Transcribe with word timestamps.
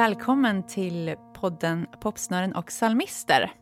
Välkommen 0.00 0.66
till 0.66 1.14
podden 1.34 1.86
Popsnören 2.00 2.54
och 2.54 2.66
psalmister. 2.66 3.52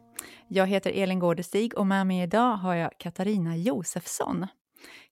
Jag 0.49 0.67
heter 0.67 0.93
Elin 0.93 1.19
Gårdestig 1.19 1.79
och 1.79 1.87
med 1.87 2.07
mig 2.07 2.23
idag 2.23 2.57
har 2.57 2.75
jag 2.75 2.99
Katarina 2.99 3.57
Josefsson. 3.57 4.47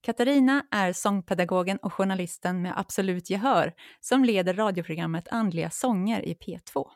Katarina 0.00 0.66
är 0.70 0.92
sångpedagogen 0.92 1.76
och 1.76 1.92
journalisten 1.92 2.62
med 2.62 2.72
absolut 2.76 3.30
gehör 3.30 3.74
som 4.00 4.24
leder 4.24 4.54
radioprogrammet 4.54 5.28
Andliga 5.28 5.70
sånger 5.70 6.22
i 6.22 6.34
P2. 6.34 6.86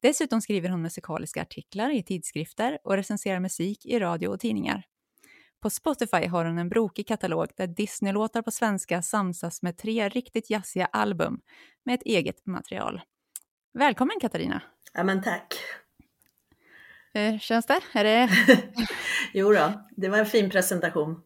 Dessutom 0.00 0.40
skriver 0.40 0.68
hon 0.68 0.82
musikaliska 0.82 1.42
artiklar 1.42 1.90
i 1.90 2.02
tidskrifter 2.02 2.78
och 2.84 2.96
recenserar 2.96 3.40
musik 3.40 3.86
i 3.86 3.98
radio 3.98 4.28
och 4.28 4.40
tidningar. 4.40 4.82
På 5.60 5.70
Spotify 5.70 6.26
har 6.26 6.44
hon 6.44 6.58
en 6.58 6.68
brokig 6.68 7.08
katalog 7.08 7.48
där 7.56 7.66
Disney-låtar 7.66 8.42
på 8.42 8.50
svenska 8.50 9.02
samsas 9.02 9.62
med 9.62 9.78
tre 9.78 10.08
riktigt 10.08 10.50
jazziga 10.50 10.86
album 10.86 11.40
med 11.84 11.94
ett 11.94 12.02
eget 12.02 12.46
material. 12.46 13.00
Välkommen 13.74 14.16
Katarina! 14.20 14.62
Ja 14.92 15.04
men 15.04 15.22
tack! 15.22 15.54
Hur 17.14 17.38
känns 17.38 17.66
det? 17.66 17.80
Är 17.92 18.04
det... 18.04 18.28
jo 19.32 19.52
då, 19.52 19.72
det 19.96 20.08
var 20.08 20.18
en 20.18 20.26
fin 20.26 20.50
presentation. 20.50 21.22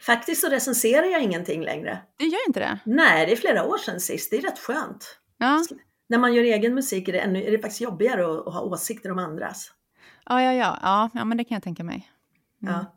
Faktiskt 0.00 0.40
så 0.40 0.48
recenserar 0.48 1.06
jag 1.06 1.22
ingenting 1.22 1.62
längre. 1.62 2.02
Du 2.16 2.26
gör 2.26 2.46
inte 2.46 2.60
det? 2.60 2.78
Nej, 2.84 3.26
det 3.26 3.32
är 3.32 3.36
flera 3.36 3.64
år 3.64 3.78
sedan 3.78 4.00
sist. 4.00 4.30
Det 4.30 4.36
är 4.36 4.42
rätt 4.42 4.58
skönt. 4.58 5.18
Ja. 5.38 5.64
När 6.08 6.18
man 6.18 6.34
gör 6.34 6.42
egen 6.42 6.74
musik 6.74 7.08
är 7.08 7.12
det, 7.12 7.20
ännu, 7.20 7.44
är 7.44 7.50
det 7.50 7.58
faktiskt 7.58 7.80
jobbigare 7.80 8.24
att, 8.24 8.46
att 8.46 8.54
ha 8.54 8.60
åsikter 8.60 9.10
om 9.10 9.18
andras. 9.18 9.72
Ja, 10.24 10.42
ja, 10.42 10.52
ja, 10.52 10.78
ja, 10.82 11.10
ja 11.14 11.24
men 11.24 11.38
det 11.38 11.44
kan 11.44 11.54
jag 11.54 11.62
tänka 11.62 11.84
mig. 11.84 12.10
Mm. 12.62 12.74
Ja. 12.74 12.96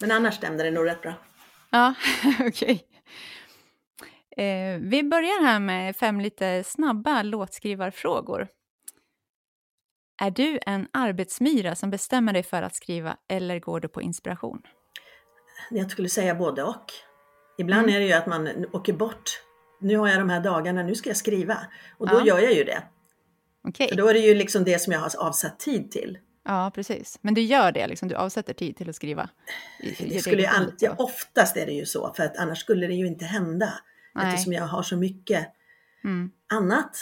Men 0.00 0.10
annars 0.10 0.34
stämde 0.34 0.64
det 0.64 0.70
nog 0.70 0.86
rätt 0.86 1.02
bra. 1.02 1.14
Ja, 1.70 1.94
okej. 2.40 2.48
Okay. 2.48 2.80
Eh, 4.38 4.78
vi 4.80 5.02
börjar 5.02 5.42
här 5.42 5.60
med 5.60 5.96
fem 5.96 6.20
lite 6.20 6.64
snabba 6.64 7.22
låtskrivarfrågor. 7.22 8.48
Är 10.22 10.30
du 10.30 10.58
en 10.66 10.88
arbetsmyra 10.92 11.74
som 11.74 11.90
bestämmer 11.90 12.32
dig 12.32 12.42
för 12.42 12.62
att 12.62 12.74
skriva 12.74 13.16
eller 13.28 13.60
går 13.60 13.80
du 13.80 13.88
på 13.88 14.02
inspiration? 14.02 14.62
Jag 15.70 15.90
skulle 15.90 16.08
säga 16.08 16.34
både 16.34 16.62
och. 16.62 16.92
Ibland 17.58 17.82
mm. 17.82 17.94
är 17.94 18.00
det 18.00 18.06
ju 18.06 18.12
att 18.12 18.26
man 18.26 18.66
åker 18.72 18.92
bort. 18.92 19.42
Nu 19.80 19.96
har 19.96 20.08
jag 20.08 20.18
de 20.18 20.30
här 20.30 20.40
dagarna, 20.40 20.82
nu 20.82 20.94
ska 20.94 21.10
jag 21.10 21.16
skriva. 21.16 21.58
Och 21.98 22.08
då 22.08 22.16
ja. 22.16 22.26
gör 22.26 22.38
jag 22.38 22.52
ju 22.52 22.64
det. 22.64 22.82
Okay. 23.68 23.88
För 23.88 23.96
då 23.96 24.08
är 24.08 24.14
det 24.14 24.20
ju 24.20 24.34
liksom 24.34 24.64
det 24.64 24.78
som 24.78 24.92
jag 24.92 25.00
har 25.00 25.10
avsatt 25.18 25.58
tid 25.58 25.90
till. 25.90 26.18
Ja, 26.44 26.72
precis. 26.74 27.18
Men 27.22 27.34
du 27.34 27.40
gör 27.40 27.72
det, 27.72 27.86
liksom, 27.86 28.08
du 28.08 28.14
avsätter 28.14 28.54
tid 28.54 28.76
till 28.76 28.88
att 28.88 28.96
skriva? 28.96 29.28
I, 29.80 30.08
det 30.08 30.20
skulle 30.20 30.42
ju 30.42 30.48
alltid, 30.48 30.90
oftast 30.98 31.56
är 31.56 31.66
det 31.66 31.72
ju 31.72 31.86
så, 31.86 32.12
för 32.16 32.22
att 32.22 32.36
annars 32.36 32.58
skulle 32.58 32.86
det 32.86 32.94
ju 32.94 33.06
inte 33.06 33.24
hända. 33.24 33.72
Nej. 34.18 34.34
Eftersom 34.34 34.52
jag 34.52 34.66
har 34.66 34.82
så 34.82 34.96
mycket 34.96 35.48
mm. 36.04 36.30
annat. 36.52 36.96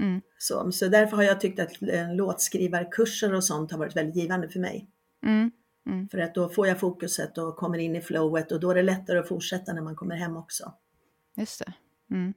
Mm. 0.00 0.20
Så, 0.38 0.72
så 0.72 0.88
därför 0.88 1.16
har 1.16 1.24
jag 1.24 1.40
tyckt 1.40 1.60
att 1.60 1.82
eh, 1.82 2.14
låtskrivarkurser 2.14 3.34
och 3.34 3.44
sånt 3.44 3.70
har 3.70 3.78
varit 3.78 3.96
väldigt 3.96 4.16
givande 4.16 4.48
för 4.48 4.60
mig. 4.60 4.90
Mm. 5.26 5.50
Mm. 5.86 6.08
För 6.08 6.18
att 6.18 6.34
då 6.34 6.48
får 6.48 6.66
jag 6.66 6.80
fokuset 6.80 7.38
och 7.38 7.56
kommer 7.56 7.78
in 7.78 7.96
i 7.96 8.00
flowet 8.00 8.52
och 8.52 8.60
då 8.60 8.70
är 8.70 8.74
det 8.74 8.82
lättare 8.82 9.18
att 9.18 9.28
fortsätta 9.28 9.72
när 9.72 9.82
man 9.82 9.96
kommer 9.96 10.16
hem 10.16 10.36
också. 10.36 10.72
Just 11.36 11.58
det. 11.58 11.72
Mm. 12.10 12.34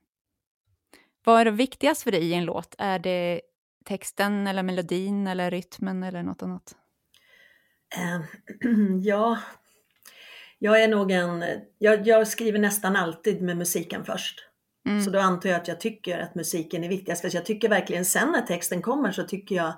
Vad 1.23 1.41
är 1.41 1.45
det 1.45 1.52
viktigast 1.52 2.03
för 2.03 2.11
dig 2.11 2.30
i 2.30 2.33
en 2.33 2.45
låt? 2.45 2.75
Är 2.78 3.00
det 3.00 3.41
texten 3.85 4.47
eller 4.47 4.63
melodin 4.63 5.28
eller 5.28 5.52
rytmen 5.52 6.03
eller 6.03 6.23
något 6.23 6.44
annat? 6.44 6.75
Uh, 7.97 8.25
ja, 9.03 9.39
jag 10.63 10.83
är 10.83 10.87
nog 10.87 11.11
en, 11.11 11.43
jag, 11.77 12.07
jag, 12.07 12.27
skriver 12.27 12.59
nästan 12.59 12.95
alltid 12.95 13.41
med 13.41 13.57
musiken 13.57 14.05
först. 14.05 14.39
Mm. 14.85 15.01
Så 15.01 15.09
då 15.09 15.19
antar 15.19 15.49
jag 15.49 15.61
att 15.61 15.67
jag 15.67 15.79
tycker 15.79 16.19
att 16.19 16.35
musiken 16.35 16.83
är 16.83 16.89
viktigast. 16.89 17.21
För 17.21 17.35
jag 17.35 17.45
tycker 17.45 17.69
verkligen 17.69 18.05
sen 18.05 18.31
när 18.31 18.41
texten 18.41 18.81
kommer 18.81 19.11
så 19.11 19.23
tycker 19.23 19.55
jag 19.55 19.73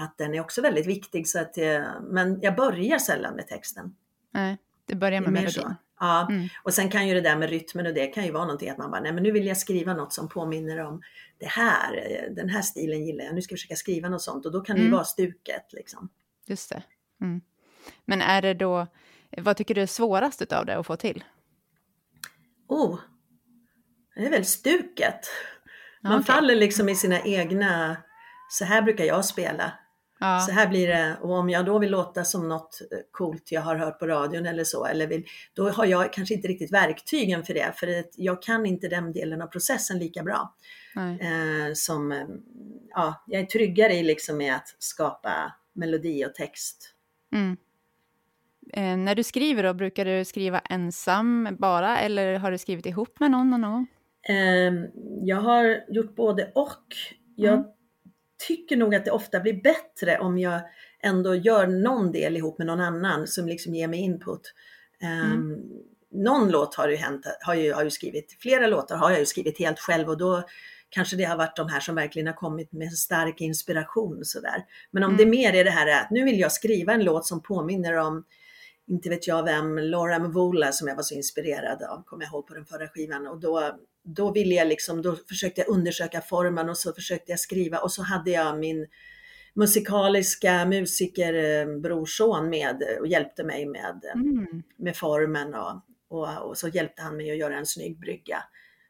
att 0.00 0.18
den 0.18 0.34
är 0.34 0.40
också 0.40 0.62
väldigt 0.62 0.86
viktig. 0.86 1.28
Så 1.28 1.40
att, 1.40 1.56
men 2.02 2.40
jag 2.40 2.56
börjar 2.56 2.98
sällan 2.98 3.34
med 3.34 3.48
texten. 3.48 3.96
Nej, 4.30 4.58
det 4.86 4.94
börjar 4.94 5.20
med 5.20 5.32
melodin. 5.32 5.74
Ja, 6.00 6.26
mm. 6.30 6.48
och 6.62 6.74
sen 6.74 6.90
kan 6.90 7.08
ju 7.08 7.14
det 7.14 7.20
där 7.20 7.36
med 7.36 7.50
rytmen 7.50 7.86
och 7.86 7.94
det 7.94 8.06
kan 8.06 8.24
ju 8.24 8.32
vara 8.32 8.44
någonting 8.44 8.70
att 8.70 8.78
man 8.78 8.90
bara, 8.90 9.00
nej 9.00 9.12
men 9.12 9.22
nu 9.22 9.30
vill 9.30 9.46
jag 9.46 9.56
skriva 9.56 9.94
något 9.94 10.12
som 10.12 10.28
påminner 10.28 10.78
om 10.78 11.02
det 11.38 11.48
här, 11.48 12.28
den 12.30 12.48
här 12.48 12.62
stilen 12.62 13.06
gillar 13.06 13.24
jag, 13.24 13.34
nu 13.34 13.42
ska 13.42 13.52
jag 13.52 13.58
försöka 13.58 13.76
skriva 13.76 14.08
något 14.08 14.22
sånt 14.22 14.46
och 14.46 14.52
då 14.52 14.60
kan 14.60 14.76
det 14.76 14.82
ju 14.82 14.86
mm. 14.86 14.96
vara 14.96 15.04
stuket 15.04 15.72
liksom. 15.72 16.08
Just 16.46 16.70
det. 16.70 16.82
Mm. 17.20 17.40
Men 18.04 18.20
är 18.20 18.42
det 18.42 18.54
då, 18.54 18.86
vad 19.36 19.56
tycker 19.56 19.74
du 19.74 19.82
är 19.82 19.86
svårast 19.86 20.42
utav 20.42 20.66
det 20.66 20.78
att 20.78 20.86
få 20.86 20.96
till? 20.96 21.24
Oh, 22.68 22.98
det 24.14 24.26
är 24.26 24.30
väl 24.30 24.44
stuket. 24.44 25.20
Man 26.02 26.20
okay. 26.20 26.34
faller 26.34 26.54
liksom 26.54 26.88
i 26.88 26.94
sina 26.94 27.20
egna, 27.20 27.96
så 28.50 28.64
här 28.64 28.82
brukar 28.82 29.04
jag 29.04 29.24
spela. 29.24 29.72
Ja. 30.20 30.40
Så 30.40 30.52
här 30.52 30.68
blir 30.68 30.88
det, 30.88 31.16
och 31.20 31.32
om 31.32 31.50
jag 31.50 31.66
då 31.66 31.78
vill 31.78 31.90
låta 31.90 32.24
som 32.24 32.48
något 32.48 32.80
eh, 32.92 32.98
coolt 33.10 33.52
jag 33.52 33.60
har 33.60 33.76
hört 33.76 33.98
på 33.98 34.06
radion 34.06 34.46
eller 34.46 34.64
så, 34.64 34.86
eller 34.86 35.06
vill, 35.06 35.24
då 35.54 35.70
har 35.70 35.86
jag 35.86 36.12
kanske 36.12 36.34
inte 36.34 36.48
riktigt 36.48 36.72
verktygen 36.72 37.44
för 37.44 37.54
det, 37.54 37.72
för 37.76 38.04
jag 38.14 38.42
kan 38.42 38.66
inte 38.66 38.88
den 38.88 39.12
delen 39.12 39.42
av 39.42 39.46
processen 39.46 39.98
lika 39.98 40.22
bra. 40.22 40.54
Eh, 40.96 41.72
som, 41.74 42.12
eh, 42.12 42.26
ja, 42.90 43.24
jag 43.26 43.40
är 43.42 43.46
tryggare 43.46 43.94
i 43.94 44.02
liksom 44.02 44.36
med 44.36 44.54
att 44.54 44.76
skapa 44.78 45.54
melodi 45.72 46.24
och 46.26 46.34
text. 46.34 46.94
Mm. 47.34 47.56
Eh, 48.72 48.96
när 48.96 49.14
du 49.14 49.22
skriver 49.22 49.62
då, 49.62 49.74
brukar 49.74 50.04
du 50.04 50.24
skriva 50.24 50.58
ensam 50.58 51.48
bara 51.58 51.98
eller 51.98 52.38
har 52.38 52.50
du 52.50 52.58
skrivit 52.58 52.86
ihop 52.86 53.20
med 53.20 53.30
någon 53.30 53.50
någon 53.50 53.62
gång? 53.62 53.86
Eh, 54.28 54.72
jag 55.22 55.36
har 55.36 55.80
gjort 55.88 56.16
både 56.16 56.52
och. 56.54 56.84
Jag 57.36 57.54
mm 57.54 57.64
tycker 58.38 58.76
nog 58.76 58.94
att 58.94 59.04
det 59.04 59.10
ofta 59.10 59.40
blir 59.40 59.62
bättre 59.62 60.18
om 60.18 60.38
jag 60.38 60.60
ändå 61.02 61.34
gör 61.34 61.66
någon 61.66 62.12
del 62.12 62.36
ihop 62.36 62.58
med 62.58 62.66
någon 62.66 62.80
annan 62.80 63.26
som 63.26 63.48
liksom 63.48 63.74
ger 63.74 63.88
mig 63.88 64.00
input. 64.00 64.54
Mm. 65.02 65.32
Um, 65.32 65.62
någon 66.10 66.50
låt 66.50 66.74
har 66.74 66.88
ju 66.88 66.96
hänt, 66.96 67.26
har 67.40 67.54
ju, 67.54 67.72
har 67.72 67.84
ju 67.84 67.90
skrivit, 67.90 68.36
flera 68.40 68.66
låtar 68.66 68.96
har 68.96 69.10
jag 69.10 69.18
ju 69.18 69.26
skrivit 69.26 69.58
helt 69.58 69.78
själv 69.78 70.08
och 70.08 70.18
då 70.18 70.42
kanske 70.88 71.16
det 71.16 71.24
har 71.24 71.36
varit 71.36 71.56
de 71.56 71.68
här 71.68 71.80
som 71.80 71.94
verkligen 71.94 72.26
har 72.26 72.34
kommit 72.34 72.72
med 72.72 72.92
stark 72.92 73.40
inspiration 73.40 74.24
sådär. 74.24 74.64
Men 74.90 75.02
om 75.02 75.10
mm. 75.10 75.24
det 75.24 75.30
mer 75.30 75.54
är 75.54 75.64
det 75.64 75.70
här 75.70 76.02
att 76.02 76.10
nu 76.10 76.24
vill 76.24 76.40
jag 76.40 76.52
skriva 76.52 76.92
en 76.92 77.04
låt 77.04 77.26
som 77.26 77.42
påminner 77.42 77.94
om 77.94 78.24
inte 78.88 79.08
vet 79.08 79.26
jag 79.26 79.44
vem, 79.44 79.78
Laura 79.78 80.18
Mvola 80.18 80.72
som 80.72 80.88
jag 80.88 80.96
var 80.96 81.02
så 81.02 81.14
inspirerad 81.14 81.82
av, 81.82 82.02
kommer 82.04 82.24
jag 82.24 82.32
ihåg 82.32 82.46
på 82.46 82.54
den 82.54 82.64
förra 82.64 82.88
skivan. 82.88 83.26
Och 83.26 83.40
då, 83.40 83.78
då 84.04 84.32
ville 84.32 84.54
jag 84.54 84.68
liksom, 84.68 85.02
då 85.02 85.16
försökte 85.28 85.60
jag 85.60 85.68
undersöka 85.68 86.20
formen 86.20 86.68
och 86.68 86.78
så 86.78 86.92
försökte 86.92 87.32
jag 87.32 87.40
skriva 87.40 87.78
och 87.78 87.92
så 87.92 88.02
hade 88.02 88.30
jag 88.30 88.58
min 88.58 88.86
musikaliska 89.54 90.64
musikerbrorson 90.64 92.50
med 92.50 92.82
och 93.00 93.06
hjälpte 93.06 93.44
mig 93.44 93.66
med, 93.66 94.04
mm. 94.14 94.62
med 94.76 94.96
formen 94.96 95.54
och, 95.54 95.82
och, 96.08 96.48
och, 96.48 96.58
så 96.58 96.68
hjälpte 96.68 97.02
han 97.02 97.16
mig 97.16 97.30
att 97.30 97.38
göra 97.38 97.58
en 97.58 97.66
snygg 97.66 98.00
brygga. 98.00 98.42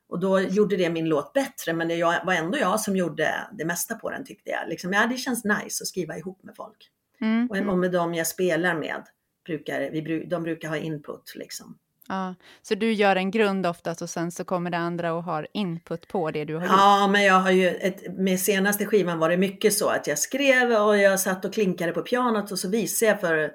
Och 0.09 0.21
då 0.21 0.41
gjorde 0.41 0.77
det 0.77 0.91
min 0.91 1.09
låt 1.09 1.33
bättre, 1.33 1.73
men 1.73 1.89
det 1.89 2.05
var 2.05 2.33
ändå 2.33 2.59
jag 2.59 2.81
som 2.81 2.97
gjorde 2.97 3.49
det 3.59 3.65
mesta 3.65 3.95
på 3.95 4.11
den 4.11 4.25
tyckte 4.25 4.51
jag. 4.51 4.69
Liksom, 4.69 4.93
ja, 4.93 5.07
det 5.07 5.17
känns 5.17 5.45
nice 5.45 5.83
att 5.83 5.89
skriva 5.89 6.17
ihop 6.17 6.43
med 6.43 6.57
folk. 6.57 6.91
Mm. 7.21 7.51
Och, 7.51 7.73
och 7.73 7.79
med 7.79 7.93
dem 7.93 8.15
jag 8.15 8.27
spelar 8.27 8.75
med 8.75 9.03
brukar, 9.49 9.91
vi, 9.91 10.25
de 10.25 10.43
brukar 10.43 10.69
ha 10.69 10.77
input 10.77 11.33
liksom. 11.35 11.79
Ja, 12.09 12.35
så 12.63 12.75
du 12.75 12.93
gör 12.93 13.17
en 13.17 13.31
grund 13.31 13.67
oftast 13.67 14.03
och 14.03 14.11
sen 14.11 14.33
så 14.33 14.45
kommer 14.45 14.71
det 14.71 14.77
andra 14.77 15.13
och 15.13 15.25
har 15.25 15.47
input 15.53 16.09
på 16.09 16.31
det 16.31 16.45
du 16.45 16.55
har 16.55 16.63
gjort? 16.63 16.71
Ja, 16.77 17.09
men 17.13 17.25
jag 17.25 17.35
har 17.35 17.51
ju, 17.51 17.69
ett, 17.69 18.17
med 18.19 18.41
senaste 18.41 18.87
skivan 18.87 19.19
var 19.19 19.29
det 19.29 19.37
mycket 19.37 19.73
så 19.73 19.89
att 19.89 20.07
jag 20.07 20.19
skrev 20.19 20.73
och 20.73 20.99
jag 20.99 21.21
satt 21.21 21.45
och 21.45 21.53
klinkade 21.55 21.93
på 21.93 22.03
pianot 22.03 22.53
och 22.53 22.59
så 22.59 22.69
visade 22.69 23.11
jag 23.11 23.21
för, 23.21 23.51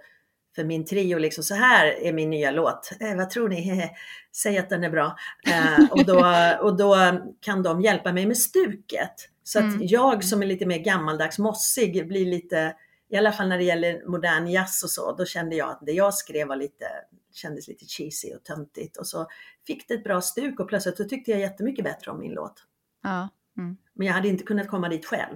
för 0.55 0.63
min 0.63 0.85
trio 0.85 1.17
liksom 1.17 1.43
så 1.43 1.55
här 1.55 1.87
är 1.87 2.13
min 2.13 2.29
nya 2.29 2.51
låt. 2.51 2.91
Eh, 2.99 3.15
vad 3.15 3.29
tror 3.29 3.49
ni? 3.49 3.89
Säg 4.35 4.57
att 4.57 4.69
den 4.69 4.83
är 4.83 4.89
bra. 4.89 5.15
Eh, 5.47 5.91
och, 5.91 6.05
då, 6.05 6.25
och 6.61 6.77
då 6.77 6.95
kan 7.41 7.63
de 7.63 7.81
hjälpa 7.81 8.13
mig 8.13 8.25
med 8.25 8.37
stuket. 8.37 9.29
Så 9.43 9.59
att 9.59 9.73
mm. 9.73 9.79
jag 9.81 10.23
som 10.23 10.41
är 10.41 10.45
lite 10.45 10.65
mer 10.65 10.77
gammaldags 10.77 11.39
mossig 11.39 12.07
blir 12.07 12.25
lite 12.25 12.75
i 13.13 13.17
alla 13.17 13.31
fall 13.31 13.47
när 13.47 13.57
det 13.57 13.63
gäller 13.63 14.09
modern 14.09 14.47
jazz 14.47 14.83
och 14.83 14.89
så, 14.89 15.15
då 15.15 15.25
kände 15.25 15.55
jag 15.55 15.69
att 15.69 15.79
det 15.85 15.91
jag 15.91 16.13
skrev 16.13 16.47
var 16.47 16.55
lite, 16.55 16.85
kändes 17.33 17.67
lite 17.67 17.85
cheesy 17.85 18.33
och 18.35 18.43
töntigt 18.43 18.97
och 18.97 19.07
så 19.07 19.27
fick 19.67 19.87
det 19.87 19.93
ett 19.93 20.03
bra 20.03 20.21
stuk 20.21 20.59
och 20.59 20.67
plötsligt 20.67 20.97
så 20.97 21.03
tyckte 21.03 21.31
jag 21.31 21.39
jättemycket 21.39 21.85
bättre 21.85 22.11
om 22.11 22.19
min 22.19 22.31
låt. 22.31 22.63
Ja. 23.03 23.29
Mm. 23.57 23.77
Men 23.93 24.07
jag 24.07 24.13
hade 24.13 24.27
inte 24.27 24.43
kunnat 24.43 24.67
komma 24.67 24.89
dit 24.89 25.05
själv. 25.05 25.35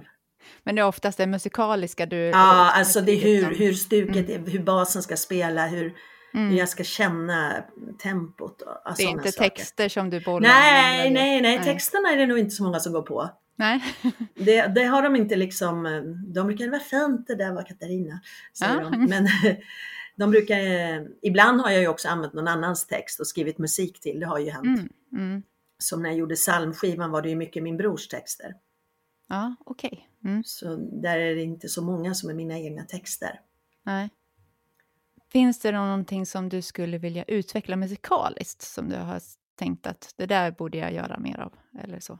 Men 0.62 0.74
det 0.74 0.80
är 0.80 0.86
oftast 0.86 1.18
det 1.18 1.26
musikaliska 1.26 2.06
du... 2.06 2.16
Ja, 2.16 2.72
alltså 2.74 3.00
det 3.00 3.12
är 3.12 3.20
hur, 3.20 3.54
hur 3.54 3.72
stuket 3.72 4.28
mm. 4.30 4.46
hur 4.46 4.62
basen 4.62 5.02
ska 5.02 5.16
spela, 5.16 5.66
hur, 5.66 5.94
mm. 6.34 6.50
hur 6.50 6.58
jag 6.58 6.68
ska 6.68 6.84
känna 6.84 7.64
tempot. 8.02 8.62
Och 8.62 8.92
det 8.96 9.02
är 9.02 9.08
inte 9.08 9.32
saker. 9.32 9.50
texter 9.50 9.88
som 9.88 10.10
du 10.10 10.20
bollar 10.20 10.48
Nej, 10.48 11.10
nej, 11.10 11.40
nej, 11.40 11.64
texterna 11.64 12.12
är 12.12 12.16
det 12.16 12.26
nog 12.26 12.38
inte 12.38 12.50
så 12.50 12.62
många 12.62 12.80
som 12.80 12.92
går 12.92 13.02
på. 13.02 13.30
Nej. 13.58 13.82
det, 14.34 14.66
det, 14.66 14.84
har 14.84 15.02
de 15.02 15.16
inte 15.16 15.36
liksom, 15.36 15.82
de 16.34 16.46
brukar, 16.46 16.64
det 16.64 16.70
var 16.70 16.78
fint 16.78 17.26
det 17.26 17.34
där 17.34 17.52
var 17.52 17.62
Katarina, 17.62 18.20
säger 18.58 18.80
ja. 18.80 18.90
de. 18.90 19.04
Men 19.04 19.28
de 20.16 20.30
brukar, 20.30 20.58
ibland 21.22 21.60
har 21.60 21.70
jag 21.70 21.80
ju 21.80 21.88
också 21.88 22.08
använt 22.08 22.32
någon 22.32 22.48
annans 22.48 22.86
text 22.86 23.20
och 23.20 23.26
skrivit 23.26 23.58
musik 23.58 24.00
till, 24.00 24.20
det 24.20 24.26
har 24.26 24.38
ju 24.38 24.50
hänt. 24.50 24.66
Mm, 24.66 24.88
mm. 25.12 25.42
Som 25.78 26.02
när 26.02 26.10
jag 26.10 26.18
gjorde 26.18 26.34
psalmskivan 26.34 27.10
var 27.10 27.22
det 27.22 27.28
ju 27.28 27.36
mycket 27.36 27.62
min 27.62 27.76
brors 27.76 28.08
texter. 28.08 28.54
Ja, 29.28 29.54
okej. 29.64 30.08
Mm. 30.24 30.42
Så 30.44 30.76
där 30.76 31.18
är 31.18 31.34
det 31.34 31.42
inte 31.42 31.68
så 31.68 31.82
många 31.82 32.14
som 32.14 32.30
är 32.30 32.34
mina 32.34 32.58
egna 32.58 32.82
texter. 32.82 33.40
Nej. 33.82 34.10
Finns 35.32 35.60
det 35.60 35.72
någonting 35.72 36.26
som 36.26 36.48
du 36.48 36.62
skulle 36.62 36.98
vilja 36.98 37.24
utveckla 37.24 37.76
musikaliskt 37.76 38.62
som 38.62 38.88
du 38.88 38.96
har 38.96 39.20
tänkt 39.54 39.86
att 39.86 40.14
det 40.16 40.26
där 40.26 40.50
borde 40.50 40.78
jag 40.78 40.92
göra 40.92 41.18
mer 41.18 41.40
av? 41.40 41.52
Eller 41.82 42.00
så? 42.00 42.18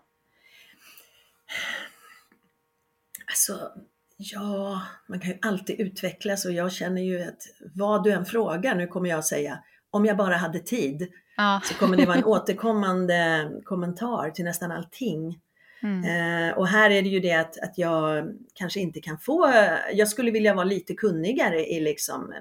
Alltså, 3.26 3.72
ja, 4.16 4.82
man 5.08 5.20
kan 5.20 5.30
ju 5.30 5.38
alltid 5.42 5.80
utvecklas 5.80 6.44
och 6.44 6.52
jag 6.52 6.72
känner 6.72 7.02
ju 7.02 7.22
att 7.22 7.42
vad 7.74 8.04
du 8.04 8.12
än 8.12 8.24
frågar, 8.24 8.74
nu 8.74 8.86
kommer 8.86 9.08
jag 9.08 9.24
säga, 9.24 9.58
om 9.90 10.06
jag 10.06 10.16
bara 10.16 10.36
hade 10.36 10.58
tid, 10.58 11.08
Ja. 11.36 11.60
så 11.64 11.74
kommer 11.74 11.96
det 11.96 12.06
vara 12.06 12.16
en 12.16 12.24
återkommande 12.24 13.50
kommentar 13.64 14.30
till 14.30 14.44
nästan 14.44 14.70
allting. 14.70 15.40
Mm. 15.82 16.04
Eh, 16.04 16.58
och 16.58 16.68
här 16.68 16.90
är 16.90 17.02
det 17.02 17.08
ju 17.08 17.20
det 17.20 17.32
att, 17.32 17.58
att 17.58 17.78
jag 17.78 18.32
kanske 18.54 18.80
inte 18.80 19.00
kan 19.00 19.18
få, 19.18 19.52
jag 19.92 20.08
skulle 20.08 20.30
vilja 20.30 20.54
vara 20.54 20.64
lite 20.64 20.94
kunnigare 20.94 21.66
i 21.66 21.80
liksom 21.80 22.34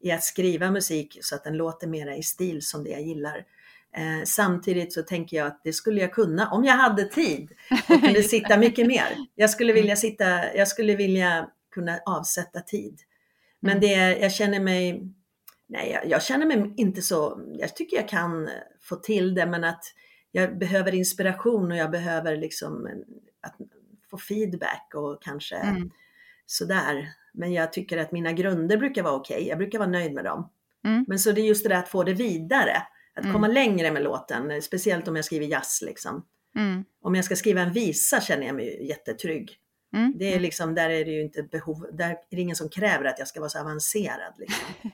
i 0.00 0.12
att 0.12 0.22
skriva 0.22 0.70
musik 0.70 1.18
så 1.22 1.34
att 1.34 1.44
den 1.44 1.56
låter 1.56 1.86
mera 1.86 2.16
i 2.16 2.22
stil 2.22 2.62
som 2.62 2.84
det 2.84 2.90
jag 2.90 3.02
gillar. 3.02 3.44
Eh, 3.98 4.24
samtidigt 4.24 4.92
så 4.92 5.02
tänker 5.02 5.36
jag 5.36 5.46
att 5.46 5.60
det 5.64 5.72
skulle 5.72 6.00
jag 6.00 6.12
kunna 6.12 6.50
om 6.50 6.64
jag 6.64 6.74
hade 6.74 7.04
tid 7.04 7.52
och 7.90 8.00
kunde 8.00 8.22
sitta 8.34 8.56
mycket 8.58 8.86
mer. 8.86 9.16
Jag 9.34 9.50
skulle 9.50 9.72
vilja 9.72 9.96
sitta, 9.96 10.54
jag 10.56 10.68
skulle 10.68 10.96
vilja 10.96 11.48
kunna 11.74 11.98
avsätta 12.06 12.60
tid. 12.60 13.00
Men 13.60 13.70
Mm. 13.70 13.80
det, 13.80 14.18
jag 14.18 14.32
känner 14.32 14.60
mig, 14.60 15.02
nej 15.66 15.90
jag, 15.92 16.06
jag 16.10 16.22
känner 16.22 16.46
mig 16.46 16.74
inte 16.76 17.02
så, 17.02 17.40
jag 17.58 17.76
tycker 17.76 17.96
jag 17.96 18.08
kan 18.08 18.48
få 18.80 18.96
till 18.96 19.34
det 19.34 19.46
men 19.46 19.64
att 19.64 19.84
jag 20.32 20.58
behöver 20.58 20.94
inspiration 20.94 21.70
och 21.72 21.76
jag 21.78 21.90
behöver 21.90 22.36
liksom 22.36 22.86
en- 22.86 23.04
att 23.40 23.56
få 24.10 24.18
feedback 24.18 24.92
och 24.94 25.22
kanske 25.22 25.56
Mm. 25.56 25.90
sådär. 26.46 27.08
Men 27.32 27.52
jag 27.52 27.72
tycker 27.72 27.98
att 27.98 28.12
mina 28.12 28.32
grunder 28.32 28.76
brukar 28.76 29.02
vara 29.02 29.14
okej, 29.14 29.48
jag 29.48 29.58
brukar 29.58 29.78
vara 29.78 29.88
nöjd 29.90 30.12
med 30.12 30.24
dem. 30.24 30.50
Mm. 30.84 31.04
Men 31.08 31.18
så 31.18 31.32
det 31.32 31.40
är 31.40 31.44
just 31.46 31.62
det 31.62 31.68
där 31.68 31.76
att 31.78 31.88
få 31.88 32.04
det 32.04 32.12
vidare, 32.14 32.82
att 33.18 33.24
Mm. 33.24 33.34
komma 33.34 33.48
längre 33.48 33.90
med 33.90 34.02
låten, 34.02 34.62
speciellt 34.62 35.08
om 35.08 35.16
jag 35.16 35.24
skriver 35.24 35.46
jazz 35.46 35.82
liksom. 35.86 36.24
Mm. 36.56 36.84
Om 37.02 37.14
jag 37.14 37.24
ska 37.24 37.36
skriva 37.36 37.60
en 37.60 37.72
visa 37.72 38.20
känner 38.20 38.46
jag 38.46 38.54
mig 38.56 38.86
jättetrygg. 38.88 39.56
Mm. 39.96 40.14
Det 40.18 40.34
är 40.34 40.40
liksom, 40.40 40.74
där 40.74 40.90
är 40.90 41.04
det 41.04 41.10
ju 41.10 41.22
inte 41.22 41.42
behov, 41.42 41.86
där 41.92 42.10
är 42.10 42.36
det 42.36 42.40
ingen 42.40 42.56
som 42.56 42.68
kräver 42.68 43.04
att 43.04 43.18
jag 43.18 43.28
ska 43.28 43.40
vara 43.40 43.50
så 43.50 43.60
avancerad. 43.60 44.34
Liksom. 44.38 44.66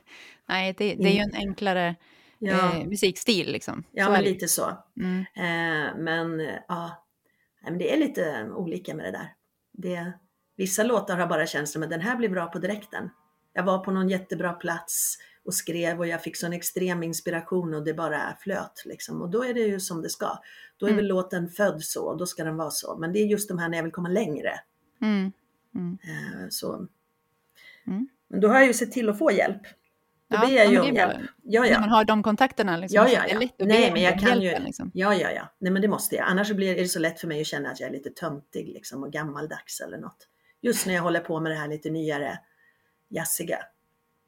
Nej, 0.49 0.75
det, 0.79 0.95
det 0.95 1.09
är 1.09 1.13
ju 1.13 1.19
en 1.21 1.35
enklare 1.35 1.95
Ja, 2.39 2.77
eh, 2.77 2.87
musikstil 2.87 3.53
liksom. 3.53 3.85
ja 3.93 4.11
men 4.11 4.25
lite 4.25 4.49
så. 4.49 4.85
Mm. 5.01 5.19
Eh, 5.37 5.97
men 5.97 6.41
ja, 6.69 7.07
men 7.65 7.79
det 7.79 7.93
är 7.95 7.97
lite 7.97 8.51
olika 8.55 8.95
med 8.95 9.05
det 9.05 9.11
där. 9.11 9.33
Det, 9.73 10.13
vissa 10.57 10.83
låtar 10.83 11.17
har 11.17 11.27
bara 11.27 11.47
känts 11.47 11.73
som 11.73 11.83
att 11.83 11.91
den 11.91 12.01
här 12.01 12.17
blir 12.17 12.29
bra 12.29 12.47
på 12.47 12.59
direkten. 12.59 13.11
Jag 13.53 13.63
var 13.63 13.79
på 13.79 13.91
någon 13.91 14.09
jättebra 14.09 14.53
plats 14.53 15.19
och 15.45 15.55
skrev 15.55 15.99
och 15.99 16.07
jag 16.07 16.23
fick 16.23 16.37
sån 16.37 16.53
extrem 16.53 17.03
inspiration 17.03 17.75
och 17.75 17.85
det 17.85 17.95
bara 17.95 18.37
flöt 18.41 18.83
liksom. 18.85 19.23
Och 19.23 19.31
då 19.31 19.45
är 19.45 19.55
det 19.55 19.61
ju 19.61 19.81
som 19.81 20.03
det 20.03 20.09
ska. 20.11 20.39
Då 20.77 20.87
är 20.87 20.91
Mm. 20.91 20.97
väl 20.97 21.07
låten 21.07 21.49
född 21.49 21.83
så 21.83 22.05
och 22.05 22.17
då 22.19 22.27
ska 22.27 22.45
den 22.45 22.57
vara 22.57 22.71
så. 22.71 22.97
Men 22.97 23.13
det 23.13 23.19
är 23.19 23.27
just 23.27 23.49
de 23.49 23.59
här 23.59 23.69
när 23.69 23.79
jag 23.79 23.83
vill 23.85 23.93
komma 23.93 24.09
längre. 24.09 24.61
Mm. 25.03 25.33
Mm. 25.75 25.99
Eh, 26.03 26.49
så. 26.51 26.75
Mm. 27.87 28.09
Men 28.29 28.41
då 28.41 28.49
har 28.49 28.55
jag 28.55 28.67
ju 28.67 28.75
sett 28.75 28.93
till 28.93 29.09
att 29.09 29.19
få 29.19 29.33
hjälp. 29.33 29.63
Då 30.29 30.37
Ja, 30.37 30.41
ber 30.41 30.49
jag 30.49 30.67
ja, 30.67 30.71
ju 30.71 30.81
om 30.81 30.95
hjälp. 30.95 31.23
Ja, 31.43 31.67
ja. 31.67 31.81
man 31.81 31.89
har 31.89 32.05
de 32.05 32.23
kontakterna 32.23 32.77
liksom. 32.77 32.97
Ja, 32.97 33.09
ja, 33.09 33.25
ja. 33.29 33.39
lätt 33.39 33.55
Nej, 33.59 33.93
men 33.93 34.03
jag 34.03 34.21
kan 34.21 34.41
ju- 34.41 34.47
hjälpen, 34.47 34.65
Liksom. 34.65 34.91
Ja, 34.95 35.15
ja, 35.15 35.31
ja. 35.31 35.49
Nej, 35.59 35.73
men 35.73 35.83
det 35.83 35.89
måste 35.89 36.17
jag. 36.17 36.27
Annars 36.29 36.53
blir 36.53 36.75
det 36.77 36.89
så 36.89 36.99
lätt 36.99 37.21
för 37.21 37.29
mig 37.29 37.41
att 37.41 37.47
känna 37.47 37.71
att 37.71 37.81
jag 37.81 37.89
är 37.89 37.93
lite 37.93 38.11
töntig 38.11 38.69
liksom, 38.69 39.03
och 39.03 39.13
gammaldags 39.13 39.81
eller 39.81 39.99
något. 39.99 40.29
Just 40.61 40.87
när 40.87 40.95
jag 40.95 41.03
håller 41.03 41.21
på 41.21 41.41
med 41.41 41.53
det 41.53 41.57
här 41.57 41.69
lite 41.69 41.91
nyare 41.91 42.39
jazziga. 43.09 43.59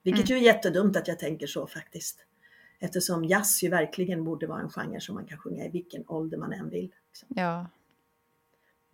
Vilket 0.07 0.31
Mm. 0.31 0.43
ju 0.43 0.49
är 0.49 0.55
jättedumt 0.55 0.97
att 0.97 1.09
jag 1.09 1.19
tänker 1.19 1.47
så 1.47 1.67
faktiskt. 1.67 2.19
Eftersom 2.79 3.25
jazz 3.25 3.63
ju 3.63 3.69
verkligen 3.69 4.25
borde 4.25 4.47
vara 4.47 4.61
en 4.61 4.71
genre 4.71 5.01
som 5.01 5.15
man 5.15 5.27
kan 5.27 5.39
sjunga 5.39 5.65
i 5.65 5.69
vilken 5.69 6.05
ålder 6.09 6.39
man 6.39 6.53
än 6.53 6.71
vill. 6.71 6.93
Liksom. 7.09 7.29
Ja. 7.37 7.71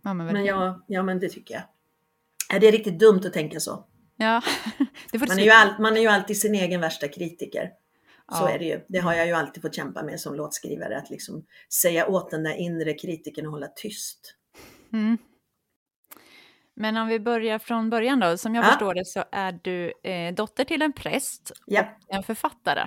Ja, 0.03 0.15
men 0.15 0.27
Men 0.27 0.45
ja, 0.45 0.83
ja, 0.87 1.03
men 1.03 1.21
det 1.21 1.29
tycker 1.29 1.55
jag. 1.55 1.63
Ja, 2.49 2.59
det 2.59 2.69
är 2.69 2.73
riktigt 2.73 2.99
dumt 2.99 3.21
att 3.25 3.33
tänka 3.33 3.61
så. 3.61 3.85
Ja, 4.17 4.43
Man 5.29 5.39
är, 5.39 5.43
ju 5.45 5.51
all, 5.51 5.81
man 5.81 5.97
är 5.97 6.01
ju 6.01 6.07
alltid 6.07 6.41
sin 6.41 6.55
egen 6.55 6.81
värsta 6.81 7.09
kritiker. 7.09 7.71
Så 8.33 8.47
är 8.47 8.59
det 8.59 8.65
ju. 8.65 8.81
Det 8.89 8.99
har 8.99 9.15
jag 9.15 9.27
ju 9.27 9.33
alltid 9.33 9.63
fått 9.63 9.75
kämpa 9.75 10.03
med 10.03 10.21
som 10.21 10.35
låtskrivare, 10.35 10.99
att 10.99 11.11
liksom 11.11 11.47
säga 11.83 12.07
åt 12.09 12.31
den 12.31 12.43
där 12.43 12.55
inre 12.55 12.95
kritiken 12.95 13.47
att 13.47 13.53
hålla 13.53 13.67
tyst. 13.67 14.35
Mm. 14.93 15.19
Men 16.77 16.97
om 16.97 17.09
vi 17.09 17.21
börjar 17.21 17.59
från 17.59 17.91
början 17.91 18.21
då. 18.21 18.37
Som 18.37 18.55
jag 18.55 18.65
Ja. 18.65 18.69
förstår 18.69 18.95
det 18.95 19.05
så 19.05 19.25
är 19.33 19.59
du 19.63 19.93
eh, 20.11 20.35
dotter 20.35 20.65
till 20.65 20.83
en 20.83 20.93
präst 20.93 21.53
Ja. 21.67 21.85
och 22.09 22.15
en 22.15 22.23
författare. 22.23 22.87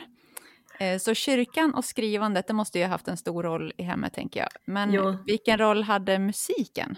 Eh, 0.79 0.97
så 0.97 1.13
kyrkan 1.13 1.73
och 1.73 1.85
skrivandet, 1.85 2.47
det 2.47 2.53
måste 2.53 2.79
ju 2.79 2.85
ha 2.85 2.89
haft 2.91 3.07
en 3.07 3.17
stor 3.17 3.43
roll 3.43 3.73
i 3.77 3.83
hemmet 3.83 4.13
tänker 4.13 4.39
jag. 4.39 4.49
Men 4.65 4.93
Jo. 4.93 5.17
vilken 5.25 5.57
roll 5.57 5.83
hade 5.83 6.19
musiken? 6.19 6.95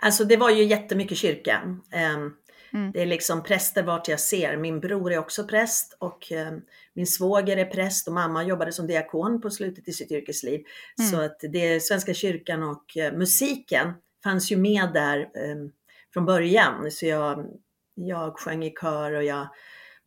Alltså 0.00 0.24
det 0.24 0.36
var 0.36 0.50
ju 0.50 0.64
jättemycket 0.64 1.18
kyrkan. 1.18 1.82
Ehm, 1.92 2.32
Mm. 2.72 2.92
Det 2.92 3.02
är 3.02 3.06
liksom 3.06 3.42
präster 3.42 3.82
vart 3.82 4.08
jag 4.08 4.20
ser. 4.20 4.56
Min 4.56 4.80
bror 4.80 5.12
är 5.12 5.18
också 5.18 5.44
präst 5.44 5.96
och 6.00 6.32
ehm, 6.32 6.60
min 6.94 7.06
svåger 7.06 7.56
är 7.56 7.64
präst 7.64 8.08
och 8.08 8.14
mamma 8.14 8.44
jobbade 8.44 8.72
som 8.72 8.86
diakon 8.86 9.40
på 9.40 9.50
slutet 9.50 9.88
i 9.88 9.92
sitt 9.92 10.12
yrkesliv. 10.12 10.60
Mm. 10.98 11.10
Så 11.10 11.20
att 11.20 11.40
det 11.52 11.74
är 11.74 11.80
Svenska 11.80 12.14
kyrkan 12.14 12.62
och 12.62 12.96
eh, 12.96 13.12
musiken 13.12 13.92
fanns 14.24 14.52
ju 14.52 14.56
med 14.56 14.92
där 14.92 15.18
ehm, 15.18 15.70
från 16.12 16.24
början. 16.26 16.90
Så 16.90 17.06
jag, 17.06 17.46
jag 17.94 18.38
sjöng 18.38 18.64
i 18.64 18.70
kör 18.80 19.12
och 19.12 19.24
jag 19.24 19.48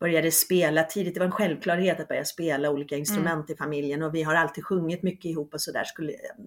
började 0.00 0.30
spela 0.30 0.82
tidigt. 0.82 1.14
Det 1.14 1.20
var 1.20 1.26
en 1.26 1.32
självklarhet 1.32 2.00
att 2.00 2.08
börja 2.08 2.24
spela 2.24 2.70
olika 2.70 2.96
instrument 2.96 3.50
i 3.50 3.56
familjen 3.56 4.02
och 4.02 4.14
vi 4.14 4.22
har 4.22 4.34
alltid 4.34 4.64
sjungit 4.64 5.02
mycket 5.02 5.24
ihop 5.24 5.54
och 5.54 5.60
sådär. 5.60 5.84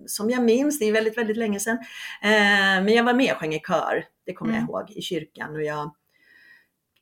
Som 0.05 0.29
jag 0.29 0.43
minns, 0.43 0.79
det 0.79 0.85
är 0.85 0.91
väldigt, 0.93 1.17
väldigt 1.17 1.37
länge 1.37 1.59
sedan. 1.59 1.77
Eh, 2.23 2.83
men 2.83 2.87
jag 2.89 3.03
var 3.03 3.13
med 3.13 3.31
och 3.33 3.37
sjöng 3.39 3.53
i 3.53 3.59
kör, 3.59 4.05
det 4.25 4.33
kommer 4.33 4.53
Mm. 4.53 4.65
jag 4.69 4.81
ihåg, 4.81 4.91
i 4.91 5.01
kyrkan. 5.01 5.55
Och 5.55 5.63
jag 5.63 5.95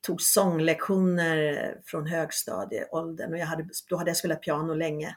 tog 0.06 0.20
sånglektioner 0.22 1.74
från 1.84 2.06
högstadieåldern 2.06 3.32
och 3.32 3.38
jag 3.38 3.46
hade, 3.46 3.68
då 3.88 3.96
hade 3.96 4.10
jag 4.10 4.16
spelat 4.16 4.42
piano 4.42 4.74
länge. 4.74 5.16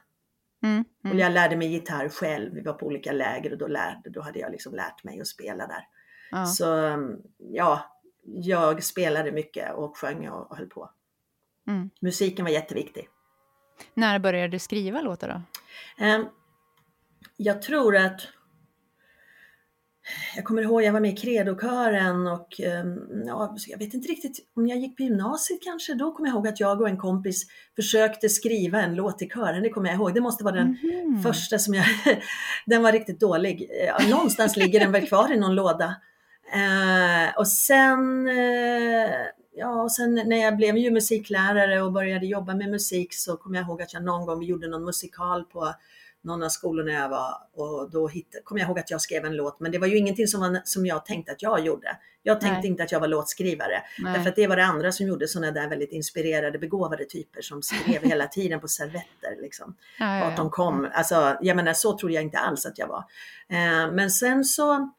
Mm. 0.64 0.84
Och 1.00 1.06
Mm. 1.06 1.20
jag 1.20 1.32
lärde 1.32 1.56
mig 1.58 1.68
gitarr 1.68 2.10
själv, 2.10 2.54
vi 2.54 2.62
var 2.62 2.74
på 2.74 2.86
olika 2.86 3.12
läger 3.12 3.52
och 3.52 3.58
då, 3.58 3.68
lärde, 3.68 4.10
då 4.10 4.22
hade 4.22 4.40
jag 4.40 4.52
liksom 4.52 4.76
lärt 4.76 5.04
mig 5.04 5.22
att 5.22 5.28
spela 5.28 5.68
där. 5.68 5.84
Ja. 6.32 6.46
Så 6.46 6.66
ja, 7.38 7.82
jag 8.24 8.84
spelade 8.84 9.32
mycket 9.32 9.74
och 9.76 9.98
sjöng 9.98 10.30
och, 10.30 10.52
och 10.52 10.58
höll 10.58 10.68
på. 10.68 10.90
Mm. 11.68 11.90
Musiken 12.02 12.46
var 12.46 12.52
jätteviktig. 12.52 13.08
När 13.94 14.20
började 14.20 14.48
du 14.48 14.60
skriva 14.60 15.02
låtar 15.02 15.28
då? 15.28 15.42
Ehm, 16.06 16.26
Jag 17.38 17.62
tror 17.62 17.96
att 17.98 18.22
jag 20.36 20.46
kommer 20.46 20.62
ihåg, 20.62 20.84
jag 20.84 20.94
var 20.94 21.00
med 21.00 21.14
i 21.14 21.16
Credokören 21.16 22.28
och 22.28 22.60
ehm, 22.62 23.00
ja, 23.26 23.56
jag 23.68 23.78
vet 23.80 23.94
inte 23.94 24.08
riktigt 24.08 24.50
om 24.56 24.68
jag 24.68 24.78
gick 24.78 24.98
på 24.98 25.04
gymnasiet 25.04 25.60
kanske. 25.64 25.94
Då 25.94 26.12
kommer 26.12 26.30
jag 26.30 26.36
ihåg 26.36 26.48
att 26.48 26.60
jag 26.60 26.82
och 26.82 26.90
en 26.90 26.98
kompis 26.98 27.46
försökte 27.76 28.30
skriva 28.30 28.82
en 28.82 28.96
låt 28.96 29.22
i 29.22 29.30
kören. 29.30 29.64
Det 29.64 29.70
kommer 29.70 29.90
jag 29.90 29.96
ihåg. 29.96 30.14
Det 30.14 30.22
måste 30.22 30.44
vara 30.44 30.56
den 30.56 30.78
Mhm. 30.84 31.22
första 31.24 31.60
som 31.60 31.74
jag... 31.74 31.86
den 32.66 32.84
var 32.84 32.92
riktigt 32.92 33.20
dålig. 33.20 33.70
Någonstans 34.10 34.58
ligger 34.58 34.80
den 34.80 34.92
väl 34.92 35.08
kvar 35.08 35.32
i 35.34 35.38
någon 35.40 35.56
låda. 35.56 35.96
Eh, 36.54 37.38
och 37.38 37.48
sen, 37.48 38.28
eh, 38.28 39.12
ja, 39.56 39.82
och 39.84 39.92
sen 39.92 40.16
när 40.16 40.38
jag 40.38 40.58
blev 40.58 40.78
ju 40.78 40.92
musiklärare 40.92 41.82
och 41.82 41.92
började 41.92 42.26
jobba 42.26 42.56
med 42.56 42.70
musik 42.70 43.14
så 43.14 43.38
kommer 43.38 43.58
jag 43.58 43.66
ihåg 43.68 43.82
att 43.82 43.94
jag 43.94 44.04
någon 44.04 44.26
gång 44.26 44.40
vi 44.40 44.46
gjorde 44.46 44.68
någon 44.68 44.86
musikal 44.86 45.44
på 45.44 45.74
någon 46.22 46.44
av 46.44 46.50
skolorna 46.50 46.92
jag 46.92 47.10
var 47.10 47.34
och 47.54 47.92
då 47.92 48.08
hittade, 48.08 48.44
kom 48.44 48.58
jag 48.58 48.68
ihåg 48.68 48.80
att 48.80 48.92
jag 48.92 49.02
skrev 49.02 49.26
en 49.26 49.36
låt 49.36 49.60
men 49.60 49.72
det 49.72 49.78
var 49.78 49.88
ju 49.88 49.98
ingenting 49.98 50.28
som, 50.28 50.42
var, 50.42 50.62
som 50.64 50.86
jag 50.86 51.06
tänkte 51.06 51.32
att 51.32 51.42
jag 51.42 51.66
gjorde. 51.66 51.98
Jag 52.24 52.42
tänkte 52.42 52.60
Nej. 52.60 52.68
inte 52.68 52.84
att 52.84 52.92
jag 52.92 53.00
var 53.00 53.08
låtskrivare. 53.08 53.82
Nej. 54.00 54.14
Därför 54.14 54.30
att 54.30 54.36
det 54.36 54.48
var 54.48 54.56
det 54.56 54.66
andra 54.66 54.92
som 54.92 55.08
gjorde 55.08 55.28
sådana 55.28 55.52
där 55.52 55.70
väldigt 55.70 55.92
inspirerade, 55.92 56.60
begåvade 56.60 57.06
typer 57.06 57.42
som 57.42 57.62
skrev 57.62 58.04
hela 58.04 58.28
tiden 58.28 58.60
på 58.60 58.68
servetter. 58.68 59.42
Liksom 59.42 59.76
ja, 60.00 60.18
ja, 60.18 60.26
vart 60.26 60.38
de 60.38 60.46
ja. 60.46 60.52
kom. 60.52 60.88
Alltså, 60.94 61.38
jag 61.42 61.56
menar 61.56 61.74
så 61.74 61.98
tror 61.98 62.12
jag 62.12 62.24
inte 62.24 62.38
alls 62.38 62.66
att 62.66 62.78
jag 62.78 62.88
var. 62.88 63.04
Eh, 63.50 63.92
men 63.92 64.12
sen 64.12 64.46
så, 64.46 64.92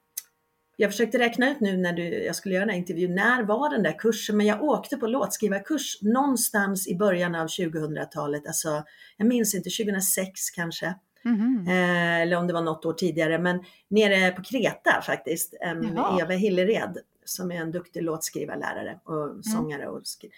jag 0.81 0.91
försökte 0.91 1.19
räkna 1.19 1.51
ut 1.51 1.61
nu 1.61 1.77
när 1.77 1.93
du, 1.93 2.03
jag 2.25 2.37
skulle 2.37 2.55
göra 2.55 2.65
den 2.65 2.71
här 2.73 2.79
intervjun, 2.79 3.15
när 3.15 3.43
var 3.43 3.71
den 3.71 3.83
där 3.83 3.99
kursen? 3.99 4.37
Men 4.37 4.47
jag 4.47 4.63
åkte 4.63 4.97
på 4.97 5.07
låtskrivarkurs 5.07 5.99
någonstans 6.03 6.89
i 6.89 6.97
början 6.97 7.35
av 7.35 7.47
2000-talet, 7.47 8.47
alltså 8.47 8.85
jag 9.17 9.27
minns 9.29 9.55
inte, 9.55 9.71
2006 9.71 10.51
kanske. 10.51 10.95
Mhm. 11.23 11.65
Eh, 11.69 12.21
eller 12.21 12.37
om 12.37 12.47
det 12.47 12.53
var 12.53 12.63
något 12.63 12.85
år 12.85 12.93
tidigare, 12.93 13.39
men 13.39 13.65
nere 13.89 14.31
på 14.31 14.43
Kreta 14.43 15.03
faktiskt, 15.07 15.55
eh, 15.65 15.75
med. 15.75 16.21
Eva 16.21 16.33
Hillered 16.35 16.99
som 17.25 17.51
är 17.53 17.57
en 17.57 17.71
duktig 17.71 18.03
låtskrivarlärare 18.03 18.99
och 19.05 19.45
sångare 19.45 19.87
och 19.89 20.07
skri- 20.07 20.31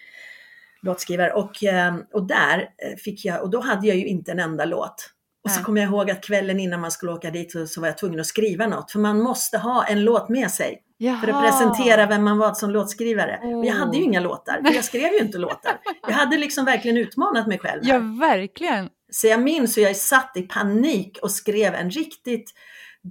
låtskrivare. 0.81 1.33
Och, 1.33 1.63
eh, 1.63 1.95
och 2.13 2.27
där 2.27 2.69
eh, 2.77 2.95
fick 2.97 3.25
jag, 3.25 3.41
och 3.43 3.49
då 3.49 3.59
hade 3.59 3.87
jag 3.87 3.97
ju 3.97 4.05
inte 4.07 4.31
en 4.31 4.39
enda 4.39 4.65
låt. 4.65 5.09
Och 5.43 5.51
så 5.51 5.63
kommer 5.63 5.81
jag 5.81 5.89
ihåg 5.89 6.11
att 6.11 6.23
kvällen 6.23 6.59
innan 6.59 6.81
man 6.81 6.91
skulle 6.91 7.11
åka 7.11 7.31
dit 7.31 7.51
så, 7.51 7.67
så 7.67 7.81
var 7.81 7.87
jag 7.87 7.97
tvungen 7.97 8.19
att 8.19 8.25
skriva 8.25 8.67
något, 8.67 8.91
för 8.91 8.99
man 8.99 9.21
måste 9.21 9.57
ha 9.57 9.85
en 9.85 10.03
låt 10.03 10.29
med 10.29 10.51
sig. 10.51 10.83
Jaha. 10.97 11.21
för 11.21 11.27
att 11.27 11.43
presentera 11.43 12.05
vem 12.05 12.23
man 12.23 12.37
var 12.37 12.53
som 12.53 12.69
låtskrivare. 12.71 13.39
Oh. 13.43 13.59
Och 13.59 13.65
jag 13.65 13.73
hade 13.73 13.97
ju 13.97 14.03
inga 14.03 14.19
låtar, 14.19 14.61
för 14.65 14.73
jag 14.73 14.83
skrev 14.83 15.13
ju 15.13 15.19
inte 15.19 15.37
låtar. 15.37 15.79
Jag 16.07 16.13
hade 16.13 16.37
liksom 16.37 16.65
verkligen 16.65 16.97
utmanat 16.97 17.47
mig 17.47 17.59
själv. 17.59 17.83
här. 17.83 17.93
Ja, 17.93 17.99
verkligen. 18.27 18.89
Så 19.11 19.27
jag 19.27 19.41
minns 19.41 19.77
hur 19.77 19.81
jag 19.81 19.95
satt 19.95 20.31
i 20.35 20.41
panik 20.41 21.19
och 21.21 21.31
skrev 21.31 21.73
en 21.73 21.89
riktigt 21.89 22.53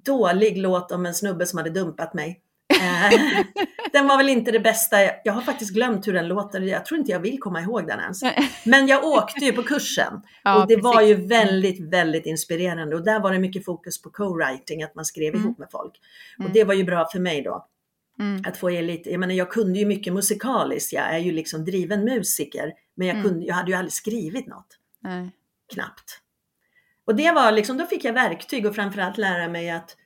dålig 0.04 0.58
låt 0.58 0.92
om 0.92 1.06
en 1.06 1.14
snubbe 1.14 1.46
som 1.46 1.58
hade 1.58 1.70
dumpat 1.70 2.14
mig. 2.14 2.41
Den 3.92 4.06
var 4.06 4.16
väl 4.16 4.28
inte 4.28 4.50
det 4.50 4.60
bästa. 4.60 4.96
Jag 5.24 5.32
har 5.32 5.42
faktiskt 5.42 5.74
glömt 5.74 6.06
hur 6.08 6.12
den 6.12 6.28
låter. 6.28 6.60
Jag 6.60 6.84
tror 6.84 7.00
inte 7.00 7.12
jag 7.12 7.20
vill 7.20 7.38
komma 7.40 7.60
ihåg 7.60 7.86
den 7.86 8.00
ens. 8.00 8.20
Men 8.64 8.86
jag 8.86 9.04
åkte 9.04 9.44
ju 9.44 9.52
på 9.52 9.62
kursen 9.62 10.22
Ja, 10.44 10.62
och 10.62 10.68
det 10.68 10.76
var 10.76 10.96
precis. 10.96 11.10
ju 11.18 11.26
väldigt, 11.26 11.92
väldigt 11.92 12.26
inspirerande. 12.26 12.96
Och 12.96 13.04
där 13.04 13.20
var 13.20 13.32
det 13.32 13.38
mycket 13.38 13.64
fokus 13.64 14.02
på 14.02 14.10
co-writing, 14.10 14.84
att 14.84 14.94
man 14.94 15.04
skrev 15.04 15.34
Mm. 15.34 15.44
ihop 15.46 15.58
med 15.58 15.68
folk. 15.70 15.92
Och 16.38 16.40
Mm. 16.40 16.52
det 16.52 16.64
var 16.64 16.74
ju 16.74 16.84
bra 16.84 17.08
för 17.12 17.18
mig 17.18 17.42
då. 17.42 17.66
Mm. 18.18 18.42
Att 18.46 18.56
få 18.56 18.70
ge 18.70 18.82
lite, 18.82 19.10
jag 19.10 19.20
menar 19.20 19.34
jag 19.34 19.50
kunde 19.50 19.78
ju 19.78 19.86
mycket 19.86 20.12
musikaliskt. 20.12 20.92
Jag 20.92 21.14
är 21.14 21.18
ju 21.18 21.32
liksom 21.32 21.64
driven 21.64 22.04
musiker. 22.04 22.72
Men 22.94 23.06
jag, 23.06 23.16
Mm. 23.16 23.28
kunde, 23.28 23.46
jag 23.46 23.54
hade 23.54 23.70
ju 23.70 23.76
aldrig 23.76 23.92
skrivit 23.92 24.46
något 24.46 24.78
Nej. 25.00 25.30
knappt. 25.74 26.18
Och 27.04 27.14
det 27.14 27.32
var 27.32 27.52
liksom, 27.52 27.78
då 27.78 27.86
fick 27.86 28.04
jag 28.04 28.12
verktyg 28.12 28.66
och 28.66 28.74
framförallt 28.74 29.18
lära 29.18 29.48
mig 29.48 29.70
att 29.70 29.96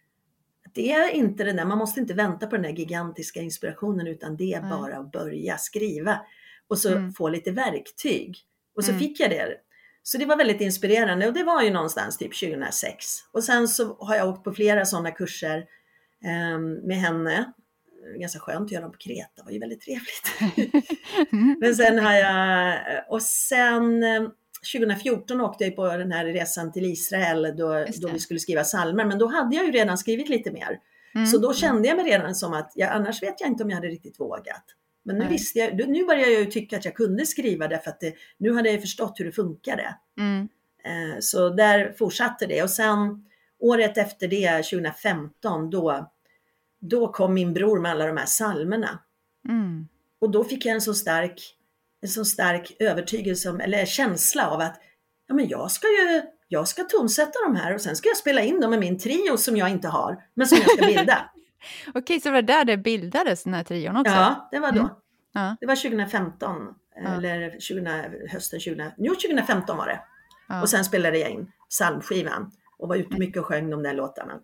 det 0.76 0.92
är 0.92 1.10
inte 1.10 1.44
det 1.44 1.52
där, 1.52 1.64
man 1.64 1.78
måste 1.78 2.00
inte 2.00 2.14
vänta 2.14 2.46
på 2.46 2.56
den 2.56 2.62
där 2.62 2.70
gigantiska 2.70 3.40
inspirationen 3.40 4.06
utan 4.06 4.36
det 4.36 4.52
är 4.54 4.60
Nej. 4.60 4.70
bara 4.70 4.96
att 4.98 5.12
börja 5.12 5.58
skriva 5.58 6.20
och 6.68 6.78
så 6.78 6.92
Mm. 6.92 7.12
få 7.12 7.28
lite 7.28 7.50
verktyg. 7.50 8.36
Och 8.76 8.84
så 8.84 8.90
Mm. 8.90 9.00
fick 9.00 9.20
jag 9.20 9.30
det. 9.30 9.56
Så 10.02 10.18
det 10.18 10.24
var 10.26 10.36
väldigt 10.36 10.60
inspirerande 10.60 11.26
och 11.26 11.32
det 11.34 11.44
var 11.44 11.62
ju 11.62 11.70
någonstans 11.70 12.18
typ 12.18 12.34
2006. 12.40 13.04
Och 13.32 13.44
sen 13.44 13.68
så 13.68 13.96
har 14.00 14.16
jag 14.16 14.28
åkt 14.28 14.44
på 14.44 14.52
flera 14.52 14.84
sådana 14.84 15.10
kurser 15.10 15.58
eh, 16.24 16.58
med 16.84 16.96
henne. 16.96 17.52
Ganska 18.20 18.38
skönt 18.40 18.64
att 18.64 18.70
göra 18.72 18.82
dem 18.82 18.92
på 18.92 18.98
Kreta, 18.98 19.30
det 19.36 19.42
var 19.42 19.50
ju 19.52 19.58
väldigt 19.58 19.80
trevligt. 19.80 20.32
Mm. 21.32 21.56
Men 21.60 21.74
sen 21.76 21.98
har 21.98 22.12
jag, 22.12 22.78
och 23.08 23.22
sen 23.22 24.02
eh, 24.02 24.22
2014 24.72 25.40
åkte 25.40 25.64
jag 25.64 25.76
på 25.76 25.96
den 25.96 26.12
här 26.12 26.24
resan 26.24 26.72
till 26.72 26.84
Israel 26.84 27.42
då, 27.56 27.84
då 28.02 28.08
vi 28.08 28.18
skulle 28.18 28.40
skriva 28.40 28.62
psalmer, 28.62 29.04
men 29.04 29.18
då 29.18 29.26
hade 29.26 29.56
jag 29.56 29.66
ju 29.66 29.72
redan 29.72 29.98
skrivit 29.98 30.28
lite 30.28 30.50
mer. 30.50 30.80
Mm. 31.14 31.26
Så 31.26 31.38
då 31.38 31.54
kände 31.54 31.88
jag 31.88 31.96
mig 31.96 32.06
redan 32.06 32.34
som 32.34 32.52
att, 32.52 32.72
jag, 32.74 32.90
annars 32.92 33.22
vet 33.22 33.40
jag 33.40 33.48
inte 33.48 33.64
om 33.64 33.70
jag 33.70 33.76
hade 33.76 33.88
riktigt 33.88 34.20
vågat. 34.20 34.64
Men 35.04 35.16
nu 35.16 35.24
Nej. 35.24 35.32
visste 35.32 35.58
jag, 35.58 35.88
nu 35.88 36.04
började 36.04 36.30
jag 36.30 36.40
ju 36.40 36.46
tycka 36.46 36.76
att 36.76 36.84
jag 36.84 36.94
kunde 36.94 37.26
skriva 37.26 37.68
därför 37.68 37.90
att 37.90 38.00
det, 38.00 38.14
nu 38.38 38.52
hade 38.52 38.68
jag 38.68 38.74
ju 38.74 38.80
förstått 38.80 39.20
hur 39.20 39.24
det 39.24 39.32
funkade. 39.32 39.96
Mm. 40.18 40.48
Eh, 40.84 41.18
Så 41.20 41.48
där 41.48 41.94
fortsatte 41.98 42.46
det 42.46 42.62
och 42.62 42.70
sen 42.70 43.24
året 43.58 43.98
efter 43.98 44.28
det, 44.28 44.62
2015, 44.62 45.70
då, 45.70 46.10
då 46.80 47.12
kom 47.12 47.34
min 47.34 47.52
bror 47.52 47.80
med 47.80 47.90
alla 47.90 48.06
de 48.06 48.16
här 48.16 48.26
psalmerna. 48.26 48.98
Mm. 49.48 49.88
Och 50.18 50.30
då 50.30 50.44
fick 50.44 50.66
jag 50.66 50.74
en 50.74 50.80
så 50.80 50.94
stark, 50.94 51.56
en 52.02 52.08
så 52.08 52.24
stark 52.24 52.76
övertygelse, 52.78 53.50
om, 53.50 53.60
eller 53.60 53.86
känsla 53.86 54.50
av 54.50 54.60
att 54.60 54.80
ja, 55.28 55.34
men 55.34 55.48
jag 55.48 55.70
ska 55.70 55.86
ju 55.86 56.22
jag 56.48 56.68
ska 56.68 56.82
tonsätta 56.84 57.38
de 57.46 57.56
här 57.56 57.74
och 57.74 57.80
sen 57.80 57.96
ska 57.96 58.08
jag 58.08 58.16
spela 58.16 58.40
in 58.40 58.60
dem 58.60 58.70
med 58.70 58.80
min 58.80 58.98
trio 58.98 59.36
som 59.36 59.56
jag 59.56 59.70
inte 59.70 59.88
har, 59.88 60.24
men 60.34 60.46
som 60.46 60.58
jag 60.58 60.70
ska 60.70 60.86
bilda. 60.86 61.30
Okej, 61.94 62.20
så 62.20 62.28
det 62.28 62.32
var 62.32 62.42
där 62.42 62.64
det 62.64 62.76
bildades, 62.76 63.44
den 63.44 63.54
här 63.54 63.64
trion 63.64 63.96
också? 63.96 64.12
ja, 64.12 64.48
det 64.50 64.58
var 64.58 64.72
då. 64.72 64.80
Mm. 64.80 64.92
Ja. 65.32 65.56
Det 65.60 65.66
var 65.66 65.76
2015, 65.76 66.74
Ja. 67.04 67.14
eller 67.14 67.60
20, 67.60 68.26
hösten 68.28 68.60
20, 68.60 68.92
jo 68.96 69.14
2015 69.14 69.76
var 69.76 69.86
det. 69.86 70.00
Ja. 70.48 70.62
Och 70.62 70.70
sen 70.70 70.84
spelade 70.84 71.18
jag 71.18 71.30
in 71.30 71.52
psalmskivan 71.70 72.52
och 72.78 72.88
var 72.88 72.96
ute 72.96 73.18
mycket 73.18 73.40
och 73.40 73.46
sjöng 73.46 73.70
de 73.70 73.82
där 73.82 73.94
låtarna. 73.94 74.40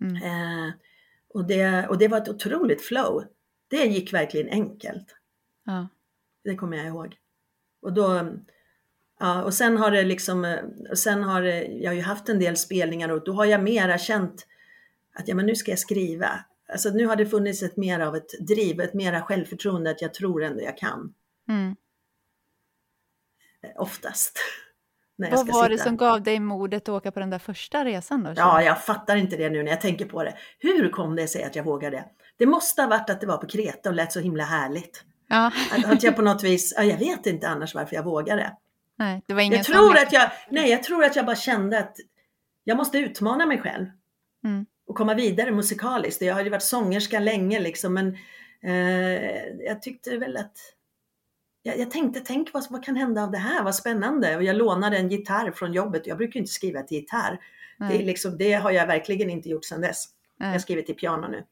Mm. 0.00 0.16
Eh, 0.16 0.72
och, 1.34 1.44
det, 1.46 1.86
och 1.88 1.98
det 1.98 2.08
var 2.08 2.18
ett 2.18 2.28
otroligt 2.28 2.82
flow. 2.82 3.24
Det 3.70 3.84
gick 3.84 4.12
verkligen 4.12 4.48
enkelt. 4.48 5.06
Det 6.44 6.56
kommer 6.56 6.76
jag 6.76 6.86
ihåg. 6.86 7.16
Och 7.82 7.92
då, 7.92 8.32
ja, 9.20 9.42
och 9.42 9.54
sen 9.54 9.76
har 9.76 9.90
det 9.90 10.02
liksom, 10.02 10.44
eh, 10.44 10.58
och 10.90 10.98
sen 10.98 11.22
har 11.22 11.42
det, 11.42 11.64
jag 11.64 11.90
har 11.90 11.94
ju 11.96 12.02
haft 12.02 12.28
en 12.28 12.38
del 12.38 12.56
spelningar 12.56 13.08
och 13.08 13.24
då 13.24 13.32
har 13.32 13.44
jag 13.44 13.62
mera 13.62 13.98
känt 13.98 14.46
att 15.14 15.28
ja, 15.28 15.34
men 15.34 15.46
nu 15.46 15.54
ska 15.54 15.70
jag 15.70 15.78
skriva. 15.78 16.44
Alltså 16.68 16.90
nu 16.90 17.06
har 17.06 17.16
det 17.16 17.26
funnits 17.26 17.62
ett 17.62 17.76
mer 17.76 18.00
av 18.00 18.16
ett 18.16 18.46
driv, 18.46 18.80
ett 18.80 18.94
mera 18.94 19.22
självförtroende 19.22 19.90
att 19.90 20.02
jag 20.02 20.14
tror 20.14 20.42
ändå 20.42 20.62
jag 20.62 20.78
kan. 20.78 21.14
Mm. 21.48 21.76
eh, 23.62 23.70
Oftast. 23.76 24.38
Vad 25.16 25.46
var 25.46 25.68
det 25.68 25.78
sitta. 25.78 25.88
som 25.88 25.96
gav 25.96 26.22
dig 26.22 26.40
modet 26.40 26.82
att 26.82 26.88
åka 26.88 27.12
på 27.12 27.20
den 27.20 27.30
där 27.30 27.38
första 27.38 27.84
resan 27.84 28.22
då? 28.22 28.32
Ja, 28.36 28.62
jag 28.62 28.84
fattar 28.84 29.16
inte 29.16 29.36
det 29.36 29.50
nu 29.50 29.62
när 29.62 29.70
jag 29.70 29.80
tänker 29.80 30.04
på 30.04 30.24
det. 30.24 30.34
Hur 30.58 30.88
kom 30.88 31.16
det 31.16 31.28
sig 31.28 31.44
att 31.44 31.56
jag 31.56 31.64
vågade? 31.64 32.04
Det 32.36 32.46
måste 32.46 32.82
ha 32.82 32.88
varit 32.88 33.10
att 33.10 33.20
det 33.20 33.26
var 33.26 33.36
på 33.36 33.46
Kreta 33.46 33.88
och 33.88 33.94
lät 33.94 34.12
så 34.12 34.20
himla 34.20 34.44
härligt. 34.44 35.04
Ja. 35.28 35.52
Att, 35.72 35.84
att 35.84 36.02
jag 36.02 36.16
på 36.16 36.22
något 36.22 36.44
vis, 36.44 36.74
ja, 36.76 36.82
jag 36.82 36.98
vet 36.98 37.26
inte 37.26 37.48
annars 37.48 37.74
varför 37.74 37.96
jag 37.96 38.02
vågade. 38.02 38.56
Nej, 38.96 39.22
det 39.26 39.34
var 39.34 39.40
ingen 39.40 39.56
Jag 39.56 39.66
tror 39.66 39.96
att 39.98 40.12
jag, 40.12 40.30
nej 40.48 40.70
jag 40.70 40.82
tror 40.82 41.04
att 41.04 41.16
jag 41.16 41.26
bara 41.26 41.36
kände 41.36 41.78
att 41.78 41.96
jag 42.64 42.76
måste 42.76 42.98
utmana 42.98 43.46
mig 43.46 43.60
själv. 43.60 43.86
Mm. 44.44 44.66
Och 44.86 44.96
komma 44.96 45.14
vidare 45.14 45.52
musikaliskt. 45.52 46.22
Jag 46.22 46.34
hade 46.34 46.44
ju 46.44 46.50
varit 46.50 46.62
sångerska 46.62 47.20
länge 47.20 47.60
liksom 47.60 47.94
men 47.94 48.16
eh, 48.62 49.36
jag 49.66 49.82
tyckte 49.82 50.18
väl 50.18 50.36
att 50.36 50.56
jag, 51.62 51.78
jag 51.78 51.90
tänkte, 51.90 52.20
tänk 52.20 52.52
vad, 52.52 52.66
vad 52.70 52.84
kan 52.84 52.96
hända 52.96 53.22
av 53.22 53.30
det 53.30 53.38
här, 53.38 53.64
vad 53.64 53.74
spännande. 53.74 54.36
Och 54.36 54.42
jag 54.42 54.56
lånade 54.56 54.96
en 54.96 55.08
gitarr 55.08 55.52
från 55.52 55.72
jobbet. 55.72 56.06
Jag 56.06 56.18
brukar 56.18 56.40
inte 56.40 56.52
skriva 56.52 56.82
till 56.82 56.98
gitarr. 56.98 57.40
Det, 57.78 57.84
är 57.84 57.88
Nej. 57.88 58.04
liksom, 58.04 58.38
det 58.38 58.52
har 58.52 58.70
jag 58.70 58.86
verkligen 58.86 59.30
inte 59.30 59.48
gjort 59.48 59.64
sedan 59.64 59.80
dess. 59.80 60.04
Nej. 60.36 60.52
Jag 60.52 60.60
skriver 60.60 60.82
till 60.82 60.94
piano 60.94 61.28
nu. 61.28 61.44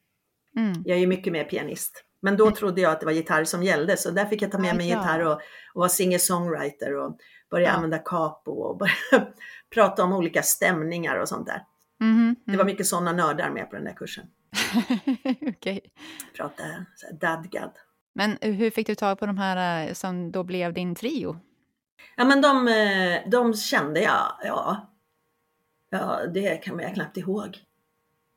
Mm. 0.56 0.82
Jag 0.86 0.96
är 0.96 1.00
ju 1.00 1.06
mycket 1.06 1.32
mer 1.32 1.44
pianist. 1.44 2.04
Men 2.22 2.36
då 2.36 2.50
trodde 2.50 2.80
jag 2.80 2.92
att 2.92 3.00
det 3.00 3.06
var 3.06 3.12
gitarr 3.12 3.44
som 3.44 3.62
gällde 3.62 3.96
så 3.96 4.10
där 4.10 4.24
fick 4.26 4.42
jag 4.42 4.52
ta 4.52 4.58
med 4.58 4.70
Ja, 4.70 4.74
mig 4.74 4.88
ja. 4.88 4.96
gitarr 4.98 5.20
och, 5.20 5.32
och 5.32 5.40
vara 5.80 5.88
singer-songwriter 5.88 6.92
och 7.04 7.18
börja 7.50 7.66
Ja. 7.66 7.72
använda 7.72 7.98
capo 7.98 8.52
och 8.52 8.76
börja 8.78 8.92
prata 9.74 10.04
om 10.04 10.12
olika 10.12 10.42
stämningar 10.42 11.16
och 11.16 11.28
sånt 11.28 11.46
där. 11.46 11.64
Mhm, 12.00 12.36
Det 12.46 12.56
var 12.56 12.64
mycket 12.64 12.86
sådana 12.86 13.12
nördar 13.12 13.50
med 13.50 13.70
på 13.70 13.76
den 13.76 13.84
där 13.84 13.92
kursen. 13.94 14.24
mm. 15.06 15.36
Okej. 15.48 15.80
Prata 16.36 16.62
dadgad. 17.20 17.70
Men 18.14 18.38
hur 18.40 18.70
fick 18.70 18.86
du 18.86 18.94
tag 18.94 19.18
på 19.18 19.26
de 19.26 19.38
här 19.38 19.86
eh, 19.88 19.92
som 19.92 20.32
då 20.32 20.42
blev 20.44 20.72
din 20.72 20.94
trio? 20.94 21.36
Ja 22.16 22.24
men 22.24 22.40
de, 22.40 22.68
eh, 22.68 23.30
de 23.30 23.54
kände 23.54 24.00
jag, 24.00 24.32
ja. 24.44 24.88
Ja, 25.90 26.20
det 26.34 26.56
kan 26.56 26.78
jag 26.78 26.94
knappt 26.94 27.16
ihåg. 27.16 27.58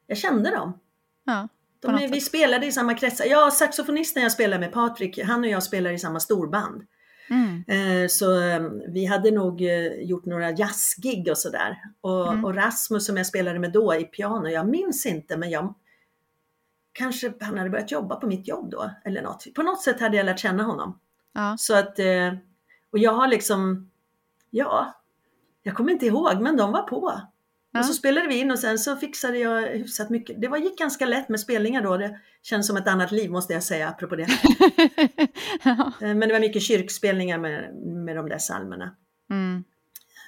Jag 0.08 0.18
kände 0.18 0.51
dem. 0.56 0.80
Ja. 1.25 1.48
Är, 1.94 2.08
vi 2.08 2.13
sätt. 2.13 2.24
spelade 2.24 2.65
i 2.65 2.72
samma 2.72 2.94
kretsar. 2.94 3.25
Ja, 3.25 3.51
saxofonisten 3.51 4.24
jag 4.24 4.32
spelar 4.32 4.60
med, 4.60 4.72
Patrik, 4.72 5.20
han 5.24 5.39
och 5.39 5.48
jag 5.50 5.63
spelar 5.63 5.92
i 5.92 6.00
samma 6.00 6.20
storband. 6.20 6.84
Mm. 7.30 7.63
Eh, 7.68 8.08
Så 8.08 8.42
eh, 8.42 8.62
vi 8.88 9.06
hade 9.06 9.32
nog 9.32 9.62
eh, 9.62 9.88
gjort 9.88 10.25
några 10.25 10.51
jazzgig 10.51 11.27
och 11.32 11.38
sådär. 11.38 11.77
Och, 12.01 12.27
Mm. 12.27 12.46
och 12.46 12.56
Rasmus 12.56 13.06
som 13.06 13.18
jag 13.18 13.25
spelade 13.25 13.60
med 13.60 13.72
då 13.72 13.96
i 13.96 14.04
piano, 14.04 14.48
jag 14.50 14.68
minns 14.68 15.06
inte 15.06 15.38
men 15.38 15.50
jag 15.50 15.74
kanske 16.94 17.34
han 17.42 17.58
hade 17.58 17.70
börjat 17.70 17.92
jobba 17.92 18.15
på 18.15 18.27
mitt 18.27 18.48
jobb 18.48 18.70
då 18.72 18.92
eller 19.06 19.22
något. 19.22 19.46
På 19.56 19.63
något 19.63 19.82
sätt 19.82 20.00
hade 20.00 20.18
jag 20.18 20.25
lärt 20.25 20.39
känna 20.39 20.63
honom. 20.63 21.00
Ja. 21.34 21.56
Så 21.60 21.75
att, 21.75 22.00
eh, 22.00 22.34
och 22.92 23.00
jag 23.00 23.12
har 23.13 23.27
liksom, 23.27 23.92
ja, 24.50 24.94
jag 25.63 25.75
kommer 25.75 25.92
inte 25.92 26.06
ihåg 26.06 26.42
men 26.42 26.58
de 26.58 26.72
var 26.72 26.82
på. 26.82 27.22
Ja. 27.75 27.79
Och 27.79 27.86
så 27.86 27.94
spelade 27.94 28.27
vi 28.27 28.39
in 28.39 28.51
och 28.51 28.60
sen 28.60 28.79
så 28.79 28.96
fixade 28.96 29.38
jag 29.38 29.62
hyfsat 29.62 30.10
mycket. 30.10 30.41
Det 30.41 30.48
var, 30.48 30.58
gick 30.58 30.77
ganska 30.79 31.05
lätt 31.05 31.29
med 31.29 31.39
spelningar 31.39 31.82
då. 31.82 31.98
Det 31.98 32.20
känns 32.41 32.67
som 32.67 32.77
ett 32.77 32.88
annat 32.88 33.12
liv 33.12 33.32
måste 33.32 33.53
jag 33.53 33.63
säga 33.63 33.89
apropå 33.89 34.15
det. 34.15 34.27
ja. 35.63 35.91
Eh, 36.01 36.15
Men 36.15 36.20
det 36.20 36.32
var 36.32 36.39
mycket 36.39 36.62
kyrkspelningar 36.62 37.38
med, 37.38 37.75
med 37.75 38.15
de 38.15 38.29
där 38.29 38.38
psalmerna. 38.38 38.96
Mm. 39.29 39.63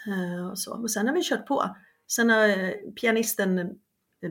Eh, 0.08 0.48
Och, 0.48 0.60
så. 0.60 0.82
och 0.82 0.92
sen 0.92 1.08
har 1.08 1.14
vi 1.14 1.24
kört 1.24 1.46
på. 1.46 1.76
Sen 2.08 2.30
har 2.30 2.48
eh, 2.50 2.72
pianisten 3.02 3.76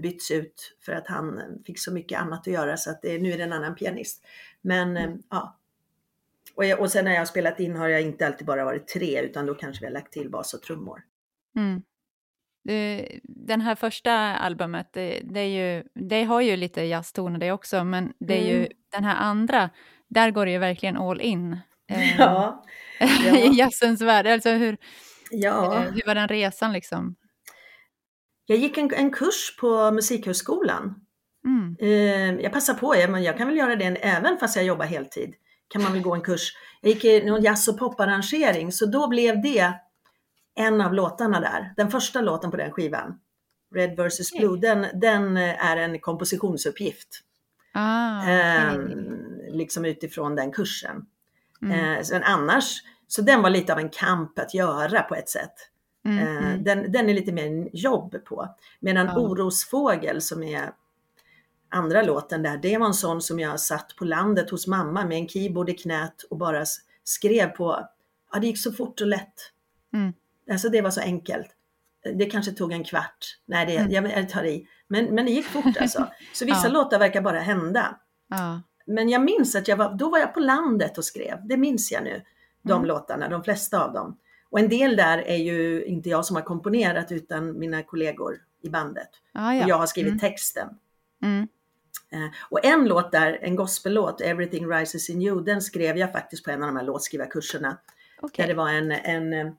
bytts 0.02 0.30
ut 0.30 0.76
för 0.80 0.92
att 0.92 1.06
han 1.06 1.40
fick 1.66 1.78
så 1.78 1.92
mycket 1.92 2.20
annat 2.20 2.40
att 2.40 2.54
göra 2.54 2.76
så 2.76 2.90
att 2.90 3.02
det, 3.02 3.18
nu 3.18 3.32
är 3.32 3.38
det 3.38 3.44
en 3.44 3.52
annan 3.52 3.74
pianist. 3.74 4.24
Men 4.62 4.96
eh, 4.96 5.10
ja. 5.30 5.58
Och, 6.54 6.64
jag, 6.64 6.80
och 6.80 6.90
sen 6.90 7.04
när 7.04 7.12
jag 7.12 7.20
har 7.20 7.26
spelat 7.26 7.60
in 7.60 7.76
har 7.76 7.88
jag 7.88 8.02
inte 8.02 8.26
alltid 8.26 8.46
bara 8.46 8.64
varit 8.64 8.88
tre 8.88 9.22
utan 9.22 9.46
då 9.46 9.54
kanske 9.54 9.80
vi 9.80 9.86
har 9.86 9.92
lagt 9.92 10.12
till 10.12 10.30
bas 10.30 10.54
och 10.54 10.62
trummor. 10.62 11.02
Mm. 11.56 11.82
Den 13.22 13.60
här 13.60 13.74
första 13.74 14.12
albumet, 14.36 14.88
det, 14.92 15.20
det, 15.24 15.48
ju, 15.48 15.84
det 15.94 16.24
har 16.24 16.40
ju 16.40 16.56
lite 16.56 16.82
jazztoner 16.82 17.38
det 17.38 17.52
också, 17.52 17.84
men 17.84 18.12
det 18.18 18.38
är 18.42 18.46
ju 18.48 18.56
Mm. 18.56 18.68
den 18.92 19.04
här 19.04 19.16
andra, 19.16 19.70
där 20.08 20.30
går 20.30 20.46
det 20.46 20.52
ju 20.52 20.58
verkligen 20.58 20.96
all 20.96 21.20
in. 21.20 21.52
eh, 21.90 22.16
Ja, 22.18 22.64
I 23.00 23.06
ja. 23.46 23.52
jazzens 23.52 24.00
värld. 24.02 24.26
Alltså 24.26 24.50
hur, 24.50 24.76
ja. 25.30 25.74
eh, 25.76 25.92
hur 25.92 26.02
var 26.06 26.14
den 26.14 26.28
resan 26.28 26.72
liksom? 26.72 27.14
Jag 28.46 28.58
gick 28.58 28.78
en, 28.78 28.94
en 28.94 29.10
kurs 29.10 29.56
på 29.60 29.90
Musikhögskolan. 29.90 30.94
Mm. 31.44 31.76
Eh, 31.80 32.42
jag 32.42 32.52
passar 32.52 32.74
på, 32.74 32.94
men 33.08 33.22
jag 33.22 33.36
kan 33.38 33.48
väl 33.48 33.56
göra 33.56 33.76
det 33.76 33.84
även 33.86 34.38
fast 34.38 34.56
jag 34.56 34.64
jobbar 34.64 34.86
heltid. 34.86 35.34
Kan 35.68 35.82
man 35.82 35.92
väl 35.92 36.02
gå 36.02 36.14
en 36.14 36.20
kurs. 36.20 36.52
Jag 36.80 36.92
gick 36.92 37.04
i 37.04 37.24
någon 37.24 37.42
jazz 37.42 37.68
och 37.68 37.78
poparrangering 37.78 38.72
så 38.72 38.86
då 38.86 39.08
blev 39.08 39.42
det 39.42 39.72
en 40.56 40.80
av 40.80 40.94
låtarna 40.94 41.40
där. 41.40 41.74
Den 41.76 41.90
första 41.90 42.20
låten 42.20 42.50
på 42.50 42.56
den 42.56 42.72
skivan. 42.72 43.20
Red 43.74 43.96
vs. 43.96 44.32
Blue, 44.32 44.58
den, 44.60 44.86
den 44.94 45.36
är 45.36 45.76
en 45.76 46.00
kompositionsuppgift. 46.00 47.08
Ah, 47.72 48.22
okay. 48.22 48.34
eh, 48.34 48.72
liksom 49.50 49.84
utifrån 49.84 50.34
den 50.34 50.52
kursen. 50.52 51.06
mm. 51.62 51.96
Eh, 51.96 52.02
sen 52.02 52.22
annars, 52.22 52.82
så 53.06 53.22
den 53.22 53.42
var 53.42 53.50
lite 53.50 53.72
av 53.72 53.78
en 53.78 53.88
kamp 53.90 54.38
att 54.38 54.54
göra 54.54 55.02
på 55.02 55.14
ett 55.14 55.28
sätt. 55.28 55.54
Mm, 56.04 56.18
Eh, 56.18 56.46
mm. 56.46 56.64
den, 56.64 56.92
den 56.92 57.08
är 57.10 57.14
lite 57.14 57.32
mer 57.32 57.68
jobb 57.72 58.24
på. 58.24 58.54
Medan 58.80 59.06
Ja. 59.06 59.18
Orosfågel 59.18 60.20
som 60.20 60.42
är 60.42 60.70
andra 61.68 62.02
låten 62.02 62.42
där, 62.42 62.56
det 62.56 62.78
var 62.78 62.86
en 62.86 62.94
sån 62.94 63.22
som 63.22 63.40
jag 63.40 63.60
satt 63.60 63.96
på 63.96 64.04
landet 64.04 64.50
hos 64.50 64.66
mamma 64.66 65.04
med 65.04 65.18
en 65.18 65.28
keyboard 65.28 65.70
i 65.70 65.74
knät 65.74 66.22
och 66.30 66.36
bara 66.38 66.64
skrev 67.04 67.46
på. 67.48 67.86
Ja, 68.32 68.38
det 68.38 68.46
gick 68.46 68.58
så 68.58 68.72
fort 68.72 69.00
och 69.00 69.06
lätt. 69.06 69.52
Mm. 69.94 70.12
Alltså 70.50 70.68
det 70.68 70.80
var 70.80 70.90
så 70.90 71.00
enkelt. 71.00 71.46
Det 72.14 72.26
kanske 72.26 72.52
tog 72.52 72.72
en 72.72 72.84
kvart. 72.84 73.38
Nej, 73.46 73.66
det, 73.66 73.76
Mm. 73.76 73.92
jag, 73.92 74.18
jag 74.18 74.28
tar 74.28 74.44
i. 74.44 74.68
Men, 74.88 75.04
men 75.14 75.24
det 75.26 75.30
gick 75.32 75.46
fort 75.46 75.76
alltså. 75.80 76.06
Så 76.34 76.44
vissa 76.44 76.60
Ja. 76.66 76.72
låtar 76.72 76.98
verkar 76.98 77.20
bara 77.20 77.40
hända. 77.40 78.00
Ja. 78.28 78.62
Men 78.86 79.08
jag 79.08 79.22
minns 79.22 79.56
att 79.56 79.68
jag 79.68 79.76
var, 79.76 79.94
då 79.94 80.10
var 80.10 80.18
jag 80.18 80.34
på 80.34 80.40
landet 80.40 80.98
och 80.98 81.04
skrev. 81.04 81.38
Det 81.48 81.56
minns 81.56 81.92
jag 81.92 82.04
nu. 82.04 82.22
De 82.62 82.72
Mm. 82.72 82.84
låtarna, 82.84 83.28
de 83.28 83.44
flesta 83.44 83.84
av 83.84 83.92
dem. 83.92 84.18
Och 84.50 84.58
en 84.60 84.68
del 84.68 84.96
där 84.96 85.18
är 85.18 85.36
ju 85.36 85.84
inte 85.84 86.08
jag 86.08 86.24
som 86.24 86.36
har 86.36 86.42
komponerat 86.42 87.12
utan 87.12 87.58
mina 87.58 87.82
kollegor 87.82 88.36
i 88.62 88.68
bandet. 88.68 89.08
Ah, 89.34 89.52
ja. 89.54 89.64
Och 89.64 89.70
jag 89.70 89.76
har 89.78 89.86
skrivit 89.86 90.10
Mm. 90.10 90.18
texten. 90.20 90.68
Mm. 91.22 91.48
Eh, 92.12 92.30
Och 92.50 92.64
en 92.64 92.84
låt 92.84 93.12
där, 93.12 93.38
en 93.42 93.56
gospellåt, 93.56 94.20
Everything 94.20 94.70
Rises 94.70 95.10
In 95.10 95.22
You, 95.22 95.40
den 95.44 95.62
skrev 95.62 95.96
jag 95.98 96.12
faktiskt 96.12 96.44
på 96.44 96.50
en 96.50 96.62
av 96.62 96.66
de 96.68 96.76
här 96.76 96.84
låtskrivarkurserna. 96.84 97.78
Okej. 98.20 98.42
Där 98.42 98.48
det 98.48 98.54
var 98.58 98.68
en, 98.68 98.92
en, 98.92 99.32
eh, 99.32 99.52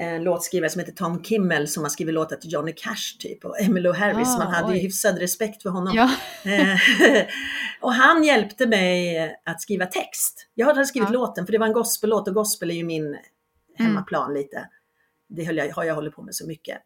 en 0.00 0.24
låtskrivare 0.24 0.70
som 0.70 0.78
heter 0.80 0.92
Tom 0.92 1.22
Kimmel 1.24 1.68
som 1.68 1.82
har 1.82 1.90
skrivit 1.90 2.14
låtar 2.14 2.36
till 2.36 2.52
Johnny 2.52 2.72
Cash 2.72 3.18
typ 3.18 3.44
och 3.44 3.60
Emmylou 3.60 3.92
Harris. 3.92 4.28
Ah, 4.28 4.38
Man 4.38 4.54
hade 4.54 4.68
ju 4.72 4.78
oj. 4.78 4.82
hyfsad 4.82 5.18
respekt 5.18 5.62
för 5.62 5.70
honom. 5.70 5.92
Ja. 5.96 6.10
Eh, 6.50 6.76
och 7.80 7.92
han 7.94 8.24
hjälpte 8.24 8.66
mig 8.66 9.18
att 9.44 9.60
skriva 9.62 9.86
text. 9.86 10.46
Jag 10.54 10.66
hade 10.66 10.86
skrivit 10.86 11.08
Ja. 11.08 11.12
låten 11.12 11.46
för 11.46 11.52
det 11.52 11.58
var 11.58 11.66
en 11.66 11.72
gospellåt 11.72 12.28
och 12.28 12.34
gospel 12.34 12.70
är 12.70 12.74
ju 12.74 12.84
min 12.84 13.18
hemmaplan 13.78 14.34
lite. 14.34 14.68
Det 15.28 15.44
höll 15.44 15.56
jag, 15.56 15.70
har 15.72 15.84
jag 15.84 15.94
hållit 15.94 16.14
på 16.14 16.22
med 16.22 16.34
så 16.34 16.46
mycket. 16.46 16.78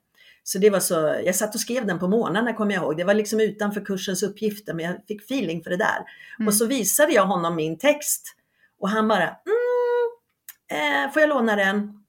Så 0.43 0.59
det 0.59 0.71
var 0.71 0.81
så, 0.81 0.95
jag 1.25 1.35
satt 1.35 1.55
och 1.55 1.61
skrev 1.61 1.87
den 1.87 1.99
på 1.99 2.09
morgnarna 2.09 2.53
kommer 2.53 2.75
jag 2.75 2.83
ihåg. 2.83 2.97
Det 2.97 3.05
var 3.05 3.15
liksom 3.15 3.41
utanför 3.41 3.81
kursens 3.85 4.23
uppgifter 4.23 4.75
men 4.75 4.85
jag 4.85 4.97
fick 5.09 5.23
feeling 5.23 5.63
för 5.63 5.71
det 5.71 5.77
där. 5.77 6.05
Mm. 6.39 6.49
Och 6.49 6.55
så 6.55 6.67
visade 6.67 7.13
jag 7.13 7.27
honom 7.27 7.57
min 7.57 7.79
text 7.79 8.37
och 8.81 8.89
han 8.91 9.09
bara 9.09 9.23
mm, 9.23 11.05
eh, 11.07 11.13
får 11.13 11.21
jag 11.23 11.29
låna 11.29 11.57
den? 11.57 12.04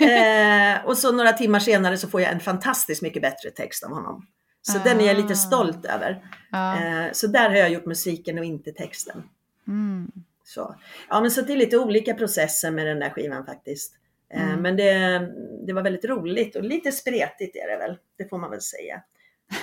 Eh, 0.00 0.84
och 0.86 0.98
så 0.98 1.12
några 1.12 1.32
timmar 1.32 1.58
senare 1.60 1.96
så 1.96 2.08
får 2.08 2.20
jag 2.20 2.32
en 2.32 2.40
fantastiskt 2.40 3.02
mycket 3.02 3.22
bättre 3.22 3.50
text 3.50 3.84
av 3.84 3.90
honom. 3.90 4.26
Så 4.62 4.78
den 4.78 5.00
är 5.00 5.06
jag 5.06 5.16
Ah. 5.16 5.20
lite 5.20 5.34
stolt 5.36 5.84
över. 5.86 6.24
ja. 6.50 6.82
Eh, 6.84 7.12
så 7.12 7.26
där 7.26 7.48
har 7.50 7.56
jag 7.56 7.70
gjort 7.70 7.86
musiken 7.86 8.38
och 8.38 8.44
inte 8.44 8.72
texten. 8.72 9.22
Mm. 9.68 10.12
Så, 10.44 10.74
ja, 11.08 11.20
men 11.20 11.30
så 11.30 11.40
det 11.42 11.52
är 11.52 11.56
lite 11.56 11.78
olika 11.78 12.14
processer 12.14 12.70
med 12.70 12.86
den 12.86 12.98
där 12.98 13.10
skivan 13.10 13.46
faktiskt. 13.46 13.94
Eh, 14.34 14.42
Mm. 14.48 14.60
Men 14.62 14.76
det, 14.76 15.18
det 15.66 15.72
var 15.72 15.82
väldigt 15.82 16.04
roligt 16.04 16.56
och 16.56 16.62
lite 16.64 16.92
spretigt 16.92 17.56
är 17.56 17.70
det 17.70 17.76
väl. 17.78 17.98
Det 18.18 18.28
får 18.28 18.38
man 18.38 18.50
väl 18.50 18.60
säga. 18.60 19.02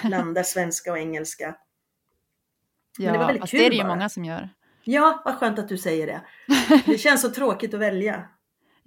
Blanda 0.03 0.43
svenska 0.43 0.91
och 0.91 0.97
engelska. 0.97 1.55
ja. 2.97 3.11
det 3.11 3.17
var 3.17 3.25
väldigt 3.25 3.41
fast 3.41 3.51
kul 3.51 3.59
det 3.59 3.65
är 3.65 3.69
det 3.69 3.75
ju 3.75 3.83
bara. 3.83 3.95
många 3.95 4.09
som 4.09 4.25
gör. 4.25 4.49
Ja, 4.83 5.21
vad 5.25 5.35
skönt 5.35 5.59
att 5.59 5.69
du 5.69 5.77
säger 5.77 6.07
det. 6.07 6.21
Det 6.85 6.97
känns 6.97 7.21
så 7.21 7.29
tråkigt 7.31 7.73
att 7.73 7.79
välja. 7.79 8.27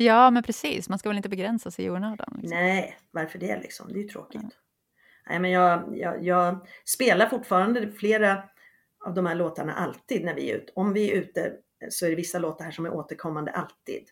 Ja, 0.01 0.31
men 0.31 0.43
precis. 0.43 0.89
Man 0.89 0.99
ska 0.99 1.09
väl 1.09 1.17
inte 1.17 1.29
begränsa 1.29 1.71
sig 1.71 1.85
i 1.85 1.91
onödan. 1.91 2.39
Liksom. 2.43 2.59
Nej, 2.59 2.97
varför 3.11 3.39
det 3.39 3.61
liksom? 3.63 3.93
Det 3.93 3.99
är 3.99 4.03
ju 4.03 4.09
tråkigt. 4.09 4.43
Nej, 5.29 5.39
men 5.39 5.51
jag, 5.51 5.97
jag, 5.99 6.25
jag 6.25 6.67
spelar 6.85 7.27
fortfarande 7.29 7.93
flera 7.93 8.43
av 9.07 9.15
de 9.15 9.27
här 9.27 9.35
låtarna 9.35 9.73
alltid 9.75 10.25
när 10.25 10.35
vi 10.35 10.51
är 10.51 10.57
ute. 10.57 10.73
Om 10.75 10.93
vi 10.93 11.11
är 11.11 11.15
ute 11.15 11.53
så 11.91 12.07
är 12.07 12.11
det 12.11 12.17
vissa 12.17 12.39
låtar 12.39 12.65
här 12.65 12.73
som 12.73 12.87
är 12.87 12.95
återkommande 12.95 13.51
alltid. 13.51 14.03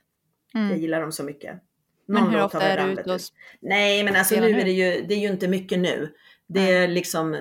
Jag 0.52 0.62
Mm. 0.62 0.78
gillar 0.78 1.00
dem 1.00 1.12
så 1.12 1.24
mycket. 1.24 1.62
Men 2.06 2.30
hur 2.30 2.42
ofta 2.44 2.62
är 2.62 2.86
du 2.86 2.92
ute 2.92 3.14
och. 3.14 3.20
Nej, 3.60 4.04
men 4.04 4.16
alltså 4.16 4.40
nu 4.40 4.60
är 4.60 4.64
det 4.64 4.70
ju, 4.70 5.06
det 5.06 5.14
är 5.14 5.18
ju 5.18 5.28
inte 5.28 5.48
mycket 5.48 5.78
nu. 5.78 6.14
Det 6.46 6.72
är 6.72 6.88
liksom, 6.88 7.34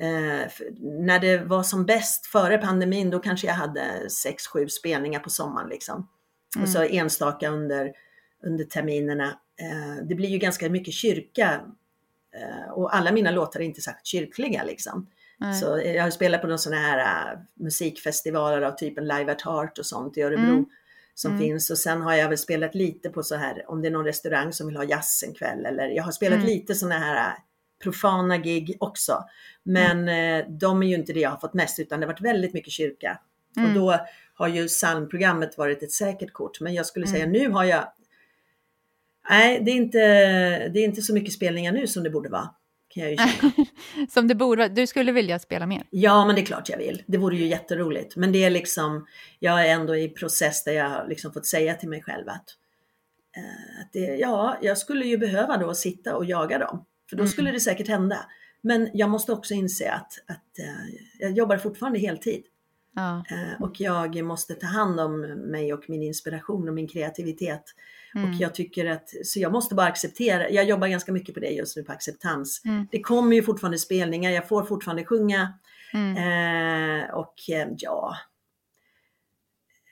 eh, 0.00 0.50
när 0.80 1.18
det 1.18 1.38
var 1.44 1.62
som 1.62 1.86
bäst 1.86 2.26
före 2.26 2.58
pandemin, 2.58 3.10
då 3.10 3.18
kanske 3.18 3.46
jag 3.46 3.54
hade 3.54 4.10
sex 4.10 4.46
sju 4.46 4.68
spelningar 4.68 5.20
på 5.20 5.30
sommaren 5.30 5.68
liksom. 5.68 6.08
Mm. 6.56 6.62
Och 6.64 6.68
så 6.68 6.82
enstaka 6.82 7.48
under, 7.48 7.92
under 8.42 8.64
terminerna. 8.64 9.38
Eh, 9.60 10.04
det 10.08 10.14
blir 10.14 10.28
ju 10.28 10.38
ganska 10.38 10.68
mycket 10.70 10.94
kyrka 10.94 11.60
eh, 12.34 12.72
och 12.72 12.94
alla 12.96 13.12
mina 13.12 13.30
låtar 13.30 13.60
är 13.60 13.64
inte 13.64 13.80
särskilt 13.80 14.06
kyrkliga 14.06 14.64
liksom. 14.64 15.06
Nej. 15.40 15.54
Så 15.54 15.80
jag 15.84 16.02
har 16.02 16.10
spelat 16.10 16.40
på 16.40 16.46
några 16.46 16.58
sådana 16.58 16.82
här 16.82 17.32
äh, 17.32 17.38
musikfestivaler 17.54 18.62
av 18.62 18.72
typen 18.72 19.08
Live 19.08 19.32
at 19.32 19.42
Heart 19.42 19.78
och 19.78 19.86
sånt 19.86 20.16
i 20.18 20.22
Örebro 20.22 20.42
Mm. 20.52 20.64
som 21.14 21.30
Mm. 21.32 21.42
finns. 21.42 21.70
Och 21.70 21.78
sen 21.78 22.02
har 22.02 22.14
jag 22.14 22.28
väl 22.28 22.38
spelat 22.38 22.74
lite 22.74 23.08
på 23.10 23.22
så 23.22 23.34
här, 23.36 23.64
om 23.70 23.82
det 23.82 23.88
är 23.88 23.92
någon 23.92 24.04
restaurang 24.04 24.52
som 24.52 24.66
vill 24.66 24.76
ha 24.76 24.84
jazz 24.84 25.24
en 25.26 25.34
kväll 25.34 25.66
eller 25.66 25.88
jag 25.88 26.02
har 26.04 26.12
spelat 26.12 26.36
Mm. 26.36 26.46
lite 26.46 26.74
sådana 26.74 26.98
här 26.98 27.16
äh, 27.30 27.32
profana 27.82 28.36
gig 28.38 28.76
också. 28.80 29.24
Men 29.62 29.98
Mm. 30.08 30.40
eh, 30.40 30.50
de 30.52 30.82
är 30.82 30.86
ju 30.86 30.94
inte 30.94 31.12
det 31.12 31.20
jag 31.20 31.30
har 31.30 31.36
fått 31.38 31.54
mest 31.54 31.78
utan 31.78 32.00
det 32.00 32.06
har 32.06 32.12
varit 32.12 32.20
väldigt 32.24 32.54
mycket 32.54 32.72
kyrka. 32.72 33.18
Mm. 33.56 33.68
Och 33.68 33.74
då 33.74 34.06
har 34.38 34.48
ju 34.48 34.68
psalmprogrammet 34.68 35.58
varit 35.58 35.82
ett 35.82 35.92
säkert 35.92 36.32
kort. 36.32 36.60
Men 36.60 36.74
jag 36.74 36.86
skulle 36.86 37.06
säga 37.06 37.24
Mm. 37.24 37.32
nu 37.42 37.48
har 37.50 37.64
jag 37.64 37.92
Nej, 39.30 39.60
det 39.64 39.70
är, 39.70 39.74
inte, 39.76 39.98
det 40.68 40.80
är 40.80 40.84
inte 40.84 41.02
så 41.02 41.14
mycket 41.14 41.32
spelningar 41.32 41.72
nu 41.72 41.86
som 41.86 42.02
det 42.02 42.10
borde 42.10 42.28
vara. 42.28 42.50
Kan 42.88 43.02
jag 43.02 43.10
ju 43.10 43.16
känna. 43.16 43.52
Som 44.10 44.28
det 44.28 44.34
borde 44.34 44.58
vara. 44.62 44.68
Du 44.68 44.86
skulle 44.86 45.12
vilja 45.12 45.38
spela 45.38 45.66
mer? 45.66 45.82
Ja, 45.90 46.26
men 46.26 46.34
det 46.34 46.40
är 46.40 46.44
klart 46.46 46.68
jag 46.68 46.78
vill. 46.78 47.02
Det 47.06 47.18
vore 47.18 47.36
ju 47.36 47.46
jätteroligt. 47.46 48.16
Men 48.16 48.32
det 48.32 48.44
är 48.44 48.50
liksom, 48.50 49.06
jag 49.38 49.66
är 49.68 49.74
ändå 49.74 49.96
i 49.96 50.08
process 50.08 50.64
där 50.64 50.72
jag 50.72 50.88
har 50.88 51.06
liksom 51.08 51.32
fått 51.32 51.46
säga 51.46 51.74
till 51.74 51.88
mig 51.88 52.02
själv 52.02 52.28
att, 52.28 52.44
eh, 53.36 53.80
att 53.80 53.92
det, 53.92 54.00
ja, 54.16 54.58
jag 54.62 54.78
skulle 54.78 55.04
ju 55.06 55.18
behöva 55.18 55.56
då 55.56 55.74
sitta 55.74 56.16
och 56.16 56.24
jaga 56.24 56.58
dem. 56.58 56.84
För 57.10 57.16
då 57.16 57.22
Mm. 57.22 57.30
skulle 57.30 57.50
det 57.50 57.60
säkert 57.60 57.88
hända. 57.88 58.18
Men 58.60 58.90
jag 58.94 59.10
måste 59.10 59.32
också 59.32 59.54
inse 59.54 59.92
att, 59.92 60.12
att 60.26 60.58
eh, 60.58 60.94
jag 61.18 61.30
jobbar 61.32 61.56
fortfarande 61.56 61.98
heltid. 61.98 62.42
Ja. 62.98 63.24
Eh, 63.30 63.62
och 63.62 63.80
jag 63.80 64.24
måste 64.24 64.54
ta 64.54 64.66
hand 64.66 65.00
om 65.00 65.20
mig 65.50 65.72
och 65.72 65.84
min 65.88 66.02
inspiration 66.02 66.68
och 66.68 66.74
min 66.74 66.88
kreativitet. 66.88 67.62
Mm. 68.14 68.30
Och 68.30 68.36
jag 68.36 68.54
tycker 68.54 68.86
att, 68.86 69.08
så 69.24 69.40
jag 69.40 69.52
måste 69.52 69.74
bara 69.74 69.86
acceptera, 69.86 70.50
jag 70.50 70.64
jobbar 70.64 70.88
ganska 70.88 71.12
mycket 71.12 71.34
på 71.34 71.40
det 71.40 71.50
just 71.50 71.76
nu 71.76 71.82
på 71.82 71.92
acceptans. 71.92 72.62
Mm. 72.64 72.86
Det 72.90 73.00
kommer 73.00 73.36
ju 73.36 73.42
fortfarande 73.42 73.78
spelningar, 73.78 74.30
jag 74.30 74.48
får 74.48 74.62
fortfarande 74.62 75.04
sjunga. 75.04 75.52
Mm. 75.94 76.16
Eh, 76.16 77.10
och 77.14 77.34
eh, 77.50 77.68
ja, 77.78 78.16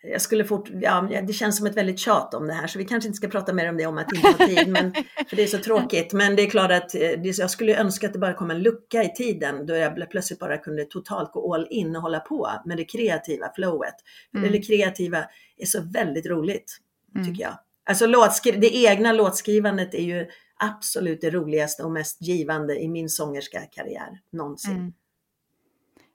jag 0.03 0.21
skulle 0.23 0.45
fort, 0.45 0.69
ja, 0.81 1.09
det 1.27 1.33
känns 1.33 1.57
som 1.57 1.67
ett 1.67 1.77
väldigt 1.77 1.99
tjat 1.99 2.35
om 2.35 2.47
det 2.47 2.53
här 2.55 2.67
så 2.67 2.79
vi 2.79 2.85
kanske 2.85 3.07
inte 3.09 3.17
ska 3.17 3.29
prata 3.29 3.53
mer 3.53 3.69
om 3.69 3.77
det 3.77 3.87
om 3.87 3.99
att 3.99 4.13
inte 4.15 4.29
ha 4.29 4.47
tid, 4.47 4.69
men, 4.69 4.93
för 5.29 5.37
det 5.37 5.43
är 5.43 5.47
så 5.47 5.59
tråkigt. 5.59 6.13
Men 6.13 6.37
det 6.37 6.43
är 6.43 6.51
klart 6.51 6.71
att 6.71 6.95
eh, 6.95 7.01
det, 7.01 7.39
jag 7.39 7.51
skulle 7.51 7.77
önska 7.81 8.07
att 8.07 8.13
det 8.13 8.19
bara 8.19 8.35
kom 8.35 8.51
en 8.51 8.63
lucka 8.63 9.03
i 9.05 9.09
tiden 9.15 9.67
då 9.67 9.75
jag 9.75 10.11
plötsligt 10.11 10.39
bara 10.39 10.59
kunde 10.59 10.85
totalt 10.85 11.33
gå 11.33 11.55
all 11.55 11.67
in 11.71 11.97
och 11.97 12.03
hålla 12.03 12.21
på 12.21 12.51
med 12.65 12.77
det 12.77 12.85
kreativa 12.85 13.53
flowet. 13.55 13.95
För 14.31 14.39
Mm. 14.39 14.53
det 14.53 14.59
kreativa 14.63 15.25
är 15.57 15.67
så 15.67 15.81
väldigt 15.83 16.27
roligt, 16.27 16.79
Mm. 17.15 17.27
tycker 17.27 17.43
jag. 17.43 17.59
Alltså 17.89 18.07
låtskri- 18.07 18.61
det 18.61 18.77
egna 18.77 19.13
låtskrivandet 19.13 19.95
är 19.95 20.03
ju 20.03 20.27
absolut 20.59 21.21
det 21.21 21.31
roligaste 21.31 21.83
och 21.83 21.91
mest 21.91 22.23
givande 22.23 22.79
i 22.83 22.89
min 22.89 23.09
sångerska 23.09 23.61
karriär 23.61 24.21
någonsin. 24.33 24.73
Mm. 24.77 24.93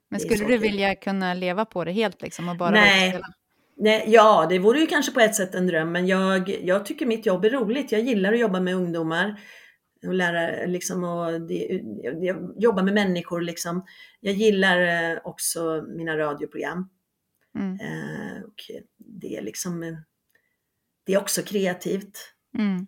Men 0.08 0.20
skulle 0.20 0.44
du 0.46 0.58
vilja 0.58 0.94
kunna 0.94 1.34
leva 1.34 1.64
på 1.64 1.84
det 1.84 1.92
helt 1.92 2.22
liksom 2.22 2.48
och 2.48 2.56
bara 2.56 2.70
Nej. 2.70 3.20
Nej, 3.76 4.04
ja, 4.06 4.46
det 4.48 4.58
vore 4.58 4.80
ju 4.80 4.86
kanske 4.86 5.12
på 5.12 5.20
ett 5.20 5.34
sätt 5.34 5.54
en 5.54 5.66
dröm, 5.66 5.92
men 5.92 6.06
jag, 6.06 6.48
jag 6.48 6.86
tycker 6.86 7.06
mitt 7.06 7.26
jobb 7.26 7.44
är 7.44 7.50
roligt. 7.50 7.92
Jag 7.92 8.00
gillar 8.00 8.32
att 8.32 8.38
jobba 8.38 8.60
med 8.60 8.74
ungdomar 8.74 9.40
och 10.06 10.14
lära 10.14 10.66
liksom 10.66 11.04
och 11.04 11.40
det, 11.40 11.80
jag 12.20 12.52
jobbar 12.56 12.82
med 12.82 12.94
människor 12.94 13.40
liksom. 13.40 13.84
Jag 14.20 14.34
gillar 14.34 14.80
eh, 15.12 15.18
också 15.24 15.84
mina 15.88 16.18
radioprogram 16.18 16.88
Mm. 17.58 17.72
eh, 17.80 18.42
och 18.42 18.54
det 18.96 19.36
är 19.36 19.42
liksom 19.42 19.82
eh, 19.82 19.94
det 21.06 21.14
är 21.14 21.18
också 21.18 21.42
kreativt. 21.42 22.18
Mm. 22.58 22.86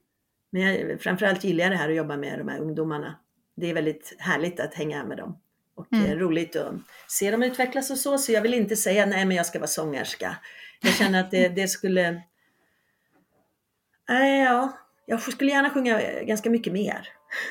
Men 0.53 0.63
jag, 0.63 1.01
framförallt 1.01 1.45
gillar 1.45 1.65
jag 1.65 1.73
det 1.73 1.77
här 1.77 1.89
att 1.89 1.97
jobba 1.97 2.17
med 2.17 2.39
de 2.39 2.49
här 2.49 2.59
ungdomarna. 2.61 3.19
Det 3.57 3.71
är 3.71 3.75
väldigt 3.75 4.17
härligt 4.19 4.61
att 4.61 4.75
hänga 4.75 5.05
med 5.05 5.17
dem. 5.17 5.39
Och 5.77 5.93
Mm. 5.93 6.07
eh, 6.11 6.17
roligt 6.17 6.57
att 6.57 6.75
se 7.09 7.31
dem 7.31 7.43
utvecklas 7.43 7.91
och 7.91 7.99
så. 7.99 8.19
Så 8.19 8.33
jag 8.33 8.43
vill 8.43 8.55
inte 8.55 8.77
säga 8.77 9.07
nej 9.07 9.25
men 9.25 9.37
jag 9.37 9.47
ska 9.47 9.59
vara 9.59 9.67
sångerska. 9.67 10.37
Jag 10.85 10.95
känner 10.95 11.21
att 11.21 11.31
det, 11.31 11.49
det 11.49 11.69
skulle... 11.69 12.23
Nej, 14.09 14.43
ja. 14.43 14.79
Jag 15.07 15.21
skulle 15.21 15.51
gärna 15.51 15.71
sjunga 15.71 16.01
ganska 16.23 16.51
mycket 16.51 16.73
mer. 16.73 17.09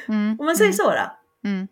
Mm. 0.08 0.40
Om 0.40 0.46
man 0.46 0.56
säger 0.56 0.70
mm. 0.70 0.78
så 0.78 0.92
då. 0.92 1.18
Mm. 1.50 1.68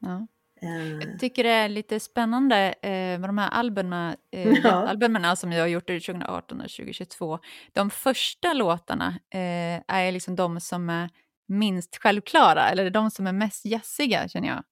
Ja. 0.00 0.26
Eh, 0.62 1.10
Jag 1.10 1.20
tycker 1.20 1.44
det 1.44 1.50
är 1.50 1.68
lite 1.68 2.00
spännande 2.00 2.74
eh, 2.82 2.90
med 2.90 3.28
de 3.28 3.38
här 3.38 3.50
albumen, 3.50 4.16
eh, 4.32 4.52
Ja. 4.64 4.70
albumen 4.70 5.36
som 5.36 5.52
jag 5.52 5.60
har 5.60 5.66
gjort 5.68 5.86
2018 5.86 6.60
och 6.60 6.70
2022. 6.70 7.38
De 7.72 7.90
första 7.90 8.52
låtarna 8.52 9.18
är 9.30 10.12
liksom 10.12 10.36
de 10.36 10.60
som 10.60 10.90
är 10.90 11.10
minst 11.48 11.96
självklara, 11.96 12.68
eller 12.68 12.90
de 12.90 13.10
som 13.10 13.26
är 13.26 13.32
mest 13.32 13.66
jazziga 13.66 14.28
känner 14.28 14.48
jag. 14.48 14.62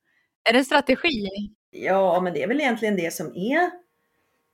Är 0.48 0.52
det 0.52 0.58
en 0.58 0.64
strategi? 0.64 1.28
Ja, 1.70 2.20
men 2.20 2.32
det 2.32 2.42
är 2.42 2.48
väl 2.48 2.60
egentligen 2.60 2.96
det 2.96 3.12
som 3.12 3.26
är 3.26 3.83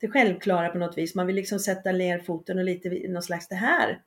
det 0.00 0.08
självklara 0.08 0.68
på 0.68 0.78
något 0.78 0.98
vis. 0.98 1.14
Man 1.14 1.26
vill 1.26 1.36
liksom 1.36 1.58
sätta 1.58 1.92
ner 1.92 2.18
foten 2.18 2.58
och 2.58 2.64
lite 2.64 3.08
någon 3.08 3.22
slags 3.22 3.48
det 3.48 3.54
här. 3.54 4.02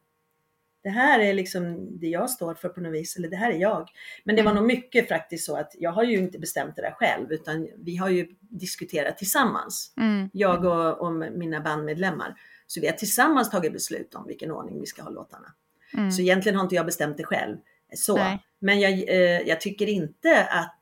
Det 0.83 0.89
här 0.89 1.19
är 1.19 1.33
liksom 1.33 1.87
det 1.99 2.07
jag 2.07 2.29
står 2.29 2.53
för 2.53 2.69
på 2.69 2.81
något 2.81 2.93
vis, 2.93 3.15
eller 3.15 3.29
det 3.29 3.35
här 3.35 3.51
är 3.51 3.57
jag. 3.57 3.89
Men 4.23 4.35
det 4.35 4.41
var 4.41 4.53
nog 4.53 4.65
mycket 4.65 5.07
faktiskt 5.07 5.45
så 5.45 5.55
att 5.55 5.75
jag 5.79 5.91
har 5.91 6.03
ju 6.03 6.17
inte 6.17 6.39
bestämt 6.39 6.75
det 6.75 6.81
där 6.81 6.91
själv, 6.91 7.31
utan 7.31 7.67
vi 7.77 7.95
har 7.95 8.09
ju 8.09 8.27
diskuterat 8.39 9.17
tillsammans. 9.17 9.93
Mm. 9.97 10.29
Jag 10.33 10.65
och, 10.65 11.01
och 11.01 11.13
mina 11.13 11.61
bandmedlemmar. 11.61 12.35
Så 12.67 12.81
vi 12.81 12.87
har 12.87 12.93
tillsammans 12.93 13.49
tagit 13.49 13.73
beslut 13.73 14.15
om 14.15 14.27
vilken 14.27 14.51
ordning 14.51 14.79
vi 14.79 14.85
ska 14.85 15.01
ha 15.01 15.09
låtarna. 15.09 15.53
Mm. 15.93 16.11
Så 16.11 16.21
egentligen 16.21 16.55
har 16.55 16.63
inte 16.63 16.75
jag 16.75 16.85
bestämt 16.85 17.17
det 17.17 17.23
själv. 17.23 17.57
Så. 17.95 18.15
Nej. 18.15 18.39
Men 18.59 18.79
jag, 18.79 18.91
eh, 18.91 19.41
jag 19.41 19.61
tycker 19.61 19.87
inte 19.87 20.43
att, 20.43 20.79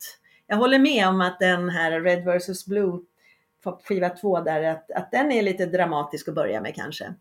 jag 0.48 0.58
håller 0.58 0.80
med 0.80 1.08
om 1.08 1.22
att 1.22 1.40
den 1.40 1.70
här 1.70 2.02
Red 2.02 2.26
vs 2.26 2.66
Blue 2.66 3.00
skiva 3.84 4.10
2 4.10 4.40
där, 4.42 4.64
att, 4.64 4.92
att 4.92 5.12
den 5.12 5.32
är 5.32 5.42
lite 5.42 5.66
dramatisk 5.66 6.28
att 6.28 6.36
börja 6.36 6.62
med 6.62 6.76
kanske. 6.76 7.14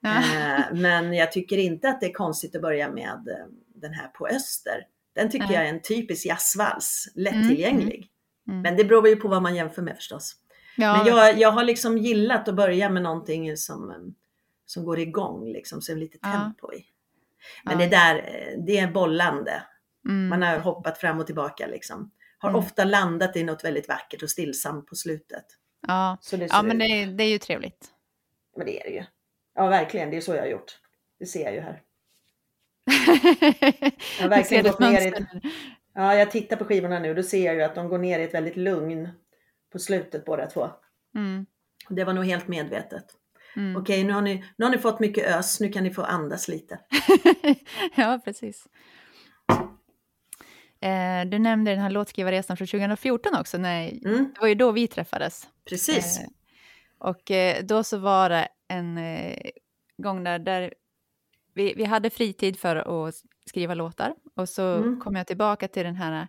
Ja. 0.00 0.16
Eh, 0.18 0.64
men 0.72 1.12
jag 1.12 1.32
tycker 1.32 1.58
inte 1.58 1.88
att 1.88 2.00
det 2.00 2.06
är 2.06 2.12
konstigt 2.12 2.56
att 2.56 2.62
börja 2.62 2.90
med 2.90 3.28
eh, 3.28 3.46
den 3.74 3.92
här 3.92 4.08
på 4.08 4.26
Öster. 4.26 4.86
Den 5.14 5.30
tycker 5.30 5.46
Nej. 5.46 5.54
jag 5.56 5.64
är 5.64 5.68
en 5.68 5.82
typisk 5.82 6.26
jazzvals, 6.26 7.08
lättillgänglig. 7.14 8.08
Mm. 8.48 8.60
Men 8.62 8.76
det 8.76 8.84
beror 8.84 9.08
ju 9.08 9.16
på 9.16 9.28
vad 9.28 9.42
man 9.42 9.54
jämför 9.56 9.82
med 9.82 9.96
förstås. 9.96 10.36
ja, 10.76 10.96
Men 10.96 11.06
jag, 11.06 11.38
jag 11.38 11.50
har 11.52 11.64
liksom 11.64 11.98
gillat 11.98 12.48
att 12.48 12.54
börja 12.54 12.90
med 12.90 13.02
någonting 13.02 13.56
som, 13.56 13.90
eh, 13.90 13.96
som 14.66 14.84
går 14.84 14.98
igång, 14.98 15.52
liksom, 15.52 15.80
så 15.82 15.94
lite 15.94 16.18
Ja. 16.22 16.32
tempo 16.32 16.72
i. 16.72 16.84
Men 17.64 17.80
Ja. 17.80 17.84
det 17.84 17.90
där, 17.90 18.24
det 18.66 18.78
är 18.78 18.88
bollande. 18.92 19.62
mm. 20.08 20.28
Man 20.28 20.42
har 20.42 20.58
hoppat 20.58 20.98
fram 20.98 21.20
och 21.20 21.26
tillbaka 21.26 21.66
liksom. 21.66 22.10
Har 22.38 22.48
Mm. 22.48 22.58
ofta 22.58 22.84
landat 22.84 23.36
i 23.36 23.44
något 23.44 23.64
väldigt 23.64 23.88
vackert 23.88 24.22
och 24.22 24.30
stillsamt 24.30 24.86
på 24.86 24.94
slutet. 24.94 25.44
Ja. 25.88 26.18
Så 26.20 26.36
det, 26.36 26.46
ja, 26.50 26.62
men 26.62 26.78
det, 26.78 26.84
är- 26.84 27.06
det 27.06 27.24
är 27.24 27.28
ju 27.28 27.38
trevligt. 27.38 27.86
men 28.56 28.66
det 28.66 28.80
är 28.80 28.84
det 28.84 28.94
ju. 28.96 29.04
Ja, 29.54 29.66
verkligen. 29.66 30.10
Det 30.10 30.16
är 30.16 30.20
så 30.20 30.34
jag 30.34 30.42
har 30.42 30.48
gjort. 30.48 30.78
Det 31.18 31.26
ser 31.26 31.44
jag 31.44 31.54
ju 31.54 31.60
här. 31.60 31.82
Jag 34.20 34.28
verkligen 34.28 34.44
ser 34.64 34.70
ett 34.70 34.76
gått 34.78 34.80
ner 34.80 35.00
i-. 35.20 35.26
Ja, 35.94 36.14
jag 36.14 36.30
tittar 36.30 36.56
på 36.56 36.64
skivorna 36.64 36.98
nu. 36.98 37.14
Då 37.14 37.22
ser 37.22 37.46
jag 37.46 37.54
ju 37.54 37.62
att 37.62 37.74
de 37.74 37.88
går 37.88 37.98
ner 37.98 38.18
i 38.18 38.22
ett 38.24 38.34
väldigt 38.34 38.56
lugn 38.56 39.08
på 39.72 39.78
slutet 39.78 40.24
båda 40.24 40.46
två. 40.46 40.70
Mm. 41.14 41.46
Det 41.88 42.04
var 42.04 42.12
nog 42.12 42.24
helt 42.24 42.48
medvetet. 42.48 43.04
Mm. 43.56 43.76
Okej, 43.76 44.04
nu, 44.04 44.12
har 44.12 44.22
ni, 44.22 44.44
nu 44.56 44.64
har 44.64 44.72
ni 44.72 44.78
fått 44.78 45.00
mycket 45.00 45.26
ös. 45.26 45.60
Nu 45.60 45.68
kan 45.68 45.84
ni 45.84 45.90
få 45.90 46.02
andas 46.02 46.48
lite. 46.48 46.78
ja, 47.94 48.20
precis. 48.24 48.66
Eh, 50.80 51.24
du 51.26 51.38
nämnde 51.38 51.70
den 51.70 51.80
här 51.80 51.90
låtskrivarresan 51.90 52.56
från 52.56 52.66
2014 52.66 53.34
också. 53.40 53.58
När, 53.58 53.88
Mm, 53.90 54.30
det 54.34 54.40
var 54.40 54.48
ju 54.48 54.54
då 54.54 54.72
vi 54.72 54.88
träffades. 54.88 55.48
Precis. 55.68 56.18
Eh, 56.18 56.24
och 56.98 57.30
eh, 57.30 57.64
då 57.64 57.84
så 57.84 57.98
var 57.98 58.28
det 58.28 58.48
en 58.68 58.98
eh, 58.98 59.50
gång 60.02 60.24
där, 60.24 60.38
där 60.38 60.74
vi, 61.54 61.74
vi 61.74 61.84
hade 61.84 62.10
fritid 62.10 62.58
för 62.58 62.76
att 63.08 63.14
skriva 63.46 63.74
låtar. 63.74 64.14
Och 64.36 64.48
så 64.48 64.62
Mm. 64.74 65.00
kom 65.00 65.16
jag 65.16 65.26
tillbaka 65.26 65.68
till 65.68 65.84
den 65.84 65.96
här 65.96 66.28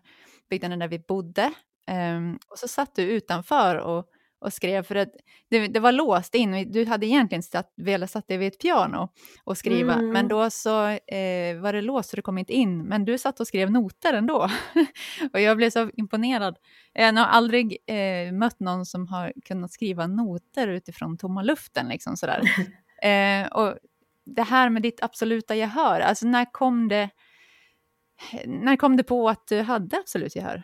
byggnaden 0.49 0.79
där 0.79 0.87
vi 0.87 0.99
bodde. 0.99 1.53
Ehm, 1.87 2.39
och 2.49 2.59
så 2.59 2.67
satt 2.67 2.95
du 2.95 3.03
utanför 3.03 3.75
och, 3.75 4.05
och 4.41 4.53
skrev, 4.53 4.83
för 4.83 4.95
att 4.95 5.09
det, 5.49 5.67
det 5.67 5.79
var 5.79 5.91
låst 5.91 6.35
in. 6.35 6.71
Du 6.71 6.85
hade 6.85 7.05
egentligen 7.05 7.43
satt, 7.43 7.73
velat 7.77 8.11
satt 8.11 8.27
dig 8.27 8.37
vid 8.37 8.47
ett 8.47 8.59
piano 8.59 9.09
och 9.43 9.57
skriva, 9.57 9.93
Mm. 9.93 10.09
men 10.09 10.27
då 10.27 10.49
så 10.49 10.85
eh, 10.87 11.59
var 11.59 11.73
det 11.73 11.81
låst 11.81 12.09
så 12.09 12.15
du 12.15 12.21
kom 12.21 12.37
inte 12.37 12.53
in. 12.53 12.83
Men 12.83 13.05
du 13.05 13.17
satt 13.17 13.39
och 13.39 13.47
skrev 13.47 13.71
noter 13.71 14.13
ändå. 14.13 14.49
och 15.33 15.39
jag 15.39 15.57
blev 15.57 15.69
så 15.69 15.89
imponerad. 15.93 16.57
Jag 16.93 17.13
har 17.13 17.25
aldrig 17.25 17.77
eh, 17.87 18.31
mött 18.33 18.59
någon 18.59 18.85
som 18.85 19.07
har 19.07 19.33
kunnat 19.45 19.71
skriva 19.71 20.07
noter 20.07 20.67
utifrån 20.67 21.17
tomma 21.17 21.41
luften. 21.43 21.87
Liksom 21.87 22.17
sådär. 22.17 22.41
eh, 23.03 23.47
och 23.47 23.77
det 24.25 24.43
här 24.43 24.69
med 24.69 24.81
ditt 24.81 25.03
absoluta 25.03 25.55
gehör, 25.55 25.99
alltså 25.99 26.27
när 26.27 26.45
kom 26.51 26.87
det, 26.87 27.09
när 28.45 28.75
kom 28.75 28.97
det 28.97 29.03
på 29.03 29.29
att 29.29 29.47
du 29.47 29.61
hade 29.61 29.97
absolut 29.97 30.35
gehör? 30.35 30.63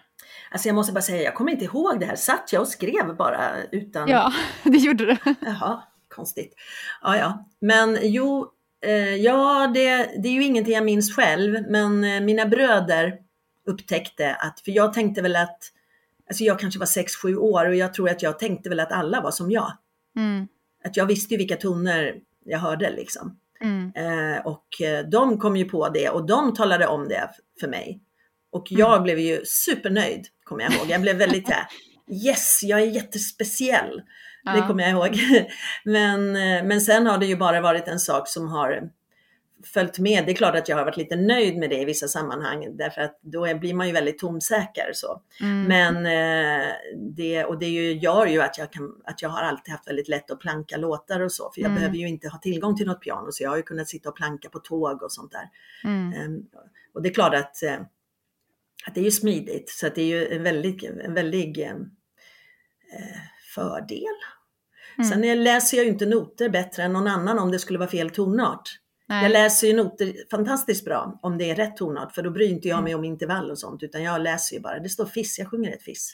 Alltså 0.52 0.68
jag 0.68 0.76
måste 0.76 0.94
bara 0.94 1.02
säga, 1.02 1.22
jag 1.24 1.36
kommer 1.36 1.52
inte 1.52 1.66
ihåg 1.66 2.00
det 2.00 2.06
här. 2.06 2.16
Satt 2.16 2.54
jag 2.54 2.62
och 2.62 2.68
skrev 2.68 3.16
bara 3.18 3.64
utan... 3.72 4.10
Ja, 4.10 4.34
det 4.64 4.78
gjorde 4.78 5.06
du. 5.06 5.18
Jaha, 5.40 5.84
konstigt. 6.08 6.54
Ja, 7.02 7.18
ja. 7.18 7.50
Men 7.62 7.98
jo, 8.02 8.52
eh, 8.86 9.16
ja, 9.16 9.72
det, 9.74 9.98
det 10.24 10.28
är 10.28 10.34
ju 10.34 10.44
ingenting 10.44 10.74
jag 10.74 10.86
minns 10.86 11.16
själv, 11.16 11.66
men 11.70 12.04
eh, 12.04 12.22
mina 12.22 12.46
bröder 12.46 13.14
upptäckte 13.68 14.36
att, 14.36 14.60
för 14.60 14.72
jag 14.72 14.94
tänkte 14.94 15.22
väl 15.22 15.36
att, 15.36 15.60
alltså 16.30 16.44
jag 16.44 16.60
kanske 16.60 16.80
var 16.80 16.88
6-7 16.88 17.36
år 17.36 17.66
och 17.70 17.76
jag 17.76 17.94
tror 17.94 18.10
att 18.10 18.22
jag 18.24 18.40
tänkte 18.40 18.70
väl 18.70 18.80
att 18.80 18.92
alla 18.92 19.22
var 19.22 19.32
som 19.32 19.52
jag. 19.52 19.72
Mm, 20.18 20.48
Att 20.84 20.98
jag 20.98 21.06
visste 21.06 21.34
ju 21.34 21.38
vilka 21.38 21.56
toner 21.56 22.16
jag 22.46 22.60
hörde 22.60 22.90
liksom. 22.92 23.38
mm, 23.62 23.92
Eh, 23.96 24.46
och 24.46 24.82
eh, 24.82 25.06
de 25.06 25.40
kom 25.40 25.56
ju 25.56 25.66
på 25.66 25.90
det 25.90 26.10
och 26.10 26.26
de 26.26 26.54
talade 26.54 26.88
om 26.88 27.08
det 27.08 27.30
för 27.60 27.68
mig. 27.68 28.02
Och 28.56 28.72
Mm. 28.72 28.80
jag 28.80 29.04
blev 29.04 29.20
ju 29.20 29.42
supernöjd, 29.46 30.26
kommer 30.44 30.64
jag 30.64 30.74
ihåg. 30.74 30.90
Jag 30.90 31.02
blev 31.02 31.16
väldigt 31.18 31.48
såhär, 31.48 31.66
yes, 32.26 32.60
jag 32.64 32.82
är 32.82 32.86
jättespeciell. 32.86 34.02
Det 34.56 34.62
kommer 34.68 34.84
jag 34.84 34.92
ihåg. 34.92 35.20
Men, 35.86 36.36
eh, 36.36 36.64
men 36.64 36.82
sen 36.82 37.08
har 37.08 37.18
det 37.18 37.26
ju 37.26 37.36
bara 37.36 37.62
varit 37.62 37.88
en 37.88 38.00
sak 38.00 38.28
som 38.28 38.48
har 38.48 38.90
följt 39.74 40.00
med. 40.00 40.26
Det 40.26 40.32
är 40.32 40.36
klart 40.36 40.56
att 40.56 40.70
jag 40.70 40.78
har 40.78 40.86
varit 40.86 40.98
lite 40.98 41.16
nöjd 41.16 41.58
med 41.58 41.70
det 41.70 41.78
i 41.82 41.86
vissa 41.86 42.08
sammanhang 42.08 42.78
därför 42.78 43.02
att 43.02 43.20
då 43.22 43.58
blir 43.58 43.74
man 43.74 43.88
ju 43.88 43.94
väldigt 43.94 44.20
tonsäker 44.20 44.92
så. 44.94 45.22
mm, 45.42 45.64
Men 45.64 45.96
eh, 46.06 46.72
det, 47.16 47.46
och 47.46 47.60
det 47.60 47.70
gör 47.94 48.26
ju 48.26 48.42
att 48.42 48.58
jag, 48.58 48.72
kan, 48.72 48.92
att 49.06 49.22
jag 49.22 49.30
har 49.30 49.42
alltid 49.44 49.72
haft 49.72 49.88
väldigt 49.88 50.08
lätt 50.08 50.32
att 50.32 50.40
planka 50.40 50.78
låtar 50.78 51.20
och 51.20 51.32
så. 51.32 51.52
För 51.54 51.62
jag 51.62 51.70
Mm. 51.70 51.76
behöver 51.80 51.98
ju 51.98 52.08
inte 52.08 52.28
ha 52.30 52.40
tillgång 52.40 52.76
till 52.78 52.88
något 52.88 53.02
piano 53.02 53.28
så 53.32 53.44
jag 53.44 53.50
har 53.50 53.58
ju 53.58 53.64
kunnat 53.64 53.88
sitta 53.90 54.10
och 54.10 54.16
planka 54.16 54.50
på 54.50 54.60
tåg 54.60 55.04
och 55.04 55.12
sånt 55.12 55.32
där. 55.32 55.50
mm, 55.84 56.14
Ehm, 56.14 56.42
och 56.94 57.02
det 57.02 57.10
är 57.10 57.14
klart 57.14 57.36
att, 57.36 57.64
eh, 57.64 57.78
att 58.88 58.96
det 58.96 59.02
är 59.02 59.06
ju 59.06 59.12
smidigt 59.12 59.70
så 59.70 59.88
att 59.88 59.96
det 59.96 60.02
är 60.02 60.06
ju 60.06 60.28
en 60.36 60.44
väldig, 60.44 60.84
en 60.84 61.14
väldig 61.14 61.60
eh, 61.62 61.76
fördel. 63.56 64.04
mm. 64.98 65.10
Sen 65.10 65.44
läser 65.44 65.78
jag 65.78 65.86
ju 65.86 65.92
inte 65.92 66.06
noter 66.06 66.50
bättre 66.50 66.84
än 66.84 66.94
någon 66.94 67.08
annan 67.08 67.40
om 67.40 67.52
det 67.52 67.60
skulle 67.60 67.80
vara 67.80 67.90
fel 67.90 68.10
tonart. 68.10 68.70
Nej. 69.08 69.24
Jag 69.24 69.32
läser 69.32 69.68
ju 69.68 69.74
noter 69.76 70.14
fantastiskt 70.32 70.86
bra 70.86 71.20
om 71.22 71.38
det 71.38 71.50
är 71.50 71.56
rätt 71.56 71.78
tonart 71.78 72.12
för 72.16 72.22
då 72.22 72.30
bryr 72.32 72.50
inte 72.50 72.68
jag 72.68 72.76
Mm. 72.76 72.84
mig 72.84 72.96
om 72.96 73.04
intervall 73.04 73.52
och 73.52 73.60
sånt 73.60 73.84
utan 73.84 74.04
jag 74.04 74.22
läser 74.22 74.56
ju 74.56 74.62
bara. 74.62 74.80
Det 74.80 74.90
står 74.90 75.06
fiss, 75.06 75.40
jag 75.40 75.50
sjunger 75.52 75.72
ett 75.72 75.84
fiss. 75.84 76.14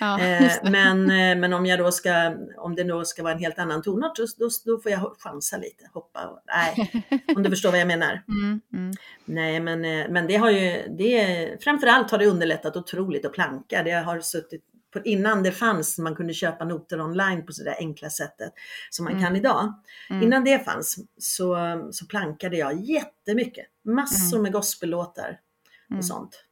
Ja, 0.00 0.20
Eh, 0.20 0.52
men, 0.62 1.10
eh, 1.10 1.36
men 1.38 1.52
om 1.52 1.66
jag 1.66 1.78
då 1.78 1.92
ska, 1.92 2.34
om 2.56 2.74
det 2.74 2.84
då 2.84 3.04
ska 3.04 3.22
vara 3.22 3.32
en 3.32 3.38
helt 3.38 3.58
annan 3.58 3.82
tonart 3.82 4.16
då, 4.16 4.26
då, 4.38 4.48
då 4.64 4.78
får 4.80 4.92
jag 4.92 5.16
chansa 5.18 5.56
lite, 5.56 5.84
hoppa. 5.92 6.26
och- 6.26 6.40
Nej, 6.46 6.92
om 7.36 7.42
du 7.42 7.50
förstår 7.50 7.70
vad 7.70 7.80
jag 7.80 7.86
menar. 7.88 8.22
Mm, 8.28 8.60
mm, 8.72 8.92
Nej, 9.24 9.60
men, 9.60 9.84
eh, 9.84 10.06
men 10.10 10.26
det 10.26 10.36
har 10.36 10.50
ju, 10.50 10.88
det, 10.98 11.62
framförallt 11.64 12.10
har 12.10 12.18
det 12.18 12.26
underlättat 12.26 12.76
otroligt 12.76 13.24
att 13.26 13.32
planka. 13.32 13.82
Det 13.82 13.90
har 13.92 14.20
suttit, 14.20 14.64
på, 14.92 15.00
innan 15.04 15.42
det 15.42 15.52
fanns, 15.52 15.98
man 15.98 16.14
kunde 16.16 16.34
köpa 16.34 16.64
noter 16.64 17.00
online 17.00 17.46
på 17.46 17.52
sådär 17.52 17.74
enkla 17.78 18.10
sättet 18.10 18.52
som 18.90 19.04
man 19.04 19.12
Mm. 19.12 19.24
kan 19.24 19.36
idag. 19.36 19.74
mm. 20.10 20.22
Innan 20.22 20.44
det 20.44 20.64
fanns 20.64 20.96
så, 21.18 21.56
så 21.92 22.06
plankade 22.06 22.56
jag 22.56 22.80
jättemycket. 22.80 23.66
Massor 23.84 24.36
Mm. 24.36 24.42
med 24.42 24.52
gospellåtar 24.52 25.38
och 25.86 25.90
Mm. 25.90 26.02
sånt. 26.02 26.44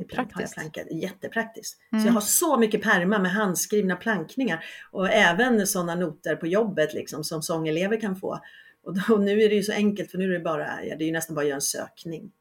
I 0.00 0.04
plank- 0.04 0.32
har 0.34 0.42
jag 0.42 0.52
plankat. 0.52 0.86
Jättepraktiskt. 0.90 1.80
Mm. 1.92 2.02
Så 2.02 2.08
jag 2.08 2.12
har 2.14 2.20
så 2.20 2.58
mycket 2.58 2.82
pärmar 2.82 3.18
med 3.18 3.30
handskrivna 3.32 3.96
plankningar 3.96 4.64
och 4.90 5.08
även 5.10 5.66
sådana 5.66 5.94
noter 5.94 6.36
på 6.36 6.46
jobbet 6.46 6.94
liksom, 6.94 7.24
som 7.24 7.42
sångelever 7.42 8.00
kan 8.00 8.16
få. 8.16 8.40
Och, 8.82 8.94
då, 8.94 9.14
och 9.14 9.20
nu 9.20 9.42
är 9.42 9.48
det 9.48 9.54
ju 9.54 9.62
så 9.62 9.72
enkelt 9.72 10.10
för 10.10 10.18
nu 10.18 10.24
är 10.24 10.28
det 10.38 10.44
bara, 10.44 10.84
ja, 10.84 10.96
det 10.96 11.04
är 11.04 11.06
ju 11.06 11.12
nästan 11.12 11.34
bara 11.34 11.40
att 11.40 11.46
göra 11.48 11.54
en 11.54 11.60
sökning 11.60 12.32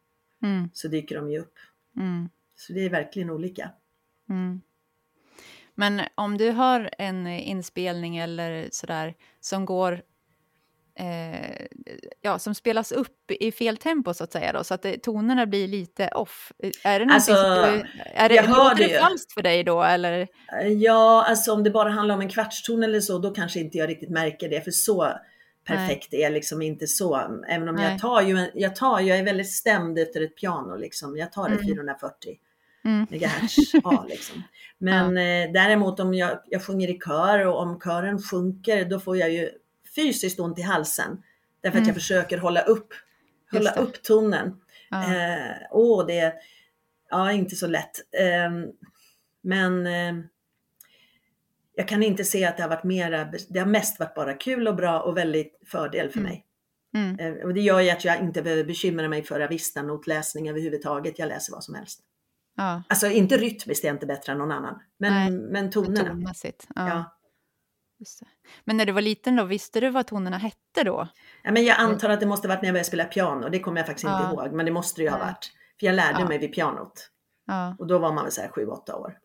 Mm, 0.42 0.70
så 0.74 0.88
dyker 0.88 1.16
de 1.16 1.32
ju 1.32 1.40
upp. 1.40 1.54
mm, 1.98 2.30
Så 2.56 2.74
det 2.74 2.86
är 2.86 2.90
verkligen 2.90 3.30
olika. 3.30 3.72
mm. 4.30 4.62
Men 5.76 6.02
om 6.16 6.38
du 6.38 6.50
har 6.52 6.90
en 6.98 7.28
inspelning 7.28 8.18
eller 8.18 8.70
sådär 8.72 9.14
som 9.40 9.66
går 9.66 10.02
eh, 11.00 11.66
ja, 12.22 12.40
som 12.40 12.56
spelas 12.56 12.92
upp 12.92 13.32
i 13.32 13.52
fel 13.52 13.78
tempo 13.78 14.14
så 14.14 14.24
att 14.24 14.32
säga 14.32 14.54
då, 14.54 14.64
så 14.64 14.74
att 14.74 14.82
det, 14.82 14.98
tonerna 15.04 15.46
blir 15.46 15.68
lite 15.68 16.08
off. 16.08 16.52
Är 16.84 17.00
det 17.00 17.14
Alltså, 17.14 17.34
du, 17.34 17.86
är 18.14 18.30
det, 18.30 18.36
jag 18.36 18.44
hör 18.44 18.70
låter 18.70 18.88
det 18.88 19.00
falskt 19.00 19.34
för 19.34 19.42
dig 19.42 19.64
då 19.64 19.84
eller? 19.84 20.28
Ja, 20.78 21.26
alltså 21.28 21.54
om 21.54 21.64
det 21.64 21.72
bara 21.72 21.90
handlar 21.90 22.16
om 22.16 22.22
en 22.22 22.30
kvartston 22.30 22.84
eller 22.84 23.00
så, 23.00 23.18
då 23.18 23.32
kanske 23.32 23.60
inte 23.60 23.78
jag 23.78 23.90
riktigt 23.90 24.10
märker 24.10 24.50
det, 24.50 24.62
för 24.62 24.72
så 24.72 25.14
perfekt 25.66 26.14
är 26.14 26.22
jag 26.22 26.32
liksom 26.32 26.62
inte 26.62 26.88
så. 26.88 27.42
Även 27.50 27.70
om 27.70 27.76
Nej. 27.76 27.92
jag 27.92 28.00
tar 28.02 28.22
ju, 28.22 28.52
jag 28.54 28.76
tar, 28.76 29.00
jag 29.00 29.18
är 29.18 29.24
väldigt 29.24 29.52
stämd 29.52 30.00
efter 30.00 30.22
ett 30.22 30.36
piano 30.36 30.76
liksom. 30.76 31.18
Jag 31.18 31.32
tar 31.32 31.50
det 31.50 31.56
Mm. 31.56 31.66
440 31.66 32.38
Mm. 32.86 33.08
megahertz 33.10 33.56
A 33.84 34.06
liksom. 34.10 34.44
Men 34.78 35.18
eh, 35.18 35.52
däremot 35.54 36.00
om 36.00 36.14
jag, 36.14 36.40
jag 36.50 36.64
sjunger 36.64 36.88
i 36.88 37.00
kör 37.06 37.46
och 37.48 37.60
om 37.62 37.80
kören 37.80 38.22
sjunker, 38.22 38.86
då 38.86 39.00
får 39.00 39.18
jag 39.18 39.32
ju 39.32 39.50
fysiskt 39.96 40.40
ont 40.40 40.60
i 40.60 40.62
halsen. 40.62 41.24
Därför 41.62 41.78
att 41.78 41.82
Mm. 41.82 41.88
jag 41.88 41.96
försöker 41.96 42.38
hålla 42.38 42.62
upp, 42.62 42.94
hålla 43.52 43.72
upp 43.72 44.04
tonen. 44.04 44.62
Ja. 44.90 45.16
Eh, 45.16 45.56
åh, 45.72 46.06
det 46.06 46.20
är 46.20 46.34
ja, 47.10 47.32
inte 47.32 47.56
så 47.56 47.68
lätt. 47.68 47.96
Eh, 48.12 48.52
men 49.42 49.88
eh, 49.88 50.14
jag 51.76 51.88
kan 51.88 52.04
inte 52.04 52.24
se 52.24 52.46
att 52.46 52.58
det 52.58 52.64
har 52.64 52.70
varit 52.70 52.84
mera, 52.84 53.32
det 53.50 53.60
har 53.60 53.66
mest 53.68 54.00
varit 54.00 54.16
bara 54.16 54.34
kul 54.34 54.68
och 54.68 54.76
bra 54.76 55.00
och 55.02 55.18
väldigt 55.18 55.60
fördel 55.66 56.10
för 56.10 56.20
Mm. 56.20 56.32
mig. 56.32 56.46
Mm. 56.94 57.20
Eh, 57.20 57.46
Och 57.46 57.54
det 57.54 57.62
gör 57.62 57.80
ju 57.80 57.90
att 57.90 58.06
jag 58.06 58.20
inte 58.20 58.42
behöver 58.42 58.64
bekymra 58.64 59.08
mig 59.08 59.24
för 59.24 59.40
avistanotläsning 59.40 60.50
överhuvudtaget. 60.50 61.20
Jag 61.20 61.28
läser 61.28 61.54
vad 61.54 61.64
som 61.64 61.76
helst. 61.76 62.00
Ja, 62.56 62.84
Alltså 62.90 63.08
inte 63.08 63.38
rytmiskt 63.38 63.84
är 63.84 63.88
jag 63.88 63.96
inte 63.96 64.06
bättre 64.06 64.32
än 64.32 64.38
någon 64.38 64.52
annan. 64.52 64.80
Men, 64.98 65.14
Nej, 65.14 65.32
men 65.52 65.70
tonerna. 65.72 66.10
tonmässigt. 66.10 66.68
Ja, 66.76 66.88
Ja. 66.90 67.16
Men 68.64 68.78
när 68.78 68.86
du 68.86 68.92
var 68.92 69.02
liten 69.02 69.36
då, 69.36 69.44
visste 69.44 69.80
du 69.80 69.90
vad 69.90 70.08
tonerna 70.08 70.38
hette 70.38 70.84
då? 70.84 71.08
Ja, 71.44 71.52
men 71.52 71.66
jag 71.66 71.78
antar 71.80 72.10
att 72.10 72.20
det 72.20 72.26
måste 72.26 72.48
varit 72.48 72.62
när 72.62 72.68
jag 72.68 72.74
började 72.74 72.88
spela 72.88 73.06
piano. 73.06 73.50
Det 73.50 73.60
kommer 73.60 73.78
jag 73.80 73.88
faktiskt 73.88 74.04
Ja. 74.04 74.30
inte 74.32 74.42
ihåg. 74.44 74.54
Men 74.54 74.66
det 74.66 74.72
måste 74.72 75.02
det 75.02 75.06
ju 75.06 75.10
ha 75.10 75.18
varit. 75.20 75.52
För 75.80 75.86
jag 75.86 75.96
lärde 75.96 76.20
Ja. 76.20 76.28
mig 76.28 76.38
vid 76.38 76.54
pianot. 76.54 77.10
Ja, 77.46 77.76
Och 77.80 77.88
då 77.88 78.00
var 78.00 78.14
man 78.14 78.24
väl 78.24 78.32
så 78.32 78.42
här 78.42 78.50
7-8 78.50 78.94
år. 78.94 79.18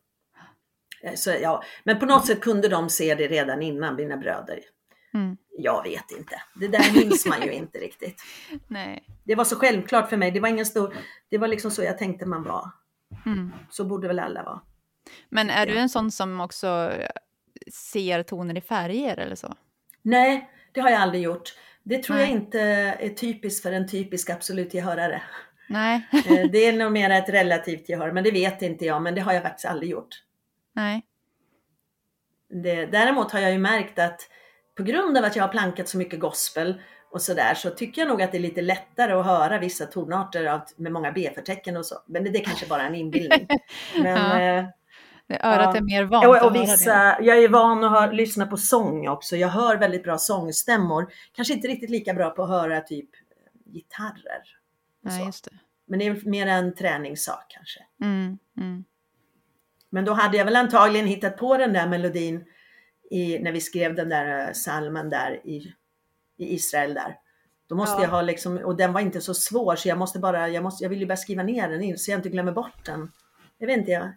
Eh, 1.02 1.14
Så, 1.14 1.30
ja. 1.42 1.62
Men 1.84 1.98
på 1.98 2.06
något 2.06 2.26
sätt 2.26 2.40
kunde 2.40 2.68
de 2.68 2.90
se 2.90 3.14
det 3.14 3.28
redan 3.28 3.62
innan, 3.62 3.94
mina 3.96 4.16
bröder. 4.16 4.60
mm. 5.14 5.36
Jag 5.58 5.82
vet 5.82 6.10
inte. 6.10 6.42
Det 6.54 6.68
där 6.68 6.92
minns 6.94 7.26
man 7.26 7.42
ju 7.42 7.52
inte 7.52 7.78
riktigt. 7.78 8.22
nej. 8.68 9.04
Det 9.24 9.34
var 9.34 9.44
så 9.44 9.56
självklart 9.56 10.08
för 10.08 10.16
mig. 10.16 10.30
Det 10.30 10.40
var 10.40 10.48
ingen 10.48 10.66
stor... 10.66 10.94
Det 11.30 11.38
var 11.38 11.48
liksom 11.48 11.70
så 11.70 11.82
jag 11.82 11.98
tänkte 11.98 12.26
man 12.26 12.42
var. 12.42 12.70
Mm. 13.26 13.52
Så 13.70 13.84
borde 13.84 14.08
väl 14.08 14.18
alla 14.18 14.42
vara. 14.42 14.60
Men 15.28 15.50
är 15.50 15.66
du 15.66 15.76
en 15.78 15.88
sån 15.88 16.10
som 16.10 16.40
också 16.40 16.92
ser 17.72 18.22
toner 18.22 18.58
i 18.58 18.60
färger 18.60 19.16
eller 19.16 19.36
så? 19.36 19.54
Nej, 20.02 20.50
det 20.72 20.80
har 20.80 20.90
jag 20.90 21.00
aldrig 21.00 21.22
gjort. 21.22 21.54
Det 21.82 22.02
tror 22.02 22.18
jag 22.18 22.26
Nej. 22.28 22.36
inte 22.36 22.60
är 23.00 23.08
typiskt 23.08 23.62
för 23.62 23.72
en 23.72 23.88
typisk 23.88 24.30
absolut 24.30 24.74
gehörare. 24.74 25.22
Nej. 25.68 26.08
Eh, 26.12 26.50
Det 26.50 26.58
är 26.66 26.72
nog 26.72 26.92
mer 26.92 27.10
ett 27.10 27.28
relativt 27.28 27.88
gehör, 27.88 28.12
men 28.12 28.24
det 28.24 28.30
vet 28.30 28.62
inte 28.62 28.84
jag. 28.84 29.02
Men 29.02 29.14
det 29.14 29.20
har 29.20 29.32
jag 29.32 29.42
faktiskt 29.42 29.66
aldrig 29.66 29.90
gjort. 29.90 30.22
nej. 30.72 31.02
Det, 32.62 32.86
däremot 32.86 33.32
har 33.32 33.40
jag 33.40 33.52
ju 33.52 33.58
märkt 33.58 33.98
att 33.98 34.20
på 34.76 34.82
grund 34.82 35.18
av 35.18 35.24
att 35.24 35.36
jag 35.36 35.44
har 35.44 35.48
plankat 35.48 35.88
så 35.88 35.98
mycket 35.98 36.20
gospel 36.20 36.80
och 37.10 37.22
sådär 37.22 37.54
så 37.54 37.70
tycker 37.70 38.02
jag 38.02 38.08
nog 38.08 38.22
att 38.22 38.32
det 38.32 38.38
är 38.38 38.42
lite 38.42 38.62
lättare 38.62 39.12
att 39.12 39.26
höra 39.26 39.58
vissa 39.58 39.86
tonarter 39.86 40.44
av, 40.44 40.60
med 40.76 40.92
många 40.92 41.12
B-förtecken 41.12 41.76
och 41.76 41.86
så. 41.86 41.94
Men 42.06 42.24
det, 42.24 42.30
det 42.30 42.38
är 42.38 42.44
kanske 42.44 42.66
bara 42.66 42.82
en 42.82 42.94
inbildning. 42.94 43.46
Men, 44.02 44.04
Ja, 44.16 44.40
eh, 44.40 44.64
Örat 45.28 45.70
Ja. 45.74 45.76
är 45.76 45.80
mer 45.80 46.04
vant 46.04 46.26
och, 46.26 46.42
och 46.46 46.54
vissa, 46.54 47.22
jag 47.22 47.44
är 47.44 47.48
van 47.48 47.84
att 47.84 47.90
hör, 47.90 48.12
lyssna 48.12 48.46
på 48.46 48.56
sång 48.56 49.08
också. 49.08 49.36
Jag 49.36 49.48
hör 49.48 49.76
väldigt 49.76 50.02
bra 50.02 50.18
sångstämmor. 50.18 51.06
Kanske 51.32 51.54
inte 51.54 51.68
riktigt 51.68 51.90
lika 51.90 52.14
bra 52.14 52.30
på 52.30 52.42
att 52.42 52.48
höra 52.48 52.80
typ 52.80 53.10
gitarrer. 53.66 54.42
Nej, 55.02 55.20
så. 55.20 55.26
just 55.26 55.44
det. 55.44 55.50
Men 55.86 55.98
det 55.98 56.06
är 56.06 56.28
mer 56.30 56.46
en 56.46 56.74
träningssak 56.74 57.46
kanske. 57.48 57.80
Mm, 58.02 58.38
mm. 58.56 58.84
Men 59.90 60.04
då 60.04 60.12
hade 60.12 60.36
jag 60.36 60.44
väl 60.44 60.56
antagligen 60.56 61.06
hittat 61.06 61.36
på 61.36 61.56
den 61.56 61.72
där 61.72 61.88
melodin 61.88 62.44
i, 63.10 63.38
när 63.38 63.52
vi 63.52 63.60
skrev 63.60 63.94
den 63.94 64.08
där 64.08 64.52
salmen 64.52 65.10
där 65.10 65.40
i, 65.46 65.74
i 66.36 66.54
Israel 66.54 66.94
där. 66.94 67.18
Då 67.68 67.74
måste 67.74 67.96
Ja. 67.96 68.02
jag 68.02 68.10
ha 68.10 68.22
liksom, 68.22 68.58
och 68.58 68.76
den 68.76 68.92
var 68.92 69.00
inte 69.00 69.20
så 69.20 69.34
svår 69.34 69.76
så 69.76 69.88
jag 69.88 69.98
måste 69.98 70.18
bara, 70.18 70.48
jag, 70.48 70.62
måste, 70.62 70.84
jag 70.84 70.90
vill 70.90 71.00
ju 71.00 71.06
bara 71.06 71.16
skriva 71.16 71.42
ner 71.42 71.68
den 71.68 71.82
in 71.82 71.98
så 71.98 72.10
jag 72.10 72.18
inte 72.18 72.28
glömmer 72.28 72.52
bort 72.52 72.84
den. 72.84 73.12
Jag 73.58 73.66
vet 73.66 73.78
inte, 73.78 73.90
jag 73.90 74.12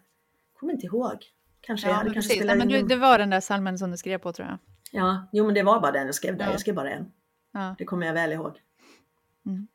kommer 0.58 0.72
inte 0.72 0.86
ihåg. 0.86 1.24
Kanske 1.60 1.88
Ja, 1.88 2.04
men 2.04 2.12
kanske 2.12 2.30
precis. 2.30 2.46
Nej, 2.46 2.56
men 2.56 2.68
du, 2.68 2.82
det 2.82 2.96
var 2.96 3.18
den 3.18 3.30
där 3.30 3.40
salmen 3.40 3.78
som 3.78 3.90
du 3.90 3.96
skrev 3.96 4.18
på 4.18 4.32
tror 4.32 4.48
jag. 4.48 4.58
Ja, 4.92 5.28
jo 5.32 5.46
men 5.46 5.54
det 5.54 5.62
var 5.62 5.80
bara 5.80 5.92
den 5.92 6.06
jag 6.06 6.14
skrev 6.14 6.36
där. 6.36 6.44
Ja. 6.44 6.50
Jag 6.50 6.60
skrev 6.60 6.74
bara 6.74 6.90
en. 6.90 7.12
Ja. 7.52 7.74
Det 7.78 7.84
kommer 7.84 8.06
jag 8.06 8.14
väl 8.14 8.32
ihåg. 8.32 8.60
Mm. 9.46 9.68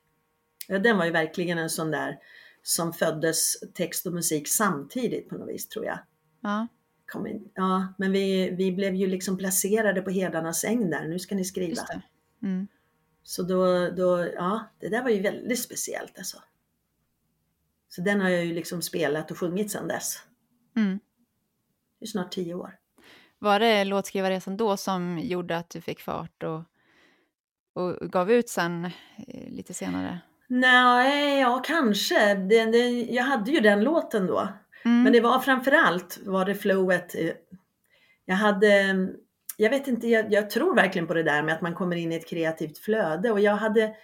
Ja, 0.68 0.80
den 0.80 0.98
var 0.98 1.06
ju 1.06 1.12
verkligen 1.12 1.58
en 1.58 1.70
sån 1.70 1.92
där 1.92 2.20
som 2.64 2.94
föddes 2.94 3.56
text 3.74 4.06
och 4.06 4.14
musik 4.14 4.48
samtidigt 4.48 5.30
på 5.30 5.36
något 5.36 5.50
vis 5.50 5.68
tror 5.68 5.86
jag. 5.86 6.00
Ja. 6.42 6.68
Kom 7.08 7.28
in. 7.28 7.52
Ja, 7.54 7.94
men 7.98 8.12
vi, 8.12 8.50
vi 8.50 8.72
blev 8.72 8.96
ju 8.96 9.08
liksom 9.08 9.38
placerade 9.38 10.02
på 10.02 10.10
Hedarnas 10.10 10.64
äng 10.64 10.90
där. 10.90 11.08
Nu 11.08 11.20
ska 11.20 11.36
ni 11.36 11.46
skriva. 11.46 11.82
Det. 11.82 12.02
Mm. 12.48 12.68
Så 13.24 13.44
då, 13.44 13.90
då, 13.90 14.28
ja, 14.36 14.72
det 14.80 14.90
där 14.90 15.04
var 15.04 15.10
ju 15.10 15.22
väldigt 15.22 15.60
speciellt 15.60 16.18
alltså. 16.18 16.38
Så 17.90 18.02
den 18.02 18.22
har 18.22 18.30
jag 18.30 18.46
ju 18.46 18.54
liksom 18.54 18.82
spelat 18.82 19.32
och 19.32 19.38
sjungit 19.38 19.72
sedan 19.72 19.88
dess. 19.88 20.24
Mm. 20.76 21.00
Det 22.00 22.06
är 22.06 22.08
snart 22.08 22.32
tio 22.32 22.54
år. 22.54 22.76
Var 23.40 23.60
det 23.60 23.84
låtskrivarresan 23.84 24.58
då 24.58 24.78
som 24.78 25.20
gjorde 25.20 25.58
att 25.58 25.70
du 25.70 25.82
fick 25.82 26.00
fart 26.02 26.44
och, 26.44 26.62
och 27.74 28.12
gav 28.12 28.32
ut 28.32 28.50
sen 28.50 28.86
eh, 29.28 29.50
lite 29.50 29.74
senare? 29.74 30.20
Nej, 30.48 31.40
ja 31.40 31.62
kanske. 31.66 32.34
Det, 32.36 32.66
det, 32.66 32.90
jag 33.04 33.24
hade 33.24 33.52
ju 33.52 33.60
den 33.60 33.84
låten 33.84 34.28
då. 34.28 34.48
Mm. 34.86 35.04
Men 35.04 35.14
det 35.14 35.22
var 35.22 35.40
framförallt 35.40 36.20
var 36.26 36.46
det 36.46 36.56
flowet. 36.56 37.16
eh, 37.16 37.32
Jag 38.26 38.36
hade, 38.36 38.96
jag 39.58 39.70
vet 39.70 39.88
inte, 39.88 40.08
jag, 40.08 40.34
jag 40.34 40.50
tror 40.50 40.76
verkligen 40.76 41.08
på 41.08 41.14
det 41.14 41.24
där 41.24 41.44
med 41.44 41.56
att 41.56 41.62
man 41.62 41.76
kommer 41.76 41.96
in 41.96 42.12
i 42.12 42.16
ett 42.16 42.30
kreativt 42.30 42.78
flöde 42.78 43.32
och 43.32 43.40
jag 43.40 43.56
hade 43.56 43.96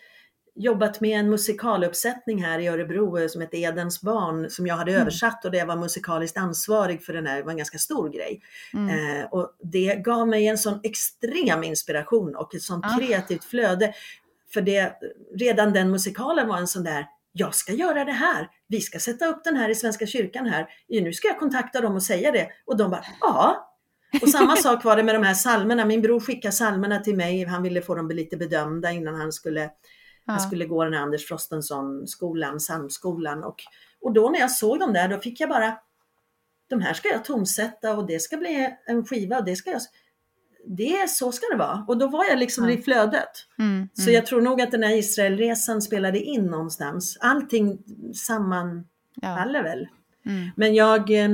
jobbat 0.55 1.01
med 1.01 1.19
en 1.19 1.29
musikaluppsättning 1.29 2.43
här 2.43 2.59
i 2.59 2.67
Örebro 2.67 3.17
eh, 3.19 3.27
som 3.27 3.41
hette 3.41 3.57
Edens 3.57 4.01
barn 4.01 4.49
som 4.49 4.67
jag 4.67 4.75
hade 4.75 4.91
Mm. 4.91 5.01
översatt 5.01 5.45
och 5.45 5.51
det 5.51 5.63
var 5.63 5.75
musikaliskt 5.75 6.37
ansvarig 6.37 7.03
för 7.05 7.13
den 7.13 7.27
här, 7.27 7.37
det 7.37 7.43
var 7.43 7.51
en 7.51 7.57
ganska 7.57 7.77
stor 7.77 8.09
grej. 8.09 8.41
Mm. 8.73 9.19
Eh, 9.19 9.25
och 9.25 9.55
det 9.63 9.95
gav 9.95 10.27
mig 10.27 10.47
en 10.47 10.57
sån 10.57 10.79
extrem 10.83 11.63
inspiration 11.63 12.35
och 12.35 12.55
ett 12.55 12.61
sånt 12.61 12.85
Ah. 12.85 12.97
kreativt 12.99 13.43
flöde. 13.43 13.93
För 14.53 14.61
det, 14.61 14.93
redan 15.39 15.73
den 15.73 15.91
musikalen 15.91 16.47
var 16.47 16.57
en 16.57 16.67
sån 16.67 16.83
där, 16.83 17.05
jag 17.31 17.55
ska 17.55 17.73
göra 17.73 18.05
det 18.05 18.11
här, 18.11 18.47
vi 18.67 18.81
ska 18.81 18.99
sätta 18.99 19.25
upp 19.27 19.43
den 19.43 19.55
här 19.55 19.69
i 19.69 19.75
Svenska 19.75 20.05
kyrkan 20.07 20.45
här, 20.45 20.67
nu 20.89 21.13
ska 21.13 21.27
jag 21.27 21.39
kontakta 21.39 21.81
dem 21.81 21.95
och 21.95 22.03
säga 22.03 22.31
det. 22.31 22.47
Och 22.65 22.77
de 22.77 22.91
bara, 22.91 23.05
ja. 23.21 23.65
Och 24.21 24.29
samma 24.29 24.55
sak 24.55 24.83
var 24.83 24.95
det 24.95 25.03
med 25.03 25.15
de 25.15 25.23
här 25.23 25.33
salmerna. 25.33 25.85
Min 25.85 26.01
bror 26.01 26.19
skickade 26.19 26.51
salmerna 26.51 26.99
till 26.99 27.15
mig, 27.15 27.45
han 27.45 27.63
ville 27.63 27.81
få 27.81 27.95
dem 27.95 28.07
lite 28.09 28.37
bedömda 28.37 28.91
innan 28.91 29.15
han 29.15 29.31
skulle 29.31 29.69
Ja. 30.29 30.33
han 30.33 30.41
skulle 30.41 30.65
gå 30.65 30.83
den 30.83 30.93
här 30.93 31.01
Anders 31.01 31.27
Frostenson-skolan, 31.27 32.57
psalmskolan. 32.57 33.43
Och, 33.43 33.63
och 34.01 34.13
då 34.13 34.29
när 34.29 34.39
jag 34.39 34.51
såg 34.51 34.79
dem 34.79 34.93
där, 34.93 35.07
då 35.07 35.19
fick 35.19 35.39
jag 35.39 35.49
bara, 35.49 35.77
de 36.69 36.81
här 36.81 36.93
ska 36.93 37.07
jag 37.07 37.25
tonsätta 37.25 37.97
och 37.97 38.07
det 38.07 38.19
ska 38.19 38.37
bli 38.37 38.69
en 38.85 39.05
skiva 39.05 39.37
och 39.37 39.45
det 39.45 39.55
ska 39.55 39.71
jag, 39.71 39.81
det 40.65 41.09
så 41.09 41.31
ska 41.31 41.47
det 41.51 41.57
vara. 41.57 41.85
Och 41.87 41.97
då 41.97 42.07
var 42.07 42.25
jag 42.25 42.39
liksom 42.39 42.69
Ja. 42.69 42.71
i 42.71 42.81
flödet. 42.81 43.29
Mm. 43.59 43.89
Så 43.93 44.11
jag 44.11 44.25
tror 44.25 44.41
nog 44.41 44.61
att 44.61 44.71
den 44.71 44.83
här 44.83 44.97
Israelresan 44.97 45.81
spelade 45.81 46.19
in 46.19 46.45
någonstans. 46.45 47.17
Allting 47.21 47.77
sammanfaller 48.15 49.59
ja. 49.59 49.63
väl. 49.63 49.87
Mm. 50.25 50.49
Men 50.55 50.75
jag, 50.75 51.11
eh, 51.11 51.29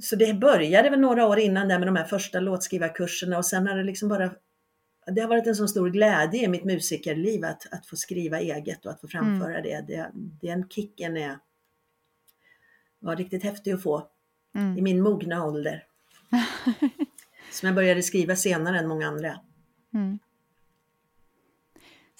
så 0.00 0.16
det 0.16 0.34
började 0.34 0.90
väl 0.90 1.00
några 1.00 1.26
år 1.26 1.38
innan 1.38 1.68
där 1.68 1.78
med 1.78 1.88
de 1.88 1.96
här 1.96 2.04
första 2.04 2.40
låtskrivarkurserna 2.40 3.38
och 3.38 3.46
sen 3.46 3.66
har 3.66 3.76
det 3.76 3.84
liksom 3.84 4.08
bara, 4.08 4.30
det 5.06 5.20
har 5.20 5.28
varit 5.28 5.46
en 5.46 5.54
så 5.54 5.68
stor 5.68 5.90
glädje 5.90 6.44
i 6.44 6.48
mitt 6.48 6.64
musikerliv 6.64 7.44
att, 7.44 7.72
att 7.72 7.86
få 7.86 7.96
skriva 7.96 8.40
eget 8.40 8.86
och 8.86 8.92
att 8.92 9.00
få 9.00 9.08
framföra 9.08 9.60
det. 9.60 9.80
det. 9.86 10.10
Den 10.40 10.68
kicken 10.68 11.16
är, 11.16 11.38
var 12.98 13.16
riktigt 13.16 13.42
häftig 13.42 13.72
att 13.72 13.82
få 13.82 14.08
i 14.54 14.58
Mm. 14.58 14.84
min 14.84 15.02
mogna 15.02 15.44
ålder. 15.44 15.84
Som 17.52 17.66
jag 17.66 17.74
började 17.74 18.02
skriva 18.02 18.36
senare 18.36 18.78
än 18.78 18.88
många 18.88 19.08
andra. 19.08 19.40
Mm. 19.94 20.18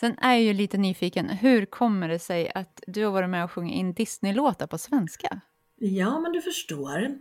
Sen 0.01 0.19
är 0.19 0.33
jag 0.33 0.43
ju 0.43 0.53
lite 0.53 0.79
nyfiken, 0.79 1.29
hur 1.29 1.67
kommer 1.67 2.09
det 2.09 2.19
sig 2.19 2.53
att 2.55 2.83
du 2.87 3.05
har 3.05 3.13
varit 3.13 3.31
med 3.31 3.45
och 3.45 3.51
sjungit 3.51 3.75
in 3.75 3.93
Disney-låtar 3.93 4.67
på 4.67 4.79
svenska? 4.79 5.41
Ja, 5.77 6.21
men 6.21 6.33
du 6.33 6.43
förstår. 6.43 7.19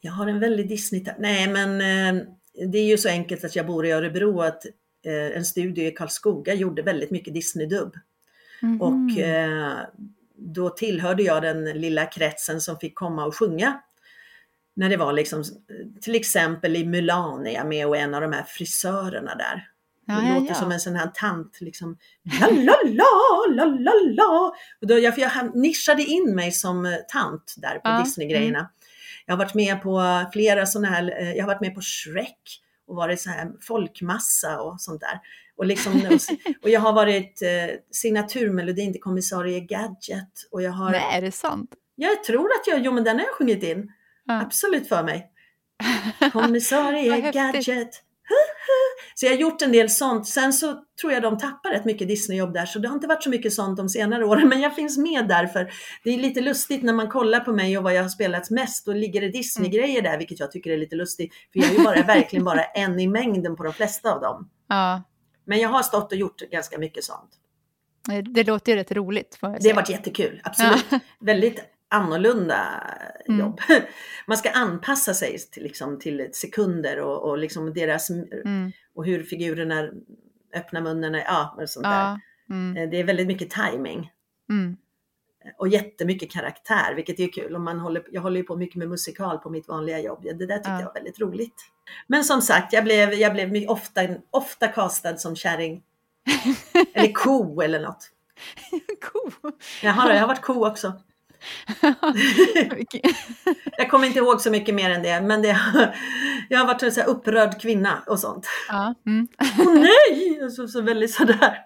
Jag 0.00 0.12
har 0.12 0.26
en 0.26 0.40
väldigt 0.40 0.68
disney 0.68 1.04
Nej, 1.18 1.48
men 1.48 1.70
eh, 1.80 2.24
det 2.68 2.78
är 2.78 2.86
ju 2.86 2.98
så 2.98 3.08
enkelt 3.08 3.44
att 3.44 3.56
jag 3.56 3.66
bor 3.66 3.86
i 3.86 3.90
Örebro 3.90 4.40
att 4.40 4.62
en 5.08 5.44
studio 5.44 5.84
i 5.84 5.90
Karlskoga 5.90 6.54
gjorde 6.54 6.82
väldigt 6.82 7.10
mycket 7.10 7.34
Disney-dubb. 7.34 7.94
Mhm. 8.62 8.82
Och 8.82 9.18
eh, 9.20 9.78
då 10.36 10.70
tillhörde 10.70 11.22
jag 11.22 11.42
den 11.42 11.64
lilla 11.64 12.06
kretsen 12.06 12.60
som 12.60 12.78
fick 12.78 12.94
komma 12.94 13.24
och 13.26 13.36
sjunga. 13.36 13.80
När 14.76 14.88
det 14.88 14.96
var 14.96 15.12
liksom, 15.12 15.44
till 16.00 16.14
exempel 16.14 16.76
i 16.76 16.84
Mulan 16.84 17.46
är 17.46 17.54
jag 17.54 17.66
med 17.68 17.86
och 17.86 17.96
en 17.96 18.14
av 18.14 18.20
de 18.20 18.32
här 18.32 18.42
frisörerna 18.42 19.34
där. 19.34 19.68
ja, 20.06 20.14
det 20.14 20.28
ja, 20.28 20.34
låter 20.34 20.48
ja. 20.48 20.54
som 20.54 20.72
en 20.72 20.80
sån 20.80 20.96
här 20.96 21.06
tant 21.14 21.60
liksom. 21.60 21.98
La 22.40 22.46
la 22.46 22.76
la, 22.84 23.54
la 23.54 23.64
la 23.64 23.92
la. 24.16 24.52
Och 24.80 24.86
då, 24.86 24.98
jag, 24.98 25.18
jag 25.18 25.56
nischade 25.56 26.02
in 26.02 26.34
mig 26.34 26.52
som 26.52 26.86
eh, 26.86 26.94
tant 27.12 27.54
där 27.56 27.74
på 27.74 27.80
Ja, 27.84 27.90
mm. 27.90 28.04
Disney-grejerna. 28.04 28.70
Jag 29.26 29.32
har 29.34 29.38
varit 29.38 29.54
med 29.54 29.82
på 29.82 30.24
flera 30.32 30.66
sådana 30.66 30.88
här, 30.88 31.20
eh, 31.20 31.32
jag 31.32 31.44
har 31.44 31.46
varit 31.54 31.60
med 31.60 31.74
på 31.74 31.80
Shrek 31.80 32.62
och 32.88 32.96
varit 32.96 33.20
så 33.20 33.30
här 33.30 33.52
folkmassa 33.60 34.60
och 34.60 34.80
sånt 34.80 35.00
där. 35.00 35.20
Och, 35.56 35.66
liksom, 35.66 35.92
och 36.62 36.70
jag 36.70 36.80
har 36.80 36.92
varit 36.92 37.42
eh, 37.42 37.76
signaturmelodin 37.90 38.92
till 38.92 39.02
kommissarie 39.02 39.60
Gadget 39.60 40.32
och 40.50 40.62
jag 40.62 40.72
har, 40.72 40.90
Nej, 40.90 41.16
är 41.16 41.22
det 41.22 41.32
sant? 41.32 41.70
jag 42.00 42.24
tror 42.24 42.44
att 42.46 42.66
jag, 42.66 42.84
jo 42.84 42.92
men 42.92 43.04
den 43.04 43.18
har 43.18 43.24
jag 43.24 43.34
sjungit 43.34 43.62
in. 43.62 43.92
Ja. 44.24 44.40
Absolut 44.40 44.88
för 44.88 45.02
mig. 45.02 45.32
Kommissarie. 46.32 47.30
Gadget. 47.30 48.02
Så 49.14 49.26
jag 49.26 49.32
har 49.32 49.38
gjort 49.38 49.62
en 49.62 49.72
del 49.72 49.90
sånt. 49.90 50.26
Sen 50.28 50.52
så 50.52 50.84
tror 51.00 51.12
jag 51.12 51.22
de 51.22 51.38
tappar 51.38 51.70
rätt 51.70 51.84
mycket 51.84 52.08
Disneyjobb 52.08 52.52
där, 52.54 52.66
så 52.66 52.78
det 52.78 52.88
har 52.88 52.94
inte 52.94 53.06
varit 53.06 53.22
så 53.22 53.30
mycket 53.30 53.52
sånt 53.52 53.76
de 53.76 53.88
senare 53.88 54.24
åren. 54.24 54.48
Men 54.48 54.60
jag 54.60 54.74
finns 54.74 54.98
med 54.98 55.28
där 55.28 55.46
för 55.46 55.70
det 56.04 56.10
är 56.10 56.18
lite 56.18 56.40
lustigt 56.40 56.82
när 56.82 56.92
man 56.92 57.08
kollar 57.08 57.40
på 57.40 57.52
mig 57.52 57.78
och 57.78 57.84
vad 57.84 57.94
jag 57.94 58.02
har 58.02 58.08
spelat 58.08 58.50
mest. 58.50 58.86
Då 58.86 58.92
ligger 58.92 59.20
det 59.20 59.28
Disney-grejer 59.28 60.02
där, 60.02 60.18
vilket 60.18 60.40
jag 60.40 60.50
tycker 60.52 60.70
är 60.70 60.76
lite 60.78 60.96
lustigt. 60.96 61.32
För 61.52 61.60
jag 61.60 61.70
är 61.70 61.74
ju 61.74 61.84
bara, 61.84 62.02
verkligen 62.06 62.44
bara 62.44 62.64
en 62.64 63.00
i 63.00 63.08
mängden 63.08 63.56
på 63.56 63.62
de 63.62 63.72
flesta 63.72 64.12
av 64.14 64.20
dem. 64.20 64.50
Ja, 64.68 65.02
Men 65.44 65.58
jag 65.58 65.68
har 65.68 65.82
stått 65.82 66.12
och 66.12 66.18
gjort 66.18 66.38
ganska 66.50 66.78
mycket 66.78 67.04
sånt. 67.04 67.30
det 68.34 68.44
låter 68.46 68.72
ju 68.72 68.78
rätt 68.78 68.92
roligt. 68.92 69.34
Får 69.34 69.48
jag 69.48 69.58
Det 69.58 69.62
säga. 69.62 69.74
har 69.74 69.80
varit 69.82 69.90
jättekul, 69.90 70.40
absolut. 70.44 70.84
Ja. 70.90 70.98
Väldigt 71.20 71.60
annorlunda 71.88 72.84
Mm. 73.28 73.40
jobb. 73.40 73.60
Man 74.26 74.36
ska 74.36 74.50
anpassa 74.50 75.14
sig 75.14 75.38
till, 75.38 75.62
liksom, 75.62 75.98
till 75.98 76.28
sekunder 76.32 77.00
och, 77.00 77.30
och 77.30 77.38
liksom 77.38 77.74
deras 77.74 78.10
Mm. 78.10 78.72
och 78.94 79.04
hur 79.06 79.22
figurerna 79.22 79.88
öppnar 80.54 80.80
munnen, 80.80 81.14
ja, 81.14 81.54
och 81.62 81.70
sånt 81.70 81.84
där. 81.84 81.90
Ja. 82.00 82.20
Mm. 82.50 82.76
Eh, 82.76 82.90
Det 82.90 82.96
är 83.00 83.04
väldigt 83.04 83.26
mycket 83.26 83.50
timing 83.50 84.10
Mm. 84.50 84.76
och 85.58 85.68
jättemycket 85.68 86.30
karaktär, 86.30 86.94
vilket 86.94 87.20
är 87.20 87.32
kul. 87.32 87.54
Och 87.54 87.60
man 87.60 87.78
håller, 87.78 88.02
jag 88.10 88.22
håller 88.22 88.36
ju 88.36 88.42
på 88.44 88.56
mycket 88.56 88.76
med 88.76 88.88
musikal 88.88 89.38
på 89.38 89.50
mitt 89.50 89.68
vanliga 89.68 89.98
jobb. 90.00 90.22
Det 90.22 90.46
där 90.46 90.56
tyckte 90.56 90.70
Ja. 90.70 90.78
jag 90.80 90.86
var 90.86 90.94
väldigt 90.94 91.20
roligt. 91.20 91.64
Men 92.06 92.24
som 92.24 92.42
sagt, 92.42 92.72
jag 92.72 92.84
blev, 92.84 93.12
jag 93.14 93.32
blev 93.32 93.68
ofta, 93.70 94.00
ofta 94.30 94.68
castad 94.68 95.16
som 95.16 95.36
kärring. 95.36 95.82
eller 96.94 97.12
ko 97.12 97.60
eller 97.60 97.80
något. 97.80 98.10
Cool. 99.02 99.52
Jaha, 99.82 100.12
jag 100.14 100.20
har 100.20 100.28
varit 100.28 100.40
ko 100.42 100.66
också. 100.66 100.92
Jag 103.76 103.90
kommer 103.90 104.06
inte 104.06 104.18
ihåg 104.18 104.40
så 104.40 104.50
mycket 104.50 104.74
mer 104.74 104.90
än 104.90 105.02
det, 105.02 105.20
men 105.20 105.42
det, 105.42 105.60
jag 106.48 106.58
har 106.58 106.66
varit 106.66 106.82
en 106.82 106.92
så 106.92 107.02
upprörd 107.02 107.60
kvinna 107.60 108.02
och 108.06 108.18
sånt. 108.18 108.46
ja. 108.68 108.94
Mm. 109.06 109.28
Åh 109.58 109.74
nej! 109.74 110.50
Så, 110.50 110.68
så 110.68 110.80
väldigt 110.80 111.14
sådär. 111.14 111.58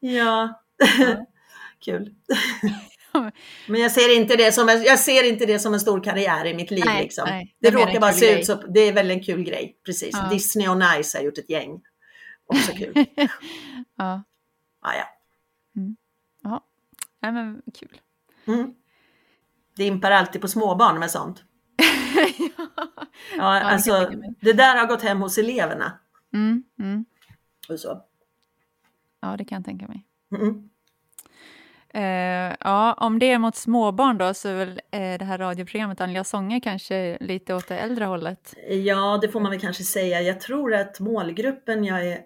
Ja, 0.00 0.58
Ja. 0.78 1.26
kul. 1.84 2.14
Men 3.68 3.80
jag 3.80 3.92
ser, 3.92 4.16
inte 4.16 4.36
det 4.36 4.52
som 4.52 4.68
en, 4.68 4.82
jag 4.82 4.98
ser 4.98 5.28
inte 5.28 5.46
det 5.46 5.58
som 5.58 5.74
en 5.74 5.80
stor 5.80 6.04
karriär 6.04 6.46
i 6.46 6.54
mitt 6.54 6.70
liv. 6.70 6.82
Nej, 6.86 7.02
liksom. 7.02 7.24
nej. 7.28 7.56
det 7.60 7.70
råkar 7.70 8.00
bara 8.00 8.12
se 8.12 8.26
grej. 8.26 8.40
ut 8.40 8.46
så. 8.46 8.54
Det 8.54 8.80
är 8.80 8.92
väl 8.92 9.10
en 9.10 9.22
kul 9.22 9.42
grej. 9.42 9.76
Precis. 9.84 10.10
Ja. 10.12 10.28
Disney 10.30 10.68
och 10.68 10.76
Nice 10.76 11.18
har 11.18 11.24
gjort 11.24 11.38
ett 11.38 11.50
gäng. 11.50 11.80
Också 12.46 12.72
kul. 12.72 13.06
ja. 13.96 14.22
ah, 14.80 14.94
ja. 14.94 15.04
ja. 16.42 16.64
Nej, 17.22 17.32
men 17.32 17.62
kul. 17.74 18.00
Mm. 18.48 18.74
Det 19.76 19.84
impar 19.84 20.10
alltid 20.10 20.40
på 20.40 20.48
småbarn 20.48 20.98
med 20.98 21.10
sånt. 21.10 21.44
Ja, 23.36 23.60
kan 23.60 23.66
alltså, 23.66 24.10
det 24.40 24.52
där 24.52 24.76
har 24.76 24.86
gått 24.86 25.02
hem 25.02 25.20
hos 25.20 25.38
eleverna. 25.38 25.98
mm. 26.32 26.62
Mm. 26.78 27.04
Och 27.68 27.80
så. 27.80 28.02
Ja, 29.20 29.36
det 29.36 29.44
kan 29.44 29.56
jag 29.56 29.64
tänka 29.64 29.86
mig. 29.86 30.04
Mm. 30.36 30.68
Eh, 31.94 32.56
ja, 32.60 32.92
om 32.92 33.18
det 33.18 33.30
är 33.30 33.38
mot 33.38 33.56
småbarn 33.56 34.18
då 34.18 34.34
så 34.34 34.48
är 34.48 34.54
väl 34.54 34.80
eh, 34.90 35.18
det 35.18 35.24
här 35.24 35.38
radioprogrammet 35.38 36.00
Andliga 36.00 36.24
sånger 36.24 36.60
kanske 36.60 37.18
lite 37.20 37.54
åt 37.54 37.68
det 37.68 37.78
äldre 37.78 38.04
hållet. 38.04 38.54
Ja, 38.68 39.18
det 39.22 39.28
får 39.28 39.40
man 39.40 39.50
väl 39.50 39.60
kanske 39.60 39.82
säga. 39.84 40.20
Jag 40.20 40.40
tror 40.40 40.74
att 40.74 41.00
målgruppen 41.00 41.84
jag 41.84 42.06
är, 42.06 42.20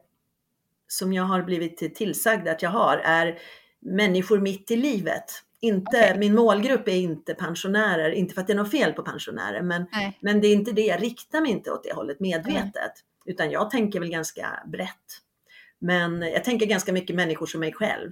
som 0.88 1.12
jag 1.12 1.24
har 1.24 1.42
blivit 1.42 1.94
tillsagd 1.94 2.48
att 2.48 2.62
jag 2.62 2.70
har 2.70 2.98
är 2.98 3.38
människor 3.80 4.40
mitt 4.40 4.70
i 4.70 4.76
livet. 4.76 5.42
Inte, 5.64 5.90
Okej. 5.98 6.18
Min 6.18 6.34
målgrupp 6.34 6.88
är 6.88 6.92
inte 6.96 7.34
pensionärer, 7.34 8.10
inte 8.10 8.34
för 8.34 8.40
att 8.40 8.46
det 8.46 8.52
är 8.52 8.56
något 8.56 8.70
fel 8.70 8.92
på 8.92 9.02
pensionärer, 9.02 9.62
men, 9.62 9.86
Nej. 9.92 10.18
men 10.20 10.40
det 10.40 10.46
är 10.46 10.52
inte 10.52 10.72
det, 10.72 10.82
jag 10.86 11.02
riktar 11.02 11.40
mig 11.40 11.50
inte 11.50 11.70
åt 11.70 11.84
det 11.84 11.92
hållet 11.92 12.20
medvetet. 12.20 12.92
Utan 13.24 13.50
jag 13.50 13.70
tänker 13.70 14.00
väl 14.00 14.08
ganska 14.10 14.62
brett. 14.66 15.18
Men 15.78 16.22
jag 16.22 16.44
tänker 16.44 16.66
ganska 16.66 16.92
mycket 16.92 17.16
människor 17.16 17.46
som 17.46 17.60
mig 17.60 17.72
själv 17.72 18.10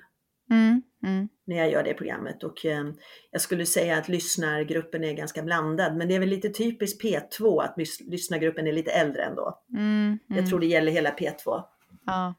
Mm. 0.51 0.83
Mm. 1.03 1.29
när 1.45 1.57
jag 1.57 1.71
gör 1.73 1.83
det 1.83 1.95
programmet. 1.95 2.45
Och 2.45 2.67
eh, 2.67 2.85
jag 3.31 3.41
skulle 3.41 3.67
säga 3.67 3.97
att 3.99 4.09
lyssnargruppen 4.09 5.05
är 5.05 5.13
ganska 5.13 5.43
blandad, 5.43 5.97
men 5.97 6.09
det 6.09 6.15
är 6.15 6.19
väl 6.21 6.29
lite 6.29 6.49
typiskt 6.49 7.03
P2 7.05 7.63
att 7.63 7.77
lys- 7.77 8.11
lyssnargruppen 8.11 8.67
är 8.67 8.73
lite 8.73 8.91
äldre 8.91 9.23
ändå. 9.25 9.63
Mm. 9.77 10.19
Jag 10.27 10.39
Mm. 10.39 10.51
tror 10.51 10.61
det 10.61 10.67
gäller 10.67 10.93
hela 10.93 11.11
P2. 11.11 11.63
Ja, 12.07 12.35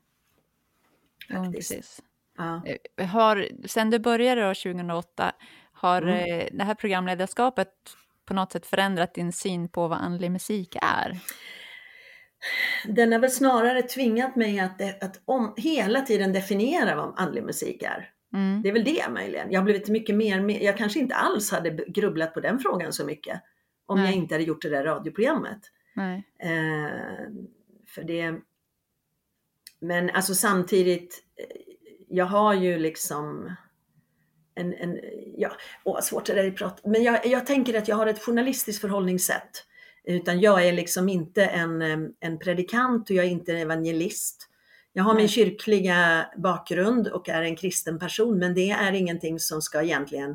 Faktiskt. 1.33 1.69
precis. 1.71 2.01
Ja. 2.37 2.61
Eh, 2.97 3.07
Har, 3.07 3.47
sen 3.67 3.89
du 3.89 3.99
började 3.99 4.41
då 4.41 4.53
2008, 4.53 5.31
har 5.73 6.01
Mm. 6.01 6.39
eh, 6.39 6.47
det 6.51 6.63
här 6.63 6.75
programledarskapet 6.75 7.69
på 8.25 8.33
något 8.33 8.51
sätt 8.51 8.65
förändrat 8.65 9.13
din 9.13 9.31
syn 9.31 9.69
på 9.69 9.87
vad 9.87 9.99
andlig 9.99 10.31
musik 10.31 10.75
är? 10.81 11.19
Den 12.87 13.11
har 13.11 13.19
väl 13.19 13.31
snarare 13.31 13.81
tvingat 13.81 14.35
mig 14.35 14.59
att, 14.59 15.03
att 15.03 15.21
om, 15.25 15.53
hela 15.57 16.01
tiden 16.01 16.33
definiera 16.33 16.95
vad 16.95 17.13
andlig 17.17 17.43
musik 17.43 17.83
är. 17.83 18.09
Mm. 18.33 18.61
Det 18.61 18.69
är 18.69 18.73
väl 18.73 18.83
det 18.83 19.09
möjligen. 19.09 19.51
Jag 19.51 19.59
har 19.59 19.65
blivit 19.65 19.89
mycket 19.89 20.15
mer, 20.15 20.63
jag 20.63 20.77
kanske 20.77 20.99
inte 20.99 21.15
alls 21.15 21.51
hade 21.51 21.69
grubblat 21.69 22.33
på 22.33 22.39
den 22.39 22.59
frågan 22.59 22.93
så 22.93 23.05
mycket 23.05 23.41
om 23.85 23.97
Nej. 23.99 24.05
jag 24.05 24.15
inte 24.15 24.33
hade 24.35 24.43
gjort 24.43 24.61
det 24.61 24.69
där 24.69 24.83
radioprogrammet. 24.83 25.59
Nej. 25.95 26.23
Eh, 26.39 26.89
för 27.87 28.03
det... 28.03 28.33
Men 29.79 30.09
alltså 30.09 30.35
samtidigt, 30.35 31.23
eh, 31.37 31.70
jag 32.11 32.25
har 32.25 32.53
ju 32.53 32.79
liksom 32.79 33.55
en, 34.55 34.73
en 34.73 34.99
ja, 35.37 35.51
åh 35.83 36.01
svårt 36.01 36.25
det 36.25 36.33
där 36.33 36.43
är 36.43 36.47
att 36.47 36.55
prata, 36.55 36.89
men 36.89 37.03
jag, 37.03 37.25
jag 37.25 37.45
tänker 37.45 37.77
att 37.77 37.87
jag 37.87 37.95
har 37.95 38.07
ett 38.07 38.23
journalistiskt 38.23 38.81
förhållningssätt. 38.81 39.65
Utan 40.03 40.39
jag 40.39 40.67
är 40.67 40.73
liksom 40.73 41.09
inte 41.09 41.45
en, 41.45 41.81
en 42.19 42.39
predikant 42.39 43.09
och 43.09 43.15
jag 43.15 43.25
är 43.25 43.29
inte 43.29 43.51
en 43.51 43.57
evangelist. 43.57 44.47
Jag 44.93 45.03
har 45.03 45.15
min 45.15 45.27
kyrkliga 45.27 46.25
bakgrund 46.37 47.07
och 47.07 47.29
är 47.29 47.41
en 47.41 47.55
kristen 47.55 47.99
person, 47.99 48.39
men 48.39 48.53
det 48.53 48.71
är 48.71 48.91
ingenting 48.91 49.39
som 49.39 49.61
ska 49.61 49.81
egentligen 49.81 50.29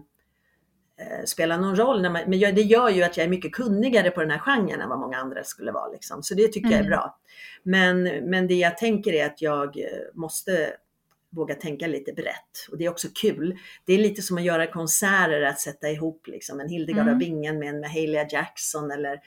eh, 1.01 1.25
spela 1.25 1.57
någon 1.57 1.77
roll. 1.77 2.03
Man, 2.03 2.13
men 2.13 2.39
jag, 2.39 2.55
det 2.55 2.63
gör 2.63 2.89
ju 2.89 3.03
att 3.03 3.17
jag 3.17 3.25
är 3.25 3.31
mycket 3.31 3.53
kunnigare 3.53 4.11
på 4.11 4.21
den 4.21 4.31
här 4.31 4.39
genren 4.39 4.81
än 4.81 4.89
vad 4.89 4.99
många 4.99 5.19
andra 5.19 5.45
skulle 5.45 5.73
vara. 5.73 5.93
Liksom. 5.93 6.23
Så 6.23 6.35
det 6.35 6.49
tycker 6.49 6.69
jag 6.69 6.79
är 6.79 6.81
Mm. 6.81 6.91
bra. 6.91 7.19
Men, 7.63 8.03
men 8.03 8.47
det 8.47 8.55
jag 8.55 8.79
tänker 8.79 9.13
är 9.13 9.27
att 9.27 9.43
jag 9.43 9.79
eh, 9.79 9.85
måste 10.15 10.73
våga 11.31 11.55
tänka 11.55 11.87
lite 11.87 12.13
brett. 12.13 12.67
Och 12.71 12.79
det 12.79 12.85
är 12.85 12.91
också 12.91 13.09
kul. 13.15 13.59
Det 13.85 13.93
är 13.93 13.99
lite 13.99 14.23
som 14.23 14.37
att 14.37 14.45
göra 14.45 14.67
konserter, 14.67 15.43
att 15.43 15.61
sätta 15.61 15.91
ihop 15.91 16.27
liksom 16.27 16.61
en 16.61 16.69
Hildegard 16.69 17.03
Mm. 17.03 17.15
av 17.15 17.19
Bingen 17.19 17.59
med 17.59 17.69
en 17.69 17.81
Mahalia 17.81 18.27
Jackson 18.31 18.91
eller, 18.91 19.21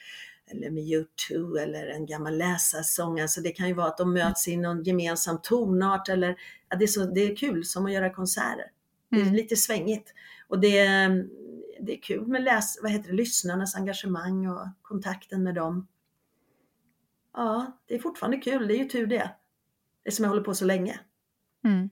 eller 0.51 0.69
med 0.69 0.83
U2 0.83 1.59
eller 1.59 1.88
en 1.88 2.05
gammal 2.05 2.38
läsarsång. 2.38 3.19
Alltså 3.19 3.41
det 3.41 3.51
kan 3.51 3.67
ju 3.67 3.73
vara 3.73 3.88
att 3.88 3.97
de 3.97 4.13
möts 4.13 4.47
i 4.47 4.57
någon 4.57 4.83
gemensam 4.83 5.39
tonart 5.43 6.09
eller 6.09 6.35
ja, 6.69 6.75
det, 6.77 6.85
är 6.85 6.88
så, 6.88 7.05
det 7.05 7.21
är 7.21 7.35
kul 7.35 7.65
som 7.65 7.85
att 7.85 7.91
göra 7.91 8.13
konserter. 8.13 8.71
Det 9.09 9.17
är 9.17 9.21
Mm. 9.21 9.33
lite 9.33 9.55
svängigt. 9.55 10.13
Och 10.47 10.59
det, 10.59 10.83
det 11.81 11.97
är 11.97 12.01
kul 12.01 12.27
med 12.27 12.43
läs, 12.43 12.79
vad 12.81 12.91
heter 12.91 13.09
det, 13.09 13.15
lyssnarnas 13.15 13.75
engagemang 13.75 14.47
och 14.47 14.67
kontakten 14.81 15.43
med 15.43 15.55
dem. 15.55 15.88
Ja, 17.33 17.79
det 17.88 17.95
är 17.95 17.99
fortfarande 17.99 18.38
kul. 18.38 18.67
Det 18.67 18.73
är 18.75 18.77
ju 18.77 18.85
tur 18.85 19.07
det. 19.07 19.31
Det 20.03 20.12
som 20.12 20.23
jag 20.23 20.29
håller 20.29 20.43
på 20.43 20.53
så 20.53 20.65
länge. 20.65 20.99
Mm. 21.65 21.89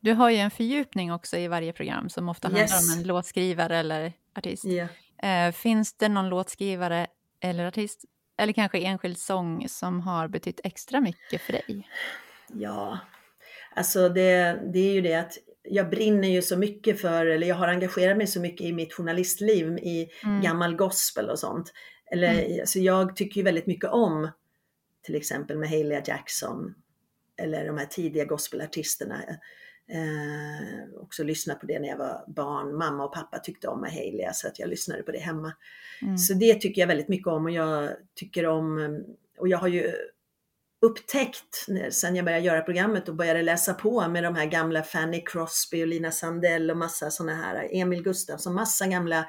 Du 0.00 0.12
har 0.12 0.30
ju 0.30 0.36
en 0.36 0.50
fördjupning 0.50 1.12
också 1.12 1.36
i 1.36 1.48
varje 1.48 1.72
program 1.72 2.08
som 2.08 2.28
ofta 2.28 2.48
handlar 2.48 2.62
Yes. 2.62 2.92
om 2.94 2.98
en 3.00 3.06
låtskrivare 3.06 3.76
eller 3.76 4.12
artist. 4.34 4.64
Ja. 4.64 4.88
Eh, 5.28 5.52
finns 5.52 5.92
det 5.92 6.08
någon 6.08 6.28
låtskrivare 6.28 7.06
eller 7.40 7.66
artist, 7.66 8.04
eller 8.38 8.52
kanske 8.52 8.78
enskild 8.78 9.18
sång 9.18 9.68
som 9.68 10.00
har 10.00 10.28
betytt 10.28 10.60
extra 10.64 11.00
mycket 11.00 11.40
för 11.42 11.52
dig? 11.52 11.88
Ja, 12.52 12.98
alltså 13.74 14.08
det, 14.08 14.60
det 14.72 14.78
är 14.78 14.92
ju 14.92 15.00
det 15.00 15.14
att 15.14 15.32
jag 15.62 15.90
brinner 15.90 16.28
ju 16.28 16.42
så 16.42 16.56
mycket 16.56 17.00
för, 17.00 17.26
eller 17.26 17.46
jag 17.46 17.56
har 17.56 17.68
engagerat 17.68 18.16
mig 18.16 18.26
så 18.26 18.40
mycket 18.40 18.66
i 18.66 18.72
mitt 18.72 18.92
journalistliv 18.94 19.66
i 19.78 20.08
Mm. 20.24 20.40
gammal 20.42 20.76
gospel 20.76 21.30
och 21.30 21.38
sånt. 21.38 21.72
Eller, 22.12 22.60
alltså 22.60 22.78
jag 22.78 23.16
tycker 23.16 23.36
ju 23.36 23.42
väldigt 23.44 23.66
mycket 23.66 23.90
om 23.90 24.30
till 25.02 25.14
exempel 25.14 25.58
med 25.58 25.70
Mahalia 25.70 26.02
Jackson 26.06 26.74
eller 27.36 27.66
de 27.66 27.78
här 27.78 27.86
tidiga 27.86 28.24
gospelartisterna. 28.24 29.22
Eh, 29.88 31.00
också 31.02 31.24
lyssnat 31.24 31.60
på 31.60 31.66
det 31.66 31.78
när 31.78 31.88
jag 31.88 31.96
var 31.96 32.24
barn. 32.26 32.76
Mamma 32.76 33.04
och 33.04 33.14
pappa 33.14 33.38
tyckte 33.38 33.68
om 33.68 33.80
Mahalia 33.80 34.32
så 34.32 34.48
att 34.48 34.58
jag 34.58 34.68
lyssnade 34.68 35.02
på 35.02 35.12
det 35.12 35.18
hemma. 35.18 35.52
Mm. 36.02 36.18
Så 36.18 36.34
det 36.34 36.60
tycker 36.60 36.82
jag 36.82 36.88
väldigt 36.88 37.08
mycket 37.08 37.26
om 37.26 37.44
och 37.44 37.50
jag 37.50 37.90
tycker 38.14 38.46
om, 38.46 39.04
och 39.38 39.48
jag 39.48 39.58
har 39.58 39.68
ju 39.68 39.92
upptäckt 40.80 41.66
sen 41.90 42.16
jag 42.16 42.24
började 42.24 42.44
göra 42.44 42.62
programmet 42.62 43.08
och 43.08 43.14
började 43.14 43.42
läsa 43.42 43.74
på 43.74 44.08
med 44.08 44.24
de 44.24 44.34
här 44.34 44.46
gamla 44.46 44.82
Fanny 44.82 45.20
Crosby 45.20 45.82
och 45.82 45.86
Lina 45.86 46.10
Sandell 46.10 46.70
och 46.70 46.76
massa 46.76 47.10
sådana 47.10 47.34
här, 47.34 47.68
Emil 47.72 48.02
Gustafsson, 48.02 48.54
massa 48.54 48.86
gamla 48.86 49.26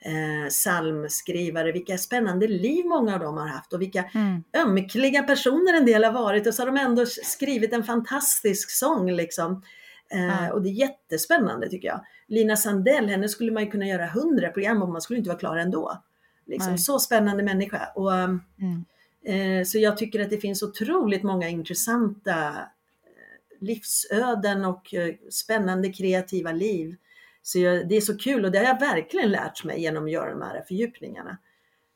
eh, 0.00 0.48
psalmskrivare, 0.48 1.72
vilka 1.72 1.98
spännande 1.98 2.48
liv 2.48 2.84
många 2.86 3.14
av 3.14 3.20
dem 3.20 3.36
har 3.36 3.46
haft 3.48 3.72
och 3.72 3.80
vilka 3.82 4.04
Mm. 4.14 4.44
ömkliga 4.56 5.22
personer 5.22 5.74
en 5.74 5.86
del 5.86 6.04
har 6.04 6.12
varit 6.12 6.46
och 6.46 6.54
så 6.54 6.62
har 6.62 6.66
de 6.66 6.76
ändå 6.76 7.06
skrivit 7.06 7.72
en 7.72 7.84
fantastisk 7.84 8.70
sång 8.70 9.12
liksom. 9.12 9.62
Eh. 10.10 10.48
Och 10.48 10.62
det 10.62 10.68
är 10.68 10.72
jättespännande 10.72 11.68
tycker 11.68 11.88
jag. 11.88 12.00
Lina 12.28 12.56
Sandell, 12.56 13.08
henne 13.08 13.28
skulle 13.28 13.52
man 13.52 13.70
kunna 13.70 13.86
göra 13.86 14.06
hundra 14.06 14.48
program 14.50 14.82
om 14.82 14.92
man 14.92 15.00
skulle 15.00 15.18
inte 15.18 15.30
vara 15.30 15.38
klar 15.38 15.56
ändå. 15.56 16.02
Liksom, 16.46 16.78
så 16.78 16.98
spännande 16.98 17.42
människa. 17.42 17.88
Och, 17.94 18.12
um, 18.12 18.42
Mm. 18.60 18.84
Eh, 19.24 19.64
så 19.64 19.78
jag 19.78 19.96
tycker 19.96 20.20
att 20.20 20.30
det 20.30 20.38
finns 20.38 20.62
otroligt 20.62 21.22
många 21.22 21.48
intressanta 21.48 22.38
eh, 22.48 23.60
livsöden 23.60 24.64
och 24.64 24.94
eh, 24.94 25.14
spännande 25.30 25.92
kreativa 25.92 26.52
liv. 26.52 26.96
Så 27.42 27.58
jag, 27.58 27.88
det 27.88 27.96
är 27.96 28.00
så 28.00 28.18
kul 28.18 28.44
och 28.44 28.50
det 28.50 28.58
har 28.58 28.64
jag 28.64 28.80
verkligen 28.80 29.30
lärt 29.30 29.64
mig 29.64 29.80
genom 29.80 30.04
att 30.04 30.10
göra 30.10 30.30
de 30.30 30.42
här 30.42 30.64
fördjupningarna. 30.68 31.38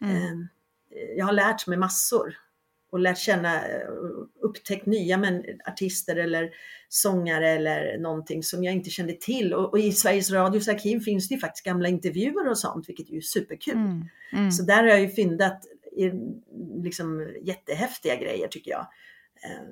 Mm. 0.04 0.48
Jag 1.16 1.26
har 1.26 1.32
lärt 1.32 1.66
mig 1.66 1.78
massor 1.78 2.38
och 2.92 2.98
lärt 2.98 3.18
känna, 3.18 3.62
upptäckt 4.42 4.86
nya 4.86 5.18
men, 5.18 5.44
artister 5.66 6.16
eller 6.16 6.50
sångare 6.88 7.50
eller 7.50 7.98
någonting 7.98 8.42
som 8.42 8.64
jag 8.64 8.74
inte 8.74 8.90
kände 8.90 9.12
till. 9.12 9.54
Och, 9.54 9.72
och, 9.72 9.78
i 9.78 9.92
Sveriges 9.92 10.30
Radios 10.30 10.68
arkiv 10.68 11.00
finns 11.00 11.28
det 11.28 11.34
ju 11.34 11.40
faktiskt 11.40 11.64
gamla 11.64 11.88
intervjuer 11.88 12.48
och 12.48 12.58
sånt, 12.58 12.88
vilket 12.88 13.08
är 13.08 13.12
ju 13.12 13.22
superkul. 13.22 13.74
Mm. 13.74 14.08
Mm. 14.32 14.50
Så 14.50 14.62
där 14.62 14.82
har 14.82 14.90
jag 14.90 15.00
ju 15.00 15.08
fyndat 15.08 15.62
liksom 16.82 17.34
jättehäftiga 17.42 18.16
grejer 18.16 18.48
tycker 18.48 18.70
jag. 18.70 18.86
Eh, 19.44 19.62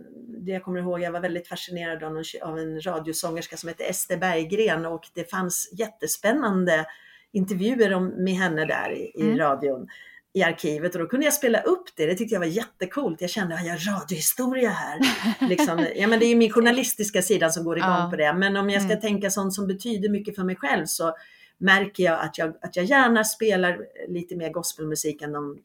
det 0.45 0.53
jag 0.53 0.63
kommer 0.63 0.81
ihåg, 0.81 1.01
jag 1.01 1.13
var 1.13 1.21
väldigt 1.21 1.49
fascinerad 1.49 2.03
av, 2.03 2.13
någon, 2.13 2.25
av 2.43 2.59
en 2.59 2.81
radiosångerska 2.81 3.57
som 3.57 3.69
hette 3.69 3.85
Ester 3.85 4.17
Berggren 4.17 4.87
och 4.87 5.09
det 5.15 5.31
fanns 5.31 5.71
jättespännande 5.73 6.87
intervjuer 7.33 7.95
om, 7.95 8.07
med 8.07 8.35
henne 8.35 8.65
där 8.65 8.93
i, 8.93 9.13
i 9.15 9.23
mm. 9.23 9.39
radion 9.39 9.89
i 10.33 10.43
arkivet 10.43 10.95
och 10.95 11.01
då 11.01 11.07
kunde 11.07 11.27
jag 11.27 11.35
spela 11.35 11.61
upp 11.61 11.97
det. 11.97 12.07
Det 12.07 12.15
tyckte 12.15 12.35
jag 12.35 12.41
var 12.41 12.47
jättekult. 12.47 13.21
Jag 13.21 13.31
kände 13.31 13.55
att 13.55 13.67
jag 13.67 13.73
har 13.73 14.01
radiohistoria 14.01 14.71
här. 14.71 15.01
liksom, 15.49 15.87
ja, 15.97 16.07
men 16.07 16.21
det 16.21 16.27
är 16.27 16.37
min 16.37 16.53
journalistiska 16.53 17.23
sida 17.23 17.51
som 17.51 17.65
går 17.65 17.79
igång 17.79 17.91
ja. 17.91 18.09
på 18.11 18.17
det. 18.17 18.33
Men 18.33 18.57
om 18.57 18.71
jag 18.71 18.83
ska 18.83 18.91
mm. 18.91 19.01
tänka 19.01 19.31
sånt 19.31 19.55
som 19.55 19.67
betyder 19.67 20.09
mycket 20.09 20.37
för 20.37 20.45
mig 20.45 20.57
själv 20.57 20.87
så 20.87 21.17
märker 21.59 22.05
jag 22.05 22.21
att 22.21 22.39
jag, 22.39 22.55
att 22.63 22.77
jag 22.77 22.85
gärna 22.85 23.25
spelar 23.25 23.79
lite 24.09 24.37
mer 24.37 24.51
gospelmusik 24.51 25.23
än 25.23 25.33
de 25.33 25.59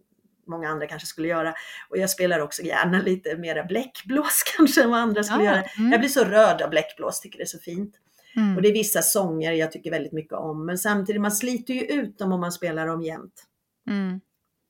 många 0.48 0.70
andra 0.70 0.88
kanske 0.88 1.08
skulle 1.08 1.28
göra. 1.28 1.54
Och 1.89 1.98
jag 1.98 2.10
spelar 2.10 2.39
också 2.39 2.62
gärna 2.62 3.02
lite 3.02 3.38
mera 3.38 3.64
bläckblås 3.64 4.43
kanske 4.58 4.84
än 4.84 4.89
vad 4.89 5.00
andra 5.00 5.24
skulle 5.24 5.43
ja, 5.43 5.52
göra. 5.52 5.64
Mm. 5.64 5.91
Jag 5.91 6.00
blir 6.00 6.10
så 6.10 6.24
rörd 6.24 6.62
av 6.62 6.70
bläckblås, 6.70 7.20
tycker 7.20 7.38
det 7.38 7.43
är 7.43 7.46
så 7.46 7.60
fint. 7.60 7.96
Mm. 8.36 8.56
Och 8.56 8.62
det 8.62 8.68
är 8.68 8.74
vissa 8.74 9.02
sånger 9.02 9.52
jag 9.52 9.72
tycker 9.72 9.91
väldigt 9.91 10.12
mycket 10.12 10.34
om. 10.34 10.66
Men 10.66 10.78
samtidigt, 10.78 11.22
man 11.22 11.32
sliter 11.32 11.74
ju 11.74 11.82
ut 11.82 12.18
dem 12.18 12.32
om 12.32 12.39
man 12.39 12.52
spelar 12.52 12.88
dem 12.88 13.02
jämt. 13.02 13.43
Mm. 13.89 14.22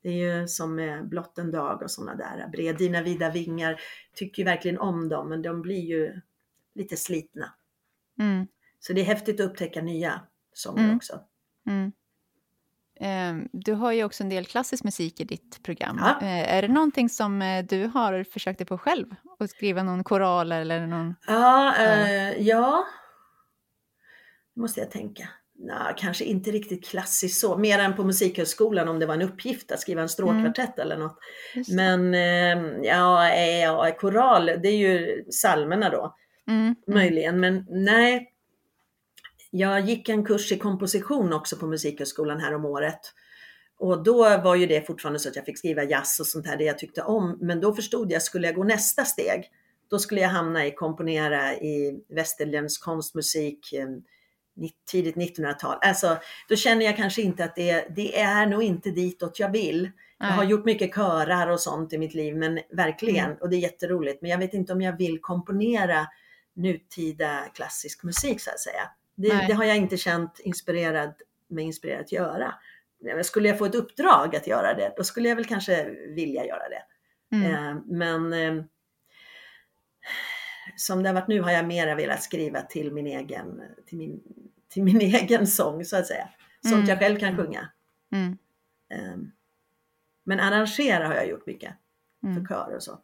Det 0.02 0.08
är 0.08 0.40
ju 0.40 0.48
som 0.48 0.74
med 0.74 1.08
Blott 1.08 1.38
en 1.38 1.50
dag 1.50 1.82
och 1.82 1.90
sådana 1.90 2.14
där. 2.14 2.48
Bred 2.48 2.76
dina 2.76 3.02
vida 3.02 3.30
vingar. 3.30 3.80
Tycker 4.14 4.42
ju 4.42 4.44
verkligen 4.44 4.78
om 4.78 5.08
dem, 5.08 5.28
men 5.28 5.42
de 5.42 5.62
blir 5.62 5.84
ju 5.84 6.20
lite 6.74 6.96
slitna. 6.96 7.54
Mm. 8.18 8.46
Så 8.80 8.92
det 8.92 9.00
är 9.00 9.04
häftigt 9.04 9.40
att 9.40 9.50
upptäcka 9.50 9.82
nya 9.82 10.20
sånger 10.52 10.84
mm. 10.84 10.96
också. 10.96 11.20
Ehm, 13.00 13.48
du 13.52 13.72
har 13.72 13.92
ju 13.92 14.04
också 14.04 14.22
en 14.22 14.28
del 14.28 14.46
klassisk 14.46 14.84
musik 14.84 15.20
i 15.20 15.24
ditt 15.24 15.62
program. 15.62 15.98
Ja. 16.00 16.26
Eh, 16.26 16.54
är 16.54 16.62
det 16.62 16.68
någonting 16.68 17.08
som 17.08 17.42
eh, 17.42 17.64
du 17.64 17.86
har 17.86 18.24
försökt 18.24 18.58
dig 18.58 18.66
på 18.66 18.78
själv? 18.78 19.06
Att 19.38 19.50
skriva 19.50 19.82
någon 19.82 20.04
koral 20.04 20.52
eller 20.52 20.86
någon? 20.86 21.14
Ja, 21.26 21.76
äh, 21.76 22.42
ja. 22.42 22.86
måste 24.56 24.80
jag 24.80 24.90
tänka. 24.90 25.28
Nå, 25.58 25.74
kanske 25.96 26.24
inte 26.24 26.50
riktigt 26.50 26.88
klassiskt 26.88 27.40
så, 27.40 27.56
mer 27.58 27.78
än 27.78 27.96
på 27.96 28.04
Musikhögskolan 28.04 28.88
om 28.88 28.98
det 28.98 29.06
var 29.06 29.14
en 29.14 29.22
uppgift 29.22 29.72
att 29.72 29.80
skriva 29.80 30.02
en 30.02 30.08
stråkkvartett 30.08 30.78
mm. 30.78 30.86
eller 30.86 30.96
något. 30.96 31.18
Men 31.68 32.14
äh, 32.14 32.86
ja, 32.88 33.34
ja, 33.34 33.96
koral, 33.98 34.46
det 34.46 34.68
är 34.68 34.76
ju 34.76 35.24
salmerna 35.30 35.90
då. 35.90 36.14
Mm. 36.48 36.60
mm. 36.60 36.76
Möjligen, 36.86 37.40
men 37.40 37.66
nej, 37.68 38.35
jag 39.56 39.80
gick 39.80 40.08
en 40.08 40.24
kurs 40.24 40.52
i 40.52 40.58
komposition 40.58 41.32
också 41.32 41.56
på 41.56 41.66
Musikhögskolan 41.66 42.40
här 42.40 42.54
om 42.54 42.64
året. 42.64 43.00
Och 43.78 44.02
då 44.02 44.38
var 44.38 44.54
ju 44.54 44.66
det 44.66 44.86
fortfarande 44.86 45.18
så 45.18 45.28
att 45.28 45.36
jag 45.36 45.44
fick 45.44 45.58
skriva 45.58 45.84
jazz 45.84 46.20
och 46.20 46.26
sånt 46.26 46.46
här, 46.46 46.56
det 46.56 46.64
jag 46.64 46.78
tyckte 46.78 47.02
om. 47.02 47.38
Men 47.40 47.60
då 47.60 47.74
förstod 47.74 48.12
jag, 48.12 48.22
skulle 48.22 48.46
jag 48.46 48.56
gå 48.56 48.64
nästa 48.64 49.04
steg, 49.04 49.50
då 49.90 49.98
skulle 49.98 50.20
jag 50.20 50.28
hamna 50.28 50.66
i 50.66 50.70
komponera 50.70 51.54
i 51.54 52.00
västerländsk 52.08 52.84
konstmusik, 52.84 53.72
eh, 53.72 53.86
tidigt 54.90 55.16
1900-tal. 55.16 55.78
Alltså, 55.80 56.18
då 56.48 56.56
känner 56.56 56.84
jag 56.84 56.96
kanske 56.96 57.22
inte 57.22 57.44
att 57.44 57.56
det, 57.56 57.86
det 57.96 58.20
är 58.20 58.46
nog 58.46 58.62
inte 58.62 58.90
ditåt 58.90 59.40
jag 59.40 59.52
vill. 59.52 59.90
Jag 60.18 60.26
har 60.26 60.44
gjort 60.44 60.64
mycket 60.64 60.94
körar 60.94 61.46
och 61.46 61.60
sånt 61.60 61.92
i 61.92 61.98
mitt 61.98 62.14
liv, 62.14 62.36
men 62.36 62.60
verkligen, 62.72 63.26
mm. 63.26 63.38
och 63.40 63.50
det 63.50 63.56
är 63.56 63.60
jätteroligt. 63.60 64.22
Men 64.22 64.30
jag 64.30 64.38
vet 64.38 64.54
inte 64.54 64.72
om 64.72 64.82
jag 64.82 64.98
vill 64.98 65.20
komponera 65.20 66.06
nutida 66.54 67.44
klassisk 67.54 68.02
musik 68.02 68.40
så 68.40 68.50
att 68.50 68.60
säga. 68.60 68.90
Det, 69.16 69.28
det, 69.48 69.52
har 69.52 69.64
jag 69.64 69.76
inte 69.76 69.96
känt 69.96 70.40
inspirerad, 70.40 71.14
mig 71.48 71.64
inspirerad 71.64 72.00
att 72.00 72.12
göra. 72.12 72.54
Skulle 73.24 73.48
jag 73.48 73.58
få 73.58 73.64
ett 73.64 73.74
uppdrag 73.74 74.36
att 74.36 74.46
göra 74.46 74.74
det, 74.74 74.94
då 74.96 75.04
skulle 75.04 75.28
jag 75.28 75.36
väl 75.36 75.44
kanske 75.44 75.84
vilja 76.14 76.46
göra 76.46 76.68
det. 76.68 76.82
Mm. 77.36 77.54
Eh, 77.54 77.82
men 77.86 78.32
eh, 78.32 78.64
som 80.76 81.02
det 81.02 81.08
har 81.08 81.14
varit 81.14 81.28
nu 81.28 81.40
har 81.40 81.50
jag 81.50 81.66
mera 81.66 81.94
velat 81.94 82.22
skriva 82.22 82.62
till 82.62 82.92
min 82.92 83.06
egen, 83.06 83.62
till 83.86 83.98
min, 83.98 84.22
till 84.68 84.82
min 84.82 85.00
egen 85.00 85.46
sång 85.46 85.84
så 85.84 85.96
att 85.96 86.06
säga. 86.06 86.28
Sånt 86.62 86.74
mm. 86.74 86.88
jag 86.88 86.98
själv 86.98 87.18
kan 87.18 87.36
sjunga. 87.36 87.68
Mm. 88.12 88.38
Eh, 88.90 89.16
men 90.24 90.40
arrangera 90.40 91.06
har 91.06 91.14
jag 91.14 91.28
gjort 91.28 91.46
mycket 91.46 91.74
för 92.20 92.28
mm. 92.28 92.46
kör 92.46 92.74
och 92.74 92.82
så. 92.82 92.98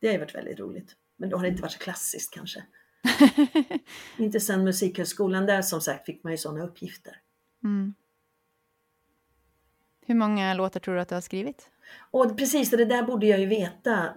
Det 0.00 0.06
har 0.06 0.12
ju 0.12 0.20
varit 0.20 0.34
väldigt 0.34 0.60
roligt. 0.60 0.96
Men 1.16 1.30
då 1.30 1.36
har 1.36 1.42
det 1.42 1.48
inte 1.48 1.62
varit 1.62 1.72
så 1.72 1.78
klassiskt 1.78 2.34
kanske. 2.34 2.64
inte 4.18 4.40
sen 4.40 4.64
Musikhögskolan 4.64 5.46
där 5.46 5.62
som 5.62 5.80
sagt 5.80 6.06
fick 6.06 6.24
man 6.24 6.32
ju 6.32 6.36
sådana 6.36 6.64
uppgifter. 6.64 7.16
Mm. 7.64 7.94
Hur 10.06 10.14
många 10.14 10.54
låtar 10.54 10.80
tror 10.80 10.94
du 10.94 11.00
att 11.00 11.08
du 11.08 11.14
har 11.14 11.22
skrivit? 11.22 11.70
Och 12.10 12.38
precis, 12.38 12.70
det 12.70 12.84
där 12.84 13.02
borde 13.02 13.26
jag 13.26 13.40
ju 13.40 13.46
veta. 13.46 14.14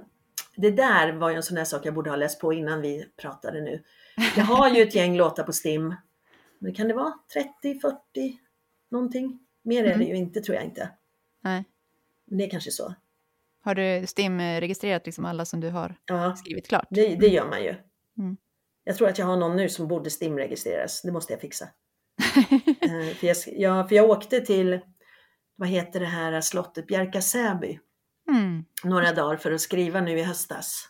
Det 0.56 0.72
där 0.72 1.14
var 1.14 1.30
ju 1.30 1.36
en 1.36 1.44
sån 1.44 1.56
där 1.56 1.66
sak 1.66 1.86
jag 1.86 1.94
borde 1.94 2.10
ha 2.10 2.18
läst 2.18 2.40
på 2.42 2.54
innan 2.54 2.82
vi 2.82 3.06
pratade 3.18 3.62
nu. 3.62 3.84
Jag 4.38 4.44
har 4.44 4.70
ju 4.70 4.82
ett 4.82 4.96
gäng 4.96 5.18
låtar 5.18 5.44
på 5.44 5.54
STIM. 5.54 5.96
Men 6.60 6.74
kan 6.74 6.88
det 6.88 6.94
vara 6.94 7.14
30, 7.34 7.80
40 7.80 7.98
någonting? 8.92 9.40
Mer 9.62 9.84
är 9.84 9.88
det 9.88 9.94
mm. 9.94 10.08
ju 10.08 10.16
inte 10.16 10.42
tror 10.42 10.56
jag 10.56 10.66
inte. 10.66 10.90
Nej. 11.42 11.66
Men 12.26 12.38
det 12.38 12.46
är 12.46 12.50
kanske 12.50 12.72
så. 12.72 12.94
Har 13.62 13.76
du 13.76 14.08
STIM 14.08 14.40
registrerat 14.42 15.06
liksom 15.06 15.26
alla 15.26 15.46
som 15.46 15.60
du 15.60 15.70
har 15.70 15.96
ja, 16.06 16.36
skrivit 16.36 16.68
klart? 16.68 16.88
Det, 16.90 17.16
det 17.16 17.28
gör 17.28 17.50
man 17.50 17.64
ju. 17.64 17.76
Mm. 18.18 18.38
Jag 18.88 18.98
tror 18.98 19.08
att 19.08 19.20
jag 19.20 19.26
har 19.26 19.38
någon 19.38 19.56
nu 19.56 19.70
som 19.70 19.88
borde 19.88 20.10
STIM-registreras. 20.10 21.02
Det 21.02 21.12
måste 21.12 21.34
jag 21.34 21.42
fixa. 21.42 21.68
Eh, 22.82 23.16
för, 23.16 23.28
jag, 23.28 23.38
jag, 23.48 23.90
för 23.90 23.96
jag 23.96 24.10
åkte 24.10 24.42
till, 24.42 24.80
vad 25.56 25.70
heter 25.70 26.00
det 26.00 26.06
här 26.06 26.42
slottet, 26.42 26.88
Bjärka-Säby. 26.88 27.80
Mm. 28.30 28.66
Några 28.84 29.12
dagar 29.14 29.38
för 29.38 29.52
att 29.52 29.62
skriva 29.62 30.02
nu 30.02 30.20
i 30.20 30.24
höstas. 30.24 30.90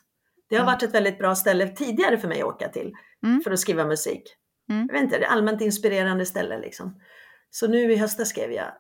Det 0.49 0.55
har 0.55 0.63
mm. 0.63 0.73
varit 0.73 0.83
ett 0.83 0.93
väldigt 0.93 1.17
bra 1.17 1.35
ställe 1.35 1.67
tidigare 1.67 2.17
för 2.17 2.27
mig 2.27 2.41
att 2.41 2.47
åka 2.47 2.69
till 2.69 2.93
mm. 3.23 3.41
för 3.41 3.51
att 3.51 3.59
skriva 3.59 3.85
musik. 3.85 4.35
Mm. 4.69 4.87
Jag 4.87 4.93
vet 4.93 5.03
inte, 5.03 5.17
det 5.17 5.25
är 5.25 5.29
allmänt 5.29 5.61
inspirerande 5.61 6.25
ställe 6.25 6.59
liksom. 6.59 7.01
Så 7.49 7.67
nu 7.67 7.93
i 7.93 7.95
höstas 7.95 8.29
skrev 8.29 8.51
jag, 8.51 8.73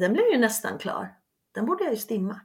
den 0.00 0.12
blev 0.12 0.26
ju 0.26 0.38
nästan 0.38 0.78
klar. 0.78 1.08
Den 1.54 1.66
borde 1.66 1.84
jag 1.84 1.92
ju 1.92 1.98
stimma. 1.98 2.40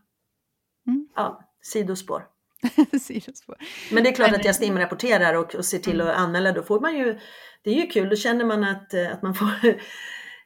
Mm. 0.87 1.09
Ja, 1.15 1.49
sidospår. 1.61 2.27
Men 3.91 4.03
det 4.03 4.09
är 4.09 4.15
klart 4.15 4.33
att 4.33 4.45
jag 4.45 4.55
stimrapporterar 4.55 5.33
och, 5.33 5.55
och 5.55 5.65
ser 5.65 5.79
till 5.79 6.01
mm. 6.01 6.07
att 6.07 6.15
anmäla. 6.15 6.51
Då 6.51 6.63
får 6.63 6.79
man 6.79 6.97
ju, 6.97 7.19
det 7.63 7.69
är 7.69 7.75
ju 7.75 7.87
kul, 7.87 8.09
då 8.09 8.15
känner 8.15 8.45
man 8.45 8.63
att, 8.63 8.93
eh, 8.93 9.11
att 9.11 9.21
man 9.21 9.35
får 9.35 9.47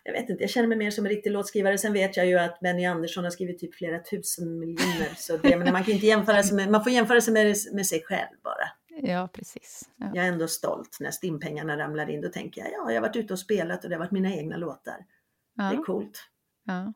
jag 0.04 0.14
vet 0.14 0.30
inte, 0.30 0.44
jag 0.44 0.50
känner 0.50 0.68
mig 0.68 0.78
mer 0.78 0.92
som 0.92 1.06
en 1.06 1.10
riktig 1.10 1.32
låtskrivare. 1.32 1.78
Sen 1.78 1.94
vet 1.94 2.18
jag 2.18 2.26
ju 2.26 2.40
att 2.40 2.60
Benny 2.60 2.86
Andersson 2.86 3.24
har 3.24 3.32
skrivit 3.32 3.60
typ 3.60 3.76
flera 3.76 4.00
tusen 4.00 4.60
miljoner. 4.60 5.14
Så 5.16 5.38
det, 5.38 5.58
men 5.58 5.74
man 5.74 5.84
kan 5.84 5.94
inte 5.94 6.06
jämföra 6.06 6.44
sig 6.44 6.56
med, 6.56 6.72
man 6.72 6.84
får 6.84 6.92
jämföra 6.92 7.22
sig 7.22 7.34
med, 7.34 7.56
med 7.74 7.86
sig 7.86 8.04
själv 8.04 8.38
bara. 8.44 8.68
Ja, 9.02 9.30
precis. 9.34 9.90
Ja. 9.96 10.12
Jag 10.14 10.26
är 10.26 10.32
ändå 10.32 10.48
stolt 10.48 10.98
när 11.00 11.12
stimpengarna 11.12 11.78
ramlar 11.78 12.10
in. 12.10 12.22
Då 12.22 12.30
tänker 12.30 12.62
jag, 12.62 12.72
ja, 12.72 12.92
jag 12.92 13.02
har 13.02 13.08
varit 13.08 13.16
ute 13.16 13.34
och 13.34 13.40
spelat 13.40 13.84
och 13.84 13.90
det 13.90 13.96
har 13.96 14.00
varit 14.00 14.12
mina 14.12 14.36
egna 14.36 14.58
låtar. 14.58 14.98
Ja. 15.56 15.64
Det 15.64 15.76
är 15.76 15.84
coolt. 15.84 16.24
Ja. 16.66 16.94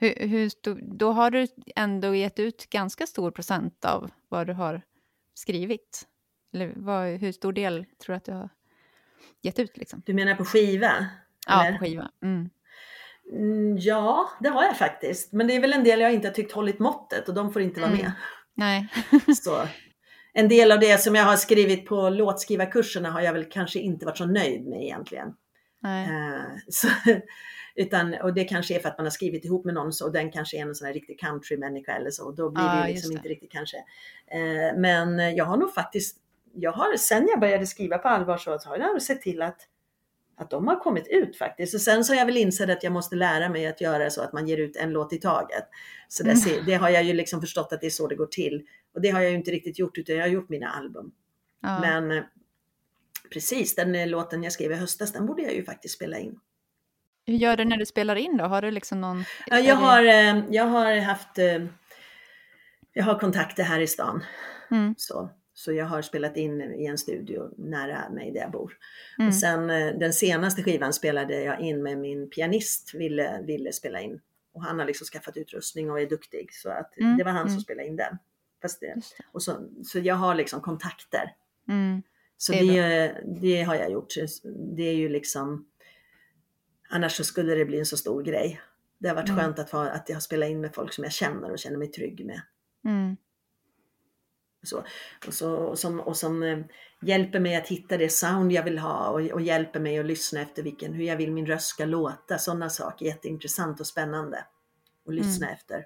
Hur, 0.00 0.28
hur 0.28 0.48
stor, 0.48 0.80
då 0.82 1.12
har 1.12 1.30
du 1.30 1.46
ändå 1.76 2.14
gett 2.14 2.38
ut 2.38 2.70
ganska 2.70 3.06
stor 3.06 3.30
procent 3.30 3.84
av 3.84 4.10
vad 4.28 4.46
du 4.46 4.52
har 4.52 4.82
skrivit. 5.34 6.06
Eller 6.54 6.72
vad, 6.76 7.08
hur 7.08 7.32
stor 7.32 7.52
del 7.52 7.86
tror 8.04 8.12
du 8.12 8.16
att 8.16 8.24
du 8.24 8.32
har 8.32 8.48
gett 9.42 9.58
ut? 9.58 9.76
Liksom? 9.76 10.02
Du 10.06 10.14
menar 10.14 10.34
på 10.34 10.44
skiva? 10.44 11.06
Ja, 11.46 11.66
eller? 11.66 11.78
på 11.78 11.84
skiva. 11.84 12.10
Mm. 12.22 12.50
Mm, 13.32 13.78
ja, 13.78 14.30
det 14.40 14.48
har 14.48 14.64
jag 14.64 14.78
faktiskt. 14.78 15.32
Men 15.32 15.46
det 15.46 15.56
är 15.56 15.60
väl 15.60 15.72
en 15.72 15.84
del 15.84 16.00
jag 16.00 16.12
inte 16.12 16.28
har 16.28 16.34
tyckt 16.34 16.52
hållit 16.52 16.78
måttet 16.78 17.28
och 17.28 17.34
de 17.34 17.52
får 17.52 17.62
inte 17.62 17.80
vara 17.80 17.90
mm. 17.90 18.02
med. 18.02 18.12
Nej. 18.54 18.88
så. 19.36 19.66
En 20.32 20.48
del 20.48 20.72
av 20.72 20.80
det 20.80 21.00
som 21.00 21.14
jag 21.14 21.24
har 21.24 21.36
skrivit 21.36 21.86
på 21.86 22.10
låtskrivarkurserna 22.10 23.10
har 23.10 23.20
jag 23.20 23.32
väl 23.32 23.44
kanske 23.44 23.78
inte 23.78 24.06
varit 24.06 24.18
så 24.18 24.26
nöjd 24.26 24.66
med 24.66 24.82
egentligen. 24.82 25.34
Nej. 25.82 26.08
Uh, 26.08 26.42
så, 26.68 26.88
utan, 27.74 28.14
och 28.14 28.34
det 28.34 28.44
kanske 28.44 28.74
är 28.74 28.78
för 28.78 28.88
att 28.88 28.98
man 28.98 29.06
har 29.06 29.10
skrivit 29.10 29.44
ihop 29.44 29.64
med 29.64 29.74
någon 29.74 29.92
och 30.04 30.12
den 30.12 30.30
kanske 30.30 30.56
är 30.56 30.62
en 30.62 30.74
sån 30.74 30.86
här 30.86 30.94
riktig 30.94 31.20
countrymänniska 31.20 31.92
eller 31.92 32.10
så. 32.10 32.30
Då 32.30 32.50
blir 32.50 32.64
ah, 32.64 32.82
det 32.82 32.92
liksom 32.92 33.12
inte 33.12 33.28
riktigt 33.28 33.52
kanske. 33.52 33.76
Eh, 34.26 34.78
men 34.78 35.36
jag 35.36 35.44
har 35.44 35.56
nog 35.56 35.74
faktiskt, 35.74 36.16
jag 36.54 36.72
har 36.72 36.96
sen 36.96 37.28
jag 37.30 37.40
började 37.40 37.66
skriva 37.66 37.98
på 37.98 38.08
allvar 38.08 38.36
så 38.36 38.50
har 38.50 38.78
jag 38.78 39.02
sett 39.02 39.20
till 39.20 39.42
att, 39.42 39.60
att 40.36 40.50
de 40.50 40.66
har 40.68 40.80
kommit 40.80 41.08
ut 41.08 41.36
faktiskt. 41.36 41.74
Och 41.74 41.80
sen 41.80 42.04
så 42.04 42.12
har 42.12 42.18
jag 42.18 42.26
väl 42.26 42.36
insett 42.36 42.70
att 42.70 42.84
jag 42.84 42.92
måste 42.92 43.16
lära 43.16 43.48
mig 43.48 43.66
att 43.66 43.80
göra 43.80 44.10
så 44.10 44.22
att 44.22 44.32
man 44.32 44.48
ger 44.48 44.56
ut 44.58 44.76
en 44.76 44.90
låt 44.92 45.12
i 45.12 45.18
taget. 45.18 45.64
Så 46.08 46.22
det, 46.22 46.30
Mm. 46.30 46.66
det 46.66 46.74
har 46.74 46.88
jag 46.90 47.02
ju 47.02 47.12
liksom 47.12 47.40
förstått 47.40 47.72
att 47.72 47.80
det 47.80 47.86
är 47.86 47.90
så 47.90 48.06
det 48.06 48.14
går 48.14 48.26
till. 48.26 48.66
Och 48.94 49.00
det 49.00 49.10
har 49.10 49.20
jag 49.20 49.30
ju 49.30 49.36
inte 49.36 49.50
riktigt 49.50 49.78
gjort 49.78 49.98
utan 49.98 50.16
jag 50.16 50.22
har 50.22 50.28
gjort 50.28 50.48
mina 50.48 50.68
album. 50.68 51.12
Ja. 51.62 51.80
Men 51.80 52.10
eh, 52.10 52.24
precis, 53.32 53.74
den 53.74 53.94
eh, 53.94 54.06
låten 54.06 54.42
jag 54.42 54.52
skrev 54.52 54.72
i 54.72 54.74
höstas, 54.74 55.12
den 55.12 55.26
borde 55.26 55.42
jag 55.42 55.54
ju 55.54 55.64
faktiskt 55.64 55.94
spela 55.94 56.18
in. 56.18 56.40
Hur 57.30 57.36
gör 57.38 57.56
du 57.56 57.64
när 57.64 57.76
du 57.76 57.86
spelar 57.86 58.16
in 58.16 58.36
då? 58.36 58.44
Har 58.44 58.62
du 58.62 58.70
liksom 58.70 59.00
någon... 59.00 59.24
Jag, 59.46 59.76
har, 59.76 60.04
eh, 60.04 60.44
jag 60.50 60.64
har 60.64 60.96
haft 61.00 61.38
eh, 61.38 61.64
jag 62.92 63.04
har 63.04 63.18
kontakter 63.18 63.62
här 63.62 63.80
i 63.80 63.86
stan. 63.86 64.24
Mm, 64.70 64.94
Så, 64.98 65.30
så 65.54 65.72
jag 65.72 65.86
har 65.86 66.02
spelat 66.02 66.36
in 66.36 66.60
i 66.60 66.86
en 66.86 66.98
studio 66.98 67.50
nära 67.58 68.08
mig 68.10 68.32
där 68.32 68.40
jag 68.40 68.50
bor. 68.50 68.72
mm, 69.18 69.28
Och 69.28 69.34
sen 69.34 69.70
eh, 69.70 69.86
den 69.98 70.12
senaste 70.12 70.62
skivan 70.62 70.92
spelade 70.92 71.42
jag 71.42 71.60
in 71.60 71.82
med 71.82 71.98
min 71.98 72.30
pianist, 72.30 72.94
ville, 72.94 73.42
ville 73.46 73.72
spela 73.72 74.00
in. 74.00 74.20
Och 74.54 74.64
han 74.64 74.78
har 74.78 74.86
liksom 74.86 75.04
skaffat 75.04 75.36
utrustning 75.36 75.90
och 75.90 76.00
är 76.00 76.06
duktig. 76.06 76.48
Så 76.54 76.70
att 76.70 76.98
Mm, 76.98 77.16
det 77.18 77.24
var 77.24 77.32
han 77.32 77.42
som 77.46 77.50
mm. 77.52 77.60
spelade 77.60 77.88
in 77.88 77.96
den. 77.96 78.18
Fast 78.62 78.80
det, 78.80 78.94
och 79.32 79.42
så, 79.42 79.68
så 79.84 79.98
jag 79.98 80.14
har 80.14 80.34
liksom 80.34 80.60
kontakter. 80.60 81.32
Mm, 81.68 82.02
Så 82.36 82.52
det, 82.52 83.14
det 83.40 83.62
har 83.62 83.74
jag 83.74 83.90
gjort. 83.90 84.14
Det 84.76 84.82
är 84.82 84.94
ju 84.96 85.08
liksom, 85.08 85.66
annars 86.90 87.12
så 87.16 87.24
skulle 87.24 87.54
det 87.54 87.64
bli 87.64 87.78
en 87.78 87.86
så 87.86 87.96
stor 87.96 88.22
grej. 88.22 88.60
Det 88.98 89.08
har 89.08 89.16
varit 89.16 89.28
Mm. 89.28 89.40
skönt 89.40 89.58
att, 89.58 89.70
ha, 89.70 89.88
att 89.90 90.08
jag 90.08 90.16
har 90.16 90.20
spelat 90.20 90.48
in 90.48 90.60
med 90.60 90.74
folk 90.74 90.92
som 90.92 91.04
jag 91.04 91.12
känner 91.12 91.50
och 91.50 91.58
känner 91.58 91.78
mig 91.78 91.88
trygg 91.88 92.26
med. 92.26 92.40
mm, 92.84 93.16
Så, 94.62 94.84
och, 95.26 95.34
så, 95.34 95.54
och 95.54 95.78
som, 95.78 96.00
och 96.00 96.16
som 96.16 96.42
eh, 96.42 96.58
hjälper 97.02 97.40
mig 97.40 97.56
att 97.56 97.68
hitta 97.68 97.96
det 97.96 98.08
sound 98.08 98.52
jag 98.52 98.62
vill 98.62 98.78
ha 98.78 99.08
och, 99.08 99.20
och 99.20 99.40
hjälper 99.40 99.80
mig 99.80 99.98
att 99.98 100.06
lyssna 100.06 100.40
efter 100.40 100.62
vilken, 100.62 100.92
hur 100.92 101.04
jag 101.04 101.16
vill 101.16 101.32
min 101.32 101.46
röst 101.46 101.66
ska 101.66 101.84
låta. 101.84 102.38
Sådana 102.38 102.70
saker, 102.70 103.06
jätteintressant 103.06 103.80
och 103.80 103.86
spännande 103.86 104.44
att 105.08 105.14
lyssna 105.14 105.50
efter. 105.50 105.84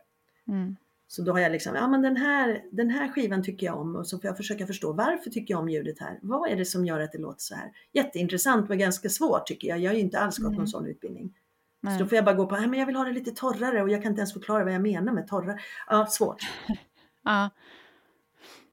mm, 0.48 0.76
Så 1.14 1.22
då 1.22 1.32
har 1.32 1.38
jag 1.38 1.52
liksom, 1.52 1.74
ja 1.74 1.88
men 1.88 2.02
den 2.02 2.16
här, 2.16 2.62
den 2.72 2.90
här 2.90 3.08
skivan 3.08 3.42
tycker 3.42 3.66
jag 3.66 3.78
om 3.80 3.96
och 3.96 4.06
så 4.06 4.18
får 4.18 4.28
jag 4.28 4.36
försöka 4.36 4.66
förstå 4.66 4.92
varför 4.92 5.30
tycker 5.30 5.54
jag 5.54 5.60
om 5.60 5.68
ljudet 5.68 6.00
här? 6.00 6.18
Vad 6.22 6.50
är 6.50 6.56
det 6.56 6.64
som 6.64 6.86
gör 6.86 7.00
att 7.00 7.12
det 7.12 7.18
låter 7.18 7.40
så 7.40 7.54
här? 7.54 7.70
Jätteintressant 7.92 8.68
men 8.68 8.78
ganska 8.78 9.08
svårt 9.08 9.46
tycker 9.46 9.68
jag. 9.68 9.78
Jag 9.78 9.90
har 9.90 9.94
ju 9.94 10.00
inte 10.00 10.18
alls 10.18 10.38
gått 10.38 10.46
Mm. 10.46 10.58
någon 10.58 10.66
sån 10.68 10.86
utbildning. 10.86 11.34
nej. 11.80 11.98
Så 11.98 12.04
då 12.04 12.08
får 12.08 12.16
jag 12.16 12.24
bara 12.24 12.34
gå 12.34 12.46
på, 12.46 12.56
men 12.56 12.74
jag 12.74 12.86
vill 12.86 12.96
ha 12.96 13.04
det 13.04 13.12
lite 13.12 13.30
torrare 13.30 13.82
och 13.82 13.90
jag 13.90 14.02
kan 14.02 14.12
inte 14.12 14.20
ens 14.20 14.32
förklara 14.32 14.64
vad 14.64 14.74
jag 14.74 14.82
menar 14.82 15.12
med 15.12 15.26
torrare. 15.28 15.58
Ja, 15.88 16.06
svårt. 16.06 16.42
Ja. 17.24 17.50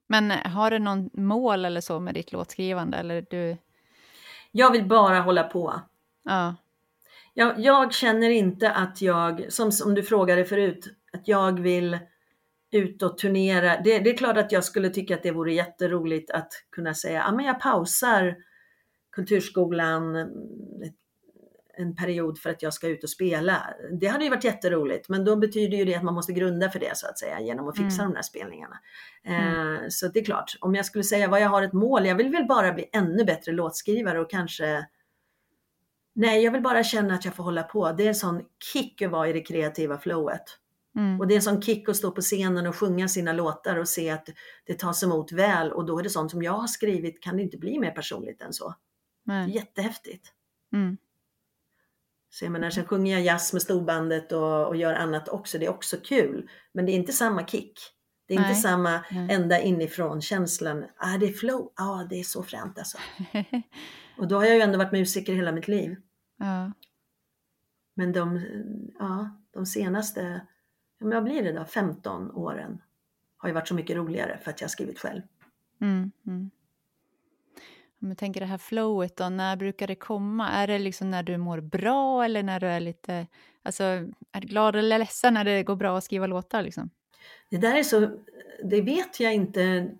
Men 0.07 0.31
har 0.31 0.71
du 0.71 0.79
någon 0.79 1.09
mål 1.13 1.65
eller 1.65 1.81
så 1.81 1.99
med 1.99 2.13
ditt 2.13 2.31
låtskrivande? 2.31 2.97
Eller 2.97 3.25
du... 3.29 3.57
Jag 4.51 4.71
vill 4.71 4.85
bara 4.87 5.19
hålla 5.19 5.43
på. 5.43 5.81
Ja. 6.23 6.55
Jag, 7.33 7.59
jag 7.59 7.93
känner 7.93 8.29
inte 8.29 8.71
att 8.71 9.01
jag, 9.01 9.45
som, 9.53 9.71
som 9.71 9.95
du 9.95 10.03
frågade 10.03 10.45
förut, 10.45 10.87
att 11.13 11.27
jag 11.27 11.59
vill 11.59 11.99
ut 12.71 13.03
och 13.03 13.17
turnera. 13.17 13.81
Det, 13.81 13.99
det 13.99 14.09
är 14.09 14.17
klart 14.17 14.37
att 14.37 14.51
jag 14.51 14.63
skulle 14.63 14.89
tycka 14.89 15.15
att 15.15 15.23
det 15.23 15.31
vore 15.31 15.53
jätteroligt 15.53 16.31
att 16.31 16.53
kunna 16.71 16.93
säga, 16.93 17.23
ja 17.25 17.31
men 17.31 17.45
jag 17.45 17.59
pausar 17.59 18.35
kulturskolan 19.11 20.15
en 21.77 21.95
period 21.95 22.39
för 22.39 22.49
att 22.49 22.61
jag 22.61 22.73
ska 22.73 22.87
ut 22.87 23.03
och 23.03 23.09
spela. 23.09 23.73
Det 24.01 24.07
hade 24.07 24.23
ju 24.23 24.29
varit 24.29 24.43
jätteroligt, 24.43 25.09
men 25.09 25.25
då 25.25 25.35
betyder 25.35 25.77
ju 25.77 25.85
det 25.85 25.95
att 25.95 26.03
man 26.03 26.13
måste 26.13 26.33
grunda 26.33 26.69
för 26.69 26.79
det 26.79 26.97
så 26.97 27.07
att 27.07 27.19
säga 27.19 27.39
genom 27.39 27.67
att 27.67 27.77
fixa 27.77 28.01
Mm. 28.01 28.11
de 28.11 28.15
här 28.15 28.23
spelningarna. 28.23 28.79
Eh, 29.23 29.79
så 29.89 30.07
det 30.07 30.19
är 30.19 30.25
klart, 30.25 30.57
om 30.61 30.75
jag 30.75 30.85
skulle 30.85 31.03
säga 31.03 31.27
vad 31.27 31.41
jag 31.41 31.49
har 31.49 31.63
ett 31.63 31.73
mål, 31.73 32.05
jag 32.05 32.15
vill 32.15 32.29
väl 32.31 32.45
bara 32.45 32.73
bli 32.73 32.89
ännu 32.93 33.23
bättre 33.23 33.51
låtskrivare 33.51 34.19
och 34.19 34.29
kanske 34.29 34.85
Nej, 36.13 36.43
jag 36.43 36.51
vill 36.51 36.61
bara 36.61 36.83
känna 36.83 37.13
att 37.13 37.25
jag 37.25 37.35
får 37.35 37.43
hålla 37.43 37.63
på. 37.63 37.91
Det 37.91 38.03
är 38.03 38.07
en 38.07 38.15
sån 38.15 38.41
kick 38.73 39.01
att 39.01 39.11
vara 39.11 39.27
i 39.29 39.33
det 39.33 39.41
kreativa 39.41 39.97
flowet. 39.97 40.43
Mm. 40.95 41.19
Och 41.19 41.27
det 41.27 41.33
är 41.33 41.35
en 41.35 41.41
sån 41.41 41.61
kick 41.61 41.89
att 41.89 41.95
stå 41.95 42.11
på 42.11 42.21
scenen 42.21 42.67
och 42.67 42.75
sjunga 42.75 43.07
sina 43.07 43.33
låtar 43.33 43.77
och 43.77 43.87
se 43.87 44.09
att 44.09 44.29
det 44.65 44.79
tas 44.79 45.03
emot 45.03 45.31
väl. 45.31 45.71
Och 45.71 45.85
då 45.85 45.99
är 45.99 46.03
det 46.03 46.09
sånt 46.09 46.31
som 46.31 46.41
jag 46.41 46.51
har 46.51 46.67
skrivit, 46.67 47.23
kan 47.23 47.37
det 47.37 47.43
inte 47.43 47.57
bli 47.57 47.79
mer 47.79 47.91
personligt 47.91 48.41
än 48.41 48.53
så. 48.53 48.75
Nej. 49.23 49.55
jättehäftigt. 49.55 50.33
Mm. 50.73 50.97
Så 52.29 52.45
jag 52.45 52.51
menar, 52.51 52.69
sen 52.69 52.85
sjunger 52.85 53.13
jag 53.13 53.21
jazz 53.21 53.53
med 53.53 53.61
storbandet 53.61 54.31
och, 54.31 54.67
och 54.67 54.75
gör 54.75 54.93
annat 54.93 55.29
också. 55.29 55.57
Det 55.57 55.65
är 55.65 55.69
också 55.69 55.97
kul. 55.97 56.49
Men 56.73 56.85
det 56.85 56.91
är 56.91 56.95
inte 56.95 57.13
samma 57.13 57.45
kick. 57.47 57.79
Det 58.27 58.33
är 58.33 58.37
inte 58.37 58.51
Nej. 58.51 58.61
samma 58.61 59.05
Nej. 59.11 59.27
ända 59.31 59.59
inifrån 59.59 60.21
känslan. 60.21 60.85
Ah, 60.97 61.17
det 61.17 61.25
är 61.25 61.33
flow. 61.33 61.71
Ah, 61.75 62.03
det 62.03 62.19
är 62.19 62.23
så 62.23 62.43
fränt 62.43 62.77
alltså. 62.77 62.97
Och 64.17 64.27
då 64.27 64.35
har 64.35 64.45
jag 64.45 64.55
ju 64.55 64.61
ändå 64.61 64.77
varit 64.77 64.91
musiker 64.91 65.33
hela 65.33 65.51
mitt 65.51 65.67
liv. 65.67 65.95
ja. 66.37 66.71
Men 67.93 68.13
de, 68.13 68.41
ja, 68.99 69.41
de 69.53 69.65
senaste, 69.65 70.47
ja, 71.01 71.07
men 71.07 71.15
vad 71.15 71.23
blir 71.23 71.43
det 71.43 71.51
då, 71.51 71.65
15 71.65 72.31
åren 72.31 72.81
har 73.37 73.49
ju 73.49 73.55
varit 73.55 73.67
så 73.67 73.73
mycket 73.73 73.95
roligare 73.95 74.39
för 74.43 74.51
att 74.51 74.61
jag 74.61 74.65
har 74.65 74.69
skrivit 74.69 74.99
själv. 74.99 75.21
Mm. 75.81 76.11
Mm. 76.27 76.51
Om 78.01 78.07
jag 78.07 78.17
tänker 78.17 78.39
det 78.39 78.45
här 78.45 78.57
flowet 78.57 79.17
då, 79.17 79.29
när 79.29 79.55
brukar 79.55 79.87
det 79.87 79.95
komma? 79.95 80.49
Är 80.49 80.67
det 80.67 80.79
liksom 80.79 81.11
när 81.11 81.23
du 81.23 81.37
mår 81.37 81.59
bra 81.59 82.25
eller 82.25 82.43
när 82.43 82.59
du 82.59 82.67
är 82.67 82.79
lite, 82.79 83.27
alltså 83.63 83.83
är 83.83 84.41
du 84.41 84.47
glad 84.47 84.75
eller 84.75 84.99
ledsen 84.99 85.33
när 85.33 85.43
det 85.45 85.63
går 85.63 85.75
bra 85.75 85.97
att 85.97 86.03
skriva 86.03 86.27
låtar 86.27 86.63
liksom? 86.63 86.89
Det 87.49 87.57
där 87.57 87.75
är 87.75 87.83
så, 87.83 88.09
det 88.63 88.81
vet 88.81 89.19
jag 89.19 89.33
inte. 89.33 89.91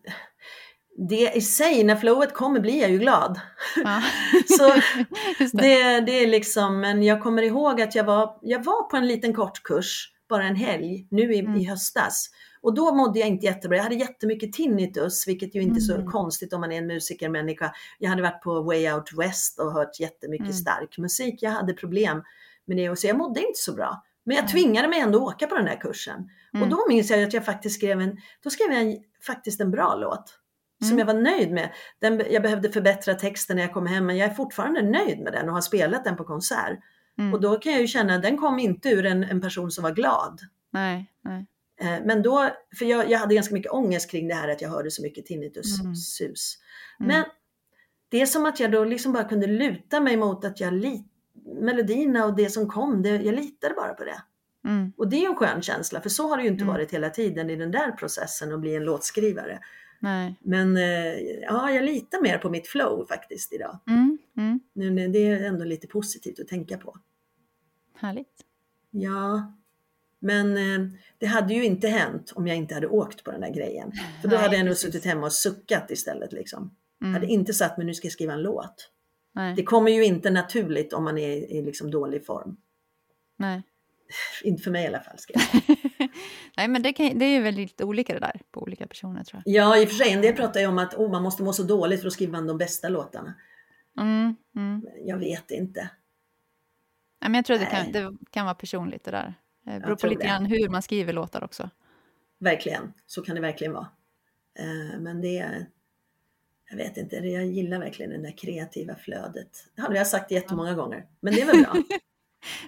Det 1.09 1.31
i 1.35 1.41
sig, 1.41 1.83
när 1.83 1.95
flowet 1.95 2.33
kommer 2.33 2.59
blir 2.59 2.81
jag 2.81 2.91
ju 2.91 2.97
glad. 2.97 3.39
Ja. 3.83 4.01
Så 4.57 4.67
det. 5.39 5.61
det, 5.61 6.01
det 6.01 6.23
är 6.23 6.27
liksom, 6.27 6.79
men 6.79 7.03
jag 7.03 7.23
kommer 7.23 7.41
ihåg 7.43 7.81
att 7.81 7.95
jag 7.95 8.03
var, 8.03 8.39
jag 8.41 8.63
var 8.63 8.89
på 8.89 8.97
en 8.97 9.07
liten 9.07 9.33
kort 9.33 9.63
kurs, 9.63 10.11
bara 10.31 10.43
en 10.43 10.55
helg, 10.55 11.07
nu 11.09 11.33
i, 11.33 11.39
Mm. 11.39 11.55
i 11.55 11.63
höstas. 11.65 12.29
Och 12.61 12.73
då 12.73 12.93
mådde 12.93 13.19
jag 13.19 13.27
inte 13.27 13.45
jättebra. 13.45 13.77
Jag 13.77 13.83
hade 13.83 13.95
jättemycket 13.95 14.53
tinnitus, 14.53 15.27
vilket 15.27 15.55
ju 15.55 15.61
inte 15.61 15.79
är 15.79 15.81
så 15.81 15.95
Mm. 15.95 16.07
konstigt 16.07 16.53
om 16.53 16.61
man 16.61 16.71
är 16.71 16.77
en 16.77 16.87
musikermänniska. 16.87 17.73
Jag 17.99 18.09
hade 18.09 18.21
varit 18.21 18.41
på 18.41 18.61
Way 18.61 18.91
Out 18.91 19.13
West 19.17 19.59
och 19.59 19.71
hört 19.73 19.99
jättemycket 19.99 20.45
Mm. 20.45 20.57
stark 20.57 20.97
musik. 20.97 21.35
Jag 21.41 21.51
hade 21.51 21.73
problem 21.73 22.23
med 22.65 22.77
det 22.77 22.89
och 22.89 22.97
så 22.99 23.07
jag 23.07 23.17
mådde 23.17 23.39
inte 23.39 23.59
så 23.59 23.73
bra. 23.73 24.03
Men 24.23 24.35
jag 24.37 24.47
tvingade 24.47 24.87
mig 24.87 24.99
ändå 24.99 25.19
åka 25.27 25.47
på 25.47 25.55
den 25.55 25.67
här 25.67 25.75
kursen. 25.81 26.29
Mm. 26.53 26.63
Och 26.63 26.69
då 26.69 26.85
minns 26.89 27.09
jag 27.09 27.23
att 27.23 27.33
jag 27.33 27.45
faktiskt 27.45 27.75
skrev 27.75 28.01
en, 28.01 28.17
då 28.43 28.49
skrev 28.49 28.71
jag 28.71 28.81
en, 28.81 28.97
faktiskt 29.25 29.61
en 29.61 29.71
bra 29.71 29.95
låt. 29.95 30.37
Som 30.79 30.87
Mm. 30.87 30.99
jag 30.99 31.05
var 31.05 31.21
nöjd 31.21 31.51
med. 31.51 31.69
Den, 31.99 32.21
jag 32.31 32.41
behövde 32.41 32.69
förbättra 32.71 33.13
texten 33.13 33.55
när 33.55 33.63
jag 33.63 33.73
kom 33.73 33.85
hem 33.87 34.05
men 34.05 34.17
jag 34.17 34.29
är 34.29 34.33
fortfarande 34.33 34.81
nöjd 34.81 35.19
med 35.19 35.33
den 35.33 35.47
och 35.49 35.53
har 35.53 35.61
spelat 35.61 36.03
den 36.03 36.15
på 36.15 36.23
konsert. 36.23 36.79
Mm. 37.19 37.33
Och 37.33 37.41
då 37.41 37.55
kan 37.55 37.71
jag 37.71 37.81
ju 37.81 37.87
känna 37.87 38.15
att 38.15 38.21
den 38.21 38.37
kom 38.37 38.59
inte 38.59 38.89
ur 38.89 39.05
en, 39.05 39.23
en 39.23 39.41
person 39.41 39.71
som 39.71 39.83
var 39.83 39.91
glad. 39.91 40.41
Nej, 40.71 41.11
nej. 41.21 41.45
Eh, 41.81 42.05
Men 42.05 42.21
då, 42.21 42.49
för 42.79 42.85
jag, 42.85 43.09
jag 43.11 43.19
hade 43.19 43.35
ganska 43.35 43.53
mycket 43.53 43.71
ångest 43.71 44.11
kring 44.11 44.27
det 44.27 44.33
här 44.33 44.47
att 44.47 44.61
jag 44.61 44.69
hörde 44.69 44.91
så 44.91 45.01
mycket 45.01 45.25
tinnitus-sus. 45.25 46.57
Mm. 46.99 47.07
Men 47.07 47.25
det 48.09 48.21
är 48.21 48.25
som 48.25 48.45
att 48.45 48.59
jag 48.59 48.71
då 48.71 48.83
liksom 48.83 49.13
bara 49.13 49.23
kunde 49.23 49.47
luta 49.47 49.99
mig 49.99 50.17
mot 50.17 50.45
att 50.45 50.59
jag 50.59 50.73
lit, 50.73 51.05
melodierna 51.61 52.25
och 52.25 52.35
det 52.35 52.49
som 52.49 52.69
kom, 52.69 53.01
det, 53.01 53.09
jag 53.09 53.35
litade 53.35 53.73
bara 53.73 53.93
på 53.93 54.03
det. 54.03 54.21
Mm. 54.65 54.93
Och 54.97 55.09
det 55.09 55.15
är 55.15 55.19
ju 55.21 55.25
en 55.25 55.35
skön 55.35 55.61
känsla, 55.61 56.01
för 56.01 56.09
så 56.09 56.27
har 56.27 56.37
det 56.37 56.43
ju 56.43 56.49
inte 56.49 56.63
Mm. 56.63 56.73
varit 56.73 56.91
hela 56.93 57.09
tiden 57.09 57.49
i 57.49 57.55
den 57.55 57.71
där 57.71 57.91
processen 57.91 58.53
att 58.53 58.59
bli 58.59 58.75
en 58.75 58.83
låtskrivare. 58.83 59.59
Nej. 59.99 60.35
Men 60.41 60.77
eh, 60.77 61.13
ja, 61.41 61.71
jag 61.71 61.83
litar 61.83 62.21
mer 62.21 62.37
på 62.37 62.49
mitt 62.49 62.67
flow 62.67 63.05
faktiskt 63.07 63.53
idag. 63.53 63.79
Mm. 63.87 64.17
Mm. 64.41 64.59
Nu, 64.73 64.89
när- 64.89 65.07
det 65.07 65.19
är 65.29 65.43
ändå 65.43 65.65
lite 65.65 65.87
positivt 65.87 66.39
att 66.39 66.47
tänka 66.47 66.77
på. 66.77 66.97
Härligt. 67.95 68.45
Ja, 68.91 69.53
men 70.19 70.57
eh, 70.57 70.91
det 71.17 71.25
hade 71.25 71.53
ju 71.53 71.65
inte 71.65 71.87
hänt 71.87 72.31
om 72.35 72.47
jag 72.47 72.57
inte 72.57 72.73
hade 72.73 72.87
åkt 72.87 73.23
på 73.23 73.31
den 73.31 73.41
där 73.41 73.53
grejen. 73.53 73.91
För 74.21 74.27
då 74.27 74.35
Nej, 74.35 74.43
hade 74.43 74.57
jag 74.57 74.65
nog 74.65 74.77
suttit 74.77 75.05
hemma 75.05 75.25
och 75.25 75.33
suckat 75.33 75.91
istället. 75.91 76.33
Liksom. 76.33 76.75
Mm. 77.01 77.13
Hade 77.13 77.27
inte 77.27 77.53
satt 77.53 77.77
mig 77.77 77.85
nu 77.85 77.93
ska 77.93 78.05
jag 78.05 78.13
skriva 78.13 78.33
en 78.33 78.41
låt. 78.41 78.89
Nej. 79.33 79.55
Det 79.55 79.63
kommer 79.63 79.91
ju 79.91 80.05
inte 80.05 80.29
naturligt 80.29 80.93
om 80.93 81.03
man 81.03 81.17
är 81.17 81.29
i 81.29 81.57
i 81.57 81.61
liksom 81.61 81.91
dålig 81.91 82.25
form. 82.25 82.57
Nej. 83.37 83.63
Inte 84.43 84.63
för 84.63 84.71
mig 84.71 84.83
i 84.83 84.87
alla 84.87 84.99
fall. 84.99 85.17
Ska 85.17 85.33
jag. 85.33 85.77
Nej, 86.57 86.67
men 86.67 86.81
det, 86.81 86.93
kan, 86.93 87.19
det 87.19 87.25
är 87.25 87.29
ju 87.29 87.41
väldigt 87.41 87.81
olika 87.81 88.13
det 88.13 88.19
där 88.19 88.41
på 88.51 88.61
olika 88.61 88.87
personer 88.87 89.23
tror 89.23 89.41
jag. 89.45 89.55
Ja, 89.55 89.77
i 89.77 89.85
och 89.85 89.89
för 89.89 89.95
sig, 89.95 90.11
en 90.11 90.21
del 90.21 90.35
pratar 90.35 90.59
ju 90.59 90.67
om 90.67 90.77
att 90.77 90.93
oh, 90.93 91.11
man 91.11 91.23
måste 91.23 91.43
må 91.43 91.53
så 91.53 91.63
dåligt 91.63 91.99
för 91.99 92.07
att 92.07 92.13
skriva 92.13 92.41
de 92.41 92.57
bästa 92.57 92.89
låtarna. 92.89 93.33
Mm. 93.99 94.35
Mm. 94.55 94.85
Jag 95.05 95.17
vet 95.17 95.51
inte. 95.51 95.79
Nej, 97.21 97.31
men 97.31 97.33
jag 97.33 97.45
tror 97.45 97.57
det 97.57 97.65
kan, 97.65 97.91
det 97.91 98.11
kan 98.31 98.45
vara 98.45 98.55
personligt 98.55 99.03
det 99.03 99.11
där. 99.11 99.33
Det 99.65 99.79
beror 99.79 99.95
på 99.95 100.07
lite 100.07 100.21
det. 100.23 100.27
grann 100.27 100.45
hur 100.45 100.69
man 100.69 100.81
skriver 100.81 101.13
låtar 101.13 101.43
också. 101.43 101.69
Verkligen, 102.39 102.93
så 103.05 103.21
kan 103.21 103.35
det 103.35 103.41
verkligen 103.41 103.73
vara. 103.73 103.87
Eh, 104.59 104.99
Men 104.99 105.21
det 105.21 105.37
är, 105.37 105.67
jag 106.69 106.77
vet 106.77 106.97
inte, 106.97 107.15
jag 107.15 107.45
gillar 107.45 107.79
verkligen 107.79 108.11
det 108.11 108.17
där 108.17 108.37
kreativa 108.37 108.95
flödet. 108.95 109.49
Det 109.75 109.81
har 109.81 109.93
jag 109.93 110.07
sagt 110.07 110.31
jättemånga 110.31 110.73
gånger, 110.73 111.05
men 111.19 111.33
det 111.33 111.41
är 111.41 111.45
väl 111.45 111.63
bra. 111.63 111.73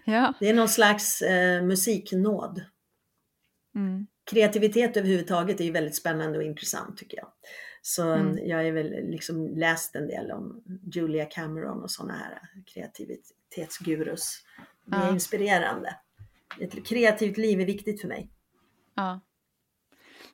Ja. 0.06 0.34
Det 0.40 0.50
är 0.50 0.54
någon 0.54 0.70
slags 0.70 1.22
eh, 1.22 1.64
musiknåd. 1.64 2.64
Mm. 3.76 4.08
Kreativitet 4.32 4.98
överhuvudtaget 4.98 5.60
är 5.60 5.64
ju 5.64 5.72
väldigt 5.72 5.96
spännande 5.96 6.38
och 6.38 6.44
intressant 6.44 6.98
tycker 6.98 7.18
jag. 7.18 7.28
Så 7.86 8.14
mm. 8.14 8.48
jag 8.48 8.68
är 8.68 8.72
väl 8.72 8.90
liksom 8.90 9.58
läst 9.58 9.96
en 9.96 10.08
del 10.08 10.32
om 10.32 10.64
Julia 10.94 11.26
Cameron 11.26 11.84
och 11.84 11.92
sådana 11.92 12.14
här 12.14 12.40
kreativitetsgurus. 12.66 14.46
Det 14.86 14.96
är 14.96 15.06
ja. 15.06 15.14
inspirerande. 15.14 15.96
Ett 16.60 16.88
kreativt 16.88 17.38
liv 17.38 17.62
är 17.62 17.66
viktigt 17.66 18.02
för 18.02 18.08
mig. 18.08 18.30
Ja. 18.96 19.20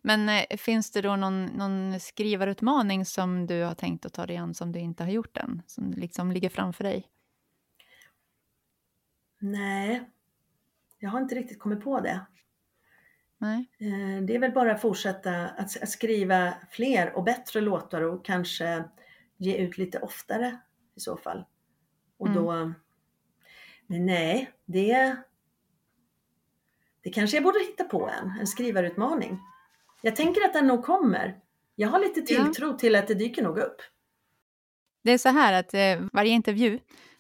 Men 0.02 0.30
eh, 0.30 0.58
finns 0.58 0.92
det 0.92 1.02
då 1.02 1.16
någon, 1.16 1.46
någon 1.46 2.00
skrivarutmaning 2.00 3.06
som 3.06 3.48
du 3.48 3.64
har 3.64 3.76
tänkt 3.76 4.06
att 4.06 4.14
ta 4.14 4.26
dig 4.26 4.38
an 4.38 4.54
som 4.54 4.72
du 4.72 4.80
inte 4.80 5.04
har 5.04 5.12
gjort 5.12 5.38
än? 5.38 5.62
Som 5.68 5.92
liksom 5.92 6.32
ligger 6.32 6.50
framför 6.50 6.84
dig? 6.84 7.08
Nej, 9.40 10.10
jag 11.00 11.10
har 11.10 11.22
inte 11.22 11.36
riktigt 11.36 11.60
kommit 11.60 11.84
på 11.84 12.00
det. 12.00 12.26
Nej. 13.42 13.70
Eh, 13.80 14.24
det 14.24 14.36
är 14.36 14.40
väl 14.40 14.52
bara 14.52 14.72
att 14.72 14.82
fortsätta 14.82 15.48
att 15.48 15.90
skriva 15.90 16.54
fler 16.72 17.18
och 17.18 17.24
bättre 17.24 17.62
låtar 17.62 18.02
och 18.02 18.26
kanske 18.26 18.84
ge 19.38 19.58
ut 19.58 19.78
lite 19.78 20.00
oftare 20.00 20.60
i 20.96 21.00
så 21.00 21.18
fall. 21.18 21.46
Och 22.18 22.28
mm. 22.28 22.44
då... 22.44 22.74
Men 23.88 24.06
nej, 24.06 24.52
det... 24.66 25.16
Det 27.02 27.10
kanske 27.10 27.38
jag 27.38 27.44
borde 27.44 27.60
hitta 27.60 27.84
på 27.84 28.10
en, 28.10 28.40
en 28.40 28.48
skrivarutmaning. 28.48 29.40
Jag 30.02 30.16
tänker 30.16 30.46
att 30.46 30.54
den 30.54 30.68
nog 30.68 30.86
kommer. 30.86 31.40
Jag 31.76 31.90
har 31.90 32.00
lite 32.00 32.22
tilltro 32.22 32.68
ja. 32.68 32.78
till 32.78 32.96
att 32.96 33.08
det 33.08 33.14
dyker 33.14 33.44
nog 33.44 33.58
upp. 33.58 33.82
Det 35.04 35.12
är 35.12 35.18
så 35.18 35.30
här 35.30 35.54
att 35.54 35.74
eh, 35.74 36.08
varje 36.14 36.32
intervju 36.32 36.80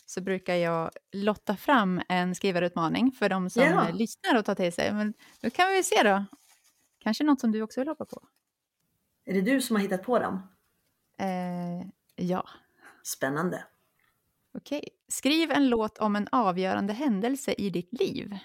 så 0.10 0.22
brukar 0.22 0.56
jag 0.56 0.92
lotta 1.12 1.56
fram 1.56 2.02
en 2.10 2.36
skrivarutmaning 2.36 3.12
för 3.12 3.30
de 3.30 3.50
som 3.50 3.64
ja. 3.64 3.88
lyssnar 3.94 4.38
och 4.38 4.46
tar 4.46 4.56
till 4.56 4.74
sig. 4.74 4.94
Men 4.94 5.14
då 5.42 5.50
kan 5.50 5.70
vi 5.72 5.84
se 5.84 6.04
då. 6.04 6.26
Kanske 7.00 7.24
något 7.24 7.40
som 7.40 7.52
du 7.52 7.62
också 7.62 7.82
vill 7.82 7.88
hoppa 7.88 8.06
på? 8.06 8.28
Är 9.26 9.34
det 9.34 9.42
du 9.42 9.62
som 9.62 9.76
har 9.76 9.84
hittat 9.84 10.04
på 10.04 10.20
dem? 10.20 10.48
Eh, 11.20 11.88
ja. 12.16 12.50
Spännande. 13.04 13.64
Okej. 14.58 14.90
Skriv 15.08 15.52
en 15.52 15.70
låt 15.70 15.98
om 15.98 16.16
en 16.16 16.28
avgörande 16.32 16.94
händelse 16.94 17.54
i 17.58 17.70
ditt 17.70 18.00
liv. 18.00 18.38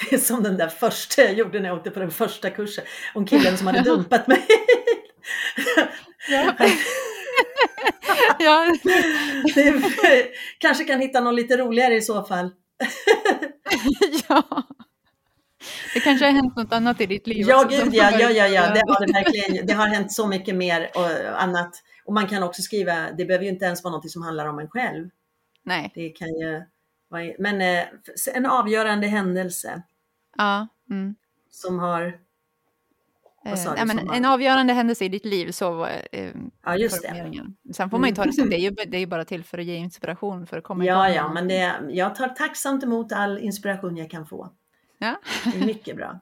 Det 0.00 0.16
är 0.16 0.18
som 0.18 0.42
den 0.42 0.56
där 0.56 0.68
första 0.68 1.22
jag 1.22 1.34
gjorde 1.34 1.60
när 1.60 1.68
jag 1.68 1.78
åkte 1.78 1.90
på 1.90 2.00
den 2.00 2.10
första 2.10 2.50
kursen. 2.50 2.84
Om 3.14 3.26
killen 3.26 3.58
som 3.58 3.66
hade 3.66 3.80
dumpat 3.90 4.26
mig. 4.26 4.46
ja. 6.28 6.54
ja. 8.38 8.76
Det, 9.54 10.28
kanske 10.58 10.84
kan 10.84 11.00
hitta 11.00 11.20
någon 11.20 11.36
lite 11.36 11.56
roligare 11.56 11.94
i 11.94 12.02
så 12.02 12.22
fall. 12.22 12.50
ja. 14.28 14.62
Det 15.94 16.00
kanske 16.00 16.24
har 16.24 16.32
hänt 16.32 16.56
något 16.56 16.72
annat 16.72 17.00
i 17.00 17.06
ditt 17.06 17.26
liv 17.26 17.46
Ja, 17.48 17.64
också, 17.64 17.84
gud 17.84 17.94
ja, 17.94 18.10
ja, 18.10 18.30
ja, 18.30 18.46
ja, 18.46 18.62
det 18.62 18.82
har 18.86 19.06
det 19.06 19.12
verkligen. 19.12 19.66
Det 19.66 19.72
har 19.72 19.86
hänt 19.86 20.12
så 20.12 20.26
mycket 20.26 20.54
mer 20.54 20.90
och 20.94 21.42
annat. 21.42 21.82
Och 22.04 22.14
man 22.14 22.26
kan 22.26 22.42
också 22.42 22.62
skriva, 22.62 23.10
det 23.18 23.24
behöver 23.24 23.44
ju 23.44 23.50
inte 23.50 23.64
ens 23.64 23.84
vara 23.84 23.94
något 23.94 24.10
som 24.10 24.22
handlar 24.22 24.46
om 24.46 24.58
en 24.58 24.68
själv. 24.68 25.08
Nej. 25.64 25.92
Det 25.94 26.08
kan 26.08 26.28
ju 26.28 26.62
men 27.38 27.60
eh, 27.60 27.84
en 28.34 28.46
avgörande 28.46 29.06
händelse. 29.06 29.82
Ja. 30.36 30.68
Mm. 30.90 31.14
Som 31.50 31.78
har... 31.78 32.25
Eh, 33.46 33.74
ja, 33.76 33.84
men 33.84 34.10
en 34.10 34.24
avgörande 34.24 34.72
händelse 34.72 35.04
i 35.04 35.08
ditt 35.08 35.24
liv, 35.24 35.50
så 35.50 35.86
eh, 35.86 36.32
Ja, 36.64 36.76
just 36.76 37.02
det. 37.02 37.44
Sen 37.74 37.90
får 37.90 37.98
man 37.98 38.08
ju 38.08 38.14
ta 38.14 38.24
det 38.24 38.32
som 38.32 38.50
det 38.50 38.56
är 38.56 38.60
ju, 38.60 38.70
det 38.86 38.96
är 38.96 39.00
ju 39.00 39.06
bara 39.06 39.24
till 39.24 39.44
för 39.44 39.58
att 39.58 39.64
ge 39.64 39.74
inspiration 39.74 40.46
för 40.46 40.58
att 40.58 40.64
komma 40.64 40.84
Ja, 40.84 41.08
igång. 41.08 41.16
ja, 41.16 41.32
men 41.32 41.48
det, 41.48 41.74
jag 41.88 42.14
tar 42.14 42.28
tacksamt 42.28 42.84
emot 42.84 43.12
all 43.12 43.38
inspiration 43.38 43.96
jag 43.96 44.10
kan 44.10 44.26
få. 44.26 44.52
Ja. 44.98 45.20
Det 45.44 45.58
är 45.58 45.66
mycket 45.66 45.96
bra. 45.96 46.20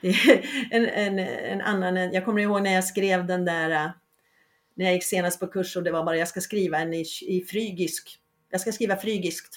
Det 0.00 0.08
är 0.08 0.44
en, 0.70 0.86
en, 0.86 1.18
en 1.18 1.60
annan, 1.60 2.12
jag 2.12 2.24
kommer 2.24 2.42
ihåg 2.42 2.62
när 2.62 2.74
jag 2.74 2.84
skrev 2.84 3.26
den 3.26 3.44
där, 3.44 3.70
eh, 3.70 3.90
när 4.74 4.84
jag 4.84 4.94
gick 4.94 5.04
senast 5.04 5.40
på 5.40 5.46
kurs 5.46 5.76
och 5.76 5.82
det 5.82 5.90
var 5.90 6.04
bara 6.04 6.16
jag 6.16 6.28
ska 6.28 6.40
skriva 6.40 6.78
en 6.78 6.94
i, 6.94 7.04
i 7.28 7.44
frygisk. 7.48 8.18
Jag 8.50 8.60
ska 8.60 8.72
skriva 8.72 8.96
frygiskt 8.96 9.56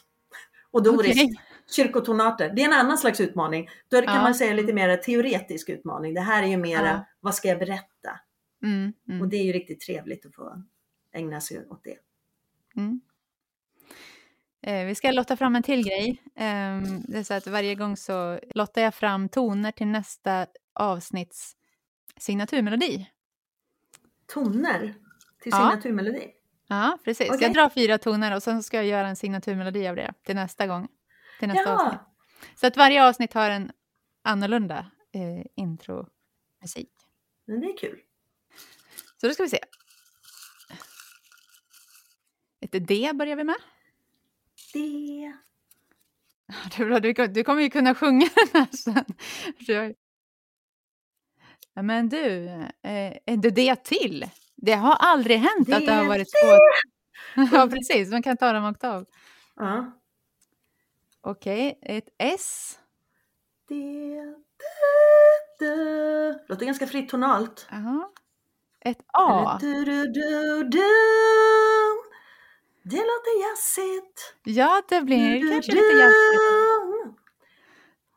och 0.72 0.84
doriskt. 0.84 1.24
Okay. 1.24 1.36
Kyrkotonater. 1.76 2.52
Det 2.56 2.62
är 2.62 2.66
en 2.66 2.74
annan 2.74 2.98
slags 2.98 3.22
utmaning. 3.22 3.70
Då 3.90 4.02
kan 4.02 4.16
ja. 4.16 4.22
man 4.22 4.36
säga 4.36 4.54
lite 4.54 4.74
mer 4.74 4.98
teoretisk 4.98 5.70
utmaning. 5.70 6.14
Det 6.14 6.22
här 6.22 6.44
är 6.44 6.48
ju 6.48 6.58
mera, 6.58 6.88
ja. 6.88 7.06
vad 7.20 7.36
ska 7.36 7.48
jag 7.48 7.60
berätta? 7.60 8.20
Mm, 8.64 8.94
mm. 9.08 9.22
Och 9.22 9.28
det 9.28 9.38
är 9.38 9.44
ju 9.44 9.52
riktigt 9.52 9.80
trevligt 9.82 10.26
att 10.26 10.36
få 10.36 10.64
ägna 11.14 11.42
sig 11.42 11.68
åt 11.70 11.84
det. 11.84 11.98
Mm. 12.76 13.02
Eh, 14.62 14.86
vi 14.86 14.96
ska 14.96 15.12
lotta 15.12 15.38
fram 15.38 15.56
en 15.56 15.64
till 15.64 15.86
grej. 15.86 16.22
Eh, 16.36 16.82
det 17.08 17.18
är 17.18 17.24
så 17.24 17.34
att 17.34 17.48
varje 17.48 17.76
gång 17.76 17.98
så 17.98 18.40
lottar 18.56 18.82
jag 18.82 18.96
fram 18.96 19.30
toner 19.30 19.72
till 19.72 19.88
nästa 19.88 20.48
avsnitts 20.74 21.56
signaturmelodi. 22.18 23.10
Toner 24.34 24.94
till 25.44 25.52
signaturmelodi? 25.52 26.28
Ja, 26.68 26.98
precis. 27.04 27.30
Okay. 27.30 27.42
Jag 27.42 27.54
drar 27.54 27.70
fyra 27.70 27.98
toner 27.98 28.36
och 28.36 28.44
sen 28.44 28.64
ska 28.64 28.78
jag 28.78 28.86
göra 28.86 29.08
en 29.08 29.16
signaturmelodi 29.16 29.88
av 29.88 29.96
det 29.96 30.14
till 30.26 30.36
nästa 30.36 30.68
gång. 30.68 30.88
Till 31.42 31.48
nästa 31.48 31.70
ja. 31.70 31.86
avsnitt. 31.86 32.02
Så 32.56 32.68
att 32.68 32.78
varje 32.78 33.08
avsnitt 33.08 33.34
har 33.34 33.50
en 33.50 33.72
annorlunda 34.22 34.86
eh, 35.14 35.46
intromusik. 35.56 36.92
Men 37.46 37.62
det 37.62 37.68
är 37.68 37.78
kul. 37.78 38.00
Så 39.18 39.28
då 39.28 39.34
ska 39.34 39.44
vi 39.44 39.50
se. 39.50 39.60
Ett 42.60 42.88
D 42.88 43.12
börjar 43.14 43.36
vi 43.36 43.44
med. 43.44 43.56
D. 44.74 45.34
Det 46.78 46.84
är 46.84 46.86
bra, 46.86 47.00
du, 47.00 47.14
du 47.28 47.44
kommer 47.44 47.62
ju 47.62 47.70
kunna 47.70 47.96
sjunga 47.96 48.30
den 48.36 48.62
här 48.62 48.78
sen. 48.78 49.06
Ja, 51.74 51.82
men 51.82 52.10
du, 52.10 52.46
eh, 52.84 53.18
är 53.26 53.38
det 53.38 53.50
D 53.50 53.76
till? 53.76 54.30
Det 54.56 54.74
har 54.74 54.96
aldrig 55.00 55.38
hänt 55.38 55.68
det 55.68 55.76
att 55.76 55.86
det 55.86 55.94
har 55.94 56.06
varit 56.06 56.28
två... 56.28 56.58
ja, 57.58 57.68
precis. 57.68 58.12
Man 58.12 58.24
kan 58.24 58.38
ta 58.38 58.54
dem 58.54 58.66
oktav. 58.66 59.06
Ja. 59.56 60.01
Okej, 61.24 61.80
okay. 61.82 61.98
ett 61.98 62.08
S. 62.18 62.80
Det, 63.68 63.76
det, 65.60 65.66
det. 65.66 66.40
Låter 66.48 66.66
ganska 66.66 66.88
fritt 66.88 67.10
tonalt. 67.10 67.68
Ja. 67.72 68.12
Ett 68.86 68.98
A. 69.14 69.58
Du, 69.62 69.86
du, 69.86 70.64
du. 70.64 70.82
Det 72.84 72.98
låter 72.98 73.42
jazzigt. 73.42 74.36
Ja, 74.44 74.82
det 74.90 75.02
blir 75.02 75.52
kanske 75.52 75.72
lite 75.72 75.98
jazzigt. 75.98 76.42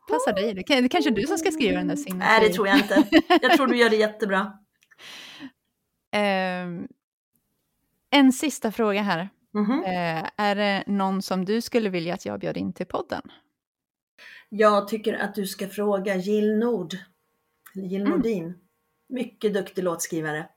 Passar 0.09 0.33
dig. 0.33 0.53
Det 0.53 0.73
är 0.73 0.87
kanske 0.87 1.11
du 1.11 1.27
som 1.27 1.37
ska 1.37 1.51
skriva 1.51 1.77
den 1.77 1.87
där 1.87 1.95
signaturen. 1.95 2.39
Nej, 2.39 2.49
det 2.49 2.53
tror 2.53 2.67
jag 2.67 2.77
inte. 2.77 3.03
Jag 3.41 3.57
tror 3.57 3.67
du 3.67 3.77
gör 3.77 3.89
det 3.89 3.95
jättebra. 3.95 4.53
Eh, 6.11 6.67
en 8.09 8.31
sista 8.31 8.71
fråga 8.71 9.01
här. 9.01 9.29
Mm 9.55 9.71
-hmm. 9.71 9.83
eh, 9.83 10.29
är 10.37 10.55
det 10.55 10.83
någon 10.87 11.21
som 11.21 11.45
du 11.45 11.61
skulle 11.61 11.89
vilja 11.89 12.13
att 12.13 12.25
jag 12.25 12.39
bjöd 12.39 12.57
in 12.57 12.73
till 12.73 12.85
podden? 12.85 13.21
Jag 14.49 14.87
tycker 14.87 15.13
att 15.13 15.35
du 15.35 15.47
ska 15.47 15.67
fråga 15.67 16.15
Jill 16.15 16.57
Nord. 16.57 16.95
Jill 17.73 18.01
mm. 18.01 18.13
Nordin. 18.13 18.59
Mycket 19.09 19.53
duktig 19.53 19.83
låtskrivare. 19.83 20.49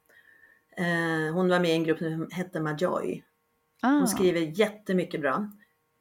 Eh, 0.76 1.34
hon 1.34 1.48
var 1.48 1.60
med 1.60 1.70
i 1.70 1.72
en 1.72 1.84
grupp 1.84 1.98
som 1.98 2.28
hette 2.30 2.60
Majoy. 2.60 3.24
Ah. 3.82 3.90
Hon 3.90 4.08
skriver 4.08 4.40
jättemycket 4.40 5.20
bra. 5.20 5.50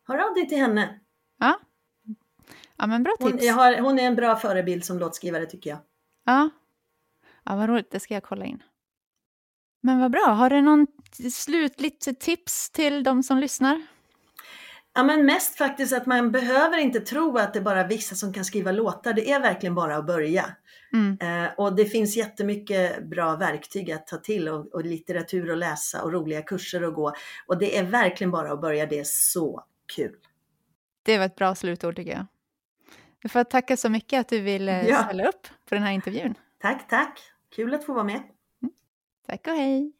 Hör 0.07 0.17
av 0.17 0.33
dig 0.33 0.49
till 0.49 0.57
henne. 0.57 0.99
Ja, 1.39 1.59
ja 2.77 2.87
men 2.87 3.03
bra 3.03 3.15
tips. 3.19 3.49
Hon, 3.49 3.53
har, 3.53 3.81
hon 3.81 3.99
är 3.99 4.03
en 4.03 4.15
bra 4.15 4.35
förebild 4.35 4.85
som 4.85 4.99
låtskrivare 4.99 5.45
tycker 5.45 5.69
jag. 5.69 5.79
Ja, 6.25 6.49
ja 7.43 7.55
vad 7.55 7.69
roligt. 7.69 7.91
Det 7.91 7.99
ska 7.99 8.13
jag 8.13 8.23
kolla 8.23 8.45
in. 8.45 8.63
Men 9.81 9.99
vad 9.99 10.11
bra. 10.11 10.25
Har 10.25 10.49
du 10.49 10.61
någon 10.61 10.87
slutligt 11.15 12.19
tips 12.19 12.69
till 12.69 13.03
de 13.03 13.23
som 13.23 13.37
lyssnar? 13.37 13.81
Ja, 14.93 15.03
men 15.03 15.25
mest 15.25 15.57
faktiskt 15.57 15.93
att 15.93 16.05
man 16.05 16.31
behöver 16.31 16.77
inte 16.77 16.99
tro 16.99 17.37
att 17.37 17.53
det 17.53 17.59
är 17.59 17.63
bara 17.63 17.87
vissa 17.87 18.15
som 18.15 18.33
kan 18.33 18.45
skriva 18.45 18.71
låtar. 18.71 19.13
Det 19.13 19.31
är 19.31 19.39
verkligen 19.39 19.75
bara 19.75 19.97
att 19.97 20.07
börja. 20.07 20.45
Mm. 20.93 21.17
Eh, 21.21 21.51
och 21.57 21.75
det 21.75 21.85
finns 21.85 22.17
jättemycket 22.17 23.03
bra 23.03 23.35
verktyg 23.35 23.91
att 23.91 24.07
ta 24.07 24.17
till 24.17 24.49
och, 24.49 24.73
och, 24.73 24.85
litteratur 24.85 25.51
att 25.51 25.57
läsa 25.57 26.03
och 26.03 26.13
roliga 26.13 26.41
kurser 26.41 26.81
att 26.81 26.93
gå. 26.93 27.13
Och 27.47 27.57
det 27.57 27.77
är 27.77 27.83
verkligen 27.83 28.31
bara 28.31 28.51
att 28.51 28.61
börja. 28.61 28.85
Det 28.85 28.99
är 28.99 29.03
så 29.03 29.63
kul. 29.95 30.15
Det 31.03 31.17
var 31.17 31.25
ett 31.25 31.35
bra 31.35 31.55
slutord 31.55 31.95
tycker 31.95 32.11
jag. 32.11 32.25
Jag 33.21 33.31
får 33.31 33.43
tacka 33.43 33.77
så 33.77 33.89
mycket 33.89 34.19
att 34.19 34.29
du 34.29 34.41
ville 34.41 34.87
ja. 34.87 35.03
ställa 35.03 35.27
upp 35.27 35.47
på 35.69 35.75
den 35.75 35.83
här 35.83 35.91
intervjun. 35.91 36.33
Tack, 36.61 36.89
tack. 36.89 37.19
Kul 37.55 37.73
att 37.73 37.85
få 37.85 37.93
vara 37.93 38.03
med. 38.03 38.23
Tack 39.27 39.47
och 39.47 39.53
hej! 39.53 39.96